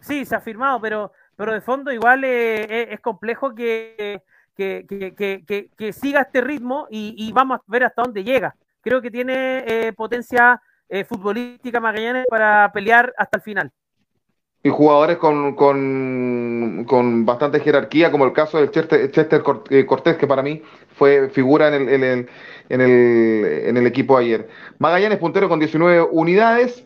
Sí, 0.00 0.24
se 0.24 0.34
ha 0.34 0.40
firmado, 0.40 0.80
pero, 0.80 1.12
pero 1.36 1.52
de 1.52 1.60
fondo 1.60 1.92
igual 1.92 2.24
es 2.24 3.00
complejo 3.00 3.54
que, 3.54 4.22
que, 4.56 5.92
siga 5.92 6.22
este 6.22 6.40
ritmo 6.40 6.86
y, 6.90 7.32
vamos 7.32 7.60
a 7.60 7.62
ver 7.66 7.84
hasta 7.84 8.02
dónde 8.02 8.24
llega. 8.24 8.54
Creo 8.80 9.00
que 9.00 9.10
tiene 9.10 9.92
potencia 9.96 10.60
futbolística 11.08 11.80
Magallanes 11.80 12.26
para 12.28 12.70
pelear 12.72 13.14
hasta 13.16 13.38
el 13.38 13.42
final 13.42 13.72
y 14.64 14.68
jugadores 14.68 15.16
con, 15.18 15.56
con, 15.56 16.84
con, 16.86 17.26
bastante 17.26 17.60
jerarquía, 17.60 18.12
como 18.12 18.24
el 18.24 18.32
caso 18.32 18.58
de 18.60 18.70
Chester, 18.70 19.10
Chester, 19.10 19.42
eh, 19.70 19.84
Cortés, 19.84 20.16
que 20.16 20.26
para 20.26 20.42
mí 20.42 20.62
fue 20.94 21.28
figura 21.30 21.68
en 21.68 21.74
el, 21.74 21.88
en 21.88 22.04
el, 22.04 22.28
en 22.68 22.80
el, 22.80 23.44
en 23.66 23.76
el 23.76 23.86
equipo 23.86 24.16
ayer. 24.16 24.48
Magallanes 24.78 25.18
puntero 25.18 25.48
con 25.48 25.58
19 25.58 26.06
unidades. 26.12 26.84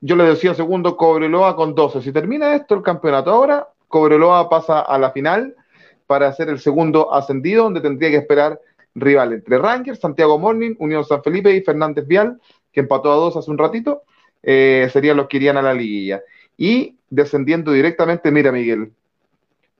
Yo 0.00 0.16
le 0.16 0.24
decía 0.24 0.54
segundo, 0.54 0.96
Cobreloa 0.96 1.56
con 1.56 1.74
12. 1.74 2.02
Si 2.02 2.12
termina 2.12 2.54
esto 2.54 2.74
el 2.74 2.82
campeonato 2.82 3.30
ahora, 3.30 3.68
Cobreloa 3.88 4.48
pasa 4.48 4.80
a 4.80 4.98
la 4.98 5.10
final 5.10 5.54
para 6.06 6.32
ser 6.32 6.48
el 6.48 6.58
segundo 6.58 7.12
ascendido, 7.12 7.64
donde 7.64 7.80
tendría 7.80 8.10
que 8.10 8.18
esperar 8.18 8.60
rival 8.94 9.32
entre 9.32 9.58
Rangers, 9.58 10.00
Santiago 10.00 10.38
Morning, 10.38 10.74
Unión 10.78 11.04
San 11.04 11.22
Felipe 11.22 11.54
y 11.54 11.62
Fernández 11.62 12.06
Vial, 12.06 12.40
que 12.72 12.80
empató 12.80 13.12
a 13.12 13.16
dos 13.16 13.36
hace 13.36 13.50
un 13.50 13.58
ratito, 13.58 14.02
eh, 14.42 14.88
serían 14.92 15.16
los 15.16 15.26
que 15.26 15.38
irían 15.38 15.56
a 15.56 15.62
la 15.62 15.74
liguilla. 15.74 16.22
Y 16.56 16.96
descendiendo 17.08 17.72
directamente, 17.72 18.30
mira 18.30 18.52
Miguel, 18.52 18.92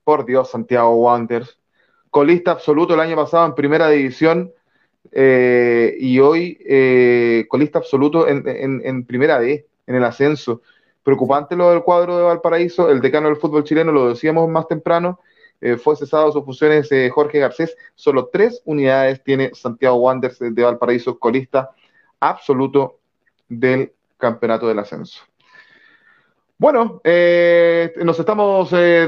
por 0.05 0.25
Dios, 0.25 0.51
Santiago 0.51 0.95
Wanderers, 0.97 1.59
colista 2.11 2.53
absoluto 2.53 2.95
el 2.95 3.01
año 3.01 3.17
pasado 3.17 3.47
en 3.47 3.55
primera 3.55 3.89
división 3.89 4.53
eh, 5.13 5.97
y 5.99 6.19
hoy 6.21 6.59
eh, 6.65 7.45
colista 7.49 7.79
absoluto 7.79 8.27
en, 8.29 9.05
primera 9.05 9.39
D, 9.39 9.67
en 9.87 9.95
el 9.97 10.05
ascenso. 10.05 10.63
Preocupante 11.03 11.57
lo 11.57 11.71
del 11.71 11.83
cuadro 11.83 12.17
de 12.17 12.25
Valparaíso, 12.25 12.91
el 12.91 13.01
decano 13.01 13.29
del 13.29 13.37
fútbol 13.37 13.65
chileno, 13.65 13.93
lo 13.93 14.09
decíamos 14.09 14.49
más 14.49 14.67
temprano, 14.69 15.21
eh, 15.61 15.77
fue 15.77 15.97
cesado 15.97 16.33
sus 16.33 16.45
funciones 16.45 16.91
Jorge 17.13 17.39
Garcés, 17.39 17.77
solo 17.95 18.29
tres 18.33 18.63
unidades 18.65 19.23
tiene 19.23 19.51
Santiago 19.55 19.97
Wanderers 19.97 20.39
de 20.41 20.63
Valparaíso, 20.63 21.19
colista 21.19 21.71
absoluto 22.21 22.99
del 23.49 23.93
campeonato 24.17 24.67
del 24.67 24.79
ascenso. 24.79 25.23
Bueno, 26.57 27.01
eh, 27.05 27.93
nos 28.03 28.19
estamos 28.19 28.73
eh, 28.73 29.07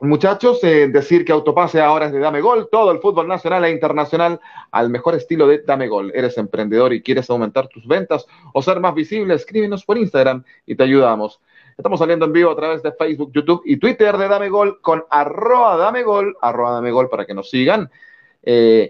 despidiendo, 0.00 0.04
eh, 0.04 0.08
muchachos. 0.08 0.60
decir 0.60 1.24
que 1.24 1.32
Autopase 1.32 1.80
ahora 1.80 2.06
es 2.06 2.12
de 2.12 2.18
Dame 2.18 2.40
Gol, 2.40 2.68
todo 2.70 2.90
el 2.90 3.00
fútbol 3.00 3.28
nacional 3.28 3.64
e 3.64 3.70
internacional 3.70 4.40
al 4.70 4.90
mejor 4.90 5.14
estilo 5.14 5.46
de 5.46 5.62
Dame 5.62 5.88
Gol. 5.88 6.12
Eres 6.14 6.38
emprendedor 6.38 6.92
y 6.92 7.02
quieres 7.02 7.28
aumentar 7.30 7.68
tus 7.68 7.86
ventas 7.86 8.26
o 8.52 8.62
ser 8.62 8.80
más 8.80 8.94
visible, 8.94 9.34
escríbenos 9.34 9.84
por 9.84 9.98
Instagram 9.98 10.44
y 10.66 10.74
te 10.74 10.84
ayudamos. 10.84 11.40
Estamos 11.76 12.00
saliendo 12.00 12.26
en 12.26 12.32
vivo 12.32 12.50
a 12.50 12.56
través 12.56 12.82
de 12.82 12.92
Facebook, 12.92 13.30
YouTube 13.32 13.62
y 13.64 13.76
Twitter 13.76 14.16
de 14.16 14.28
Dame 14.28 14.48
Gol 14.48 14.80
con 14.80 15.04
arroba 15.10 15.76
Dame 15.76 16.02
Gol, 16.02 16.36
arroba 16.40 16.72
Dame 16.72 16.90
Gol 16.90 17.08
para 17.08 17.24
que 17.24 17.34
nos 17.34 17.50
sigan. 17.50 17.90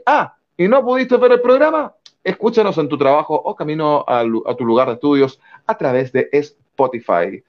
ah, 0.07 0.35
¿y 0.57 0.69
no 0.69 0.85
pudiste 0.85 1.17
ver 1.17 1.33
el 1.33 1.41
programa? 1.41 1.95
Escúchanos 2.25 2.77
en 2.79 2.89
tu 2.89 2.99
trabajo 2.99 3.35
o 3.35 3.55
camino 3.55 4.05
a, 4.07 4.23
tu 4.57 4.65
lugar 4.65 4.89
de 4.89 4.95
estudios 4.95 5.41
a 5.67 5.79
través 5.79 6.13
de 6.13 6.29
Spotify. 6.33 7.43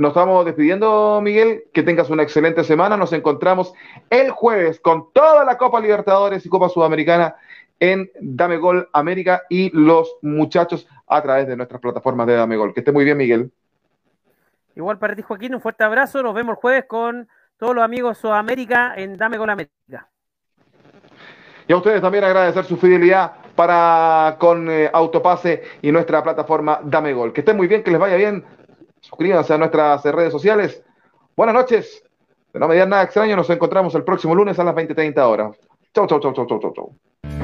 Nos 0.00 0.12
estamos 0.12 0.46
despidiendo, 0.46 1.20
Miguel. 1.22 1.64
Que 1.74 1.82
tengas 1.82 2.08
una 2.08 2.22
excelente 2.22 2.64
semana. 2.64 2.96
Nos 2.96 3.12
encontramos 3.12 3.74
el 4.08 4.30
jueves 4.30 4.80
con 4.80 5.12
toda 5.12 5.44
la 5.44 5.58
Copa 5.58 5.78
Libertadores 5.78 6.46
y 6.46 6.48
Copa 6.48 6.70
Sudamericana 6.70 7.36
en 7.78 8.10
Dame 8.18 8.56
Gol 8.56 8.88
América 8.94 9.42
y 9.50 9.68
los 9.76 10.16
muchachos 10.22 10.88
a 11.06 11.20
través 11.20 11.48
de 11.48 11.54
nuestras 11.54 11.82
plataformas 11.82 12.26
de 12.28 12.36
Dame 12.36 12.56
Gol. 12.56 12.72
Que 12.72 12.80
esté 12.80 12.92
muy 12.92 13.04
bien, 13.04 13.18
Miguel. 13.18 13.52
Igual 14.74 14.98
para 14.98 15.14
ti, 15.14 15.20
Joaquín, 15.20 15.54
un 15.54 15.60
fuerte 15.60 15.84
abrazo. 15.84 16.22
Nos 16.22 16.34
vemos 16.34 16.54
el 16.54 16.60
jueves 16.62 16.86
con 16.86 17.28
todos 17.58 17.74
los 17.74 17.84
amigos 17.84 18.16
Sudamérica 18.16 18.94
en 18.96 19.18
Dame 19.18 19.36
Gol 19.36 19.50
América. 19.50 20.08
Y 21.68 21.74
a 21.74 21.76
ustedes 21.76 22.00
también 22.00 22.24
agradecer 22.24 22.64
su 22.64 22.78
fidelidad 22.78 23.32
para 23.54 24.36
con 24.38 24.70
eh, 24.70 24.88
Autopase 24.90 25.62
y 25.82 25.92
nuestra 25.92 26.22
plataforma 26.22 26.80
Dame 26.82 27.12
Gol. 27.12 27.34
Que 27.34 27.42
estén 27.42 27.58
muy 27.58 27.66
bien, 27.66 27.82
que 27.82 27.90
les 27.90 28.00
vaya 28.00 28.16
bien. 28.16 28.42
Suscríbanse 29.10 29.52
a 29.52 29.58
nuestras 29.58 30.04
redes 30.04 30.32
sociales. 30.32 30.82
Buenas 31.36 31.54
noches. 31.54 32.02
De 32.52 32.60
no 32.60 32.68
me 32.68 32.74
digan 32.74 32.90
nada 32.90 33.02
extraño, 33.02 33.36
nos 33.36 33.50
encontramos 33.50 33.94
el 33.94 34.04
próximo 34.04 34.34
lunes 34.34 34.58
a 34.58 34.64
las 34.64 34.74
20.30 34.74 35.18
horas. 35.18 35.56
Chau, 35.92 36.06
chau, 36.06 36.20
chau, 36.20 36.32
chau, 36.32 36.46
chau, 36.46 36.72
chau. 36.72 37.39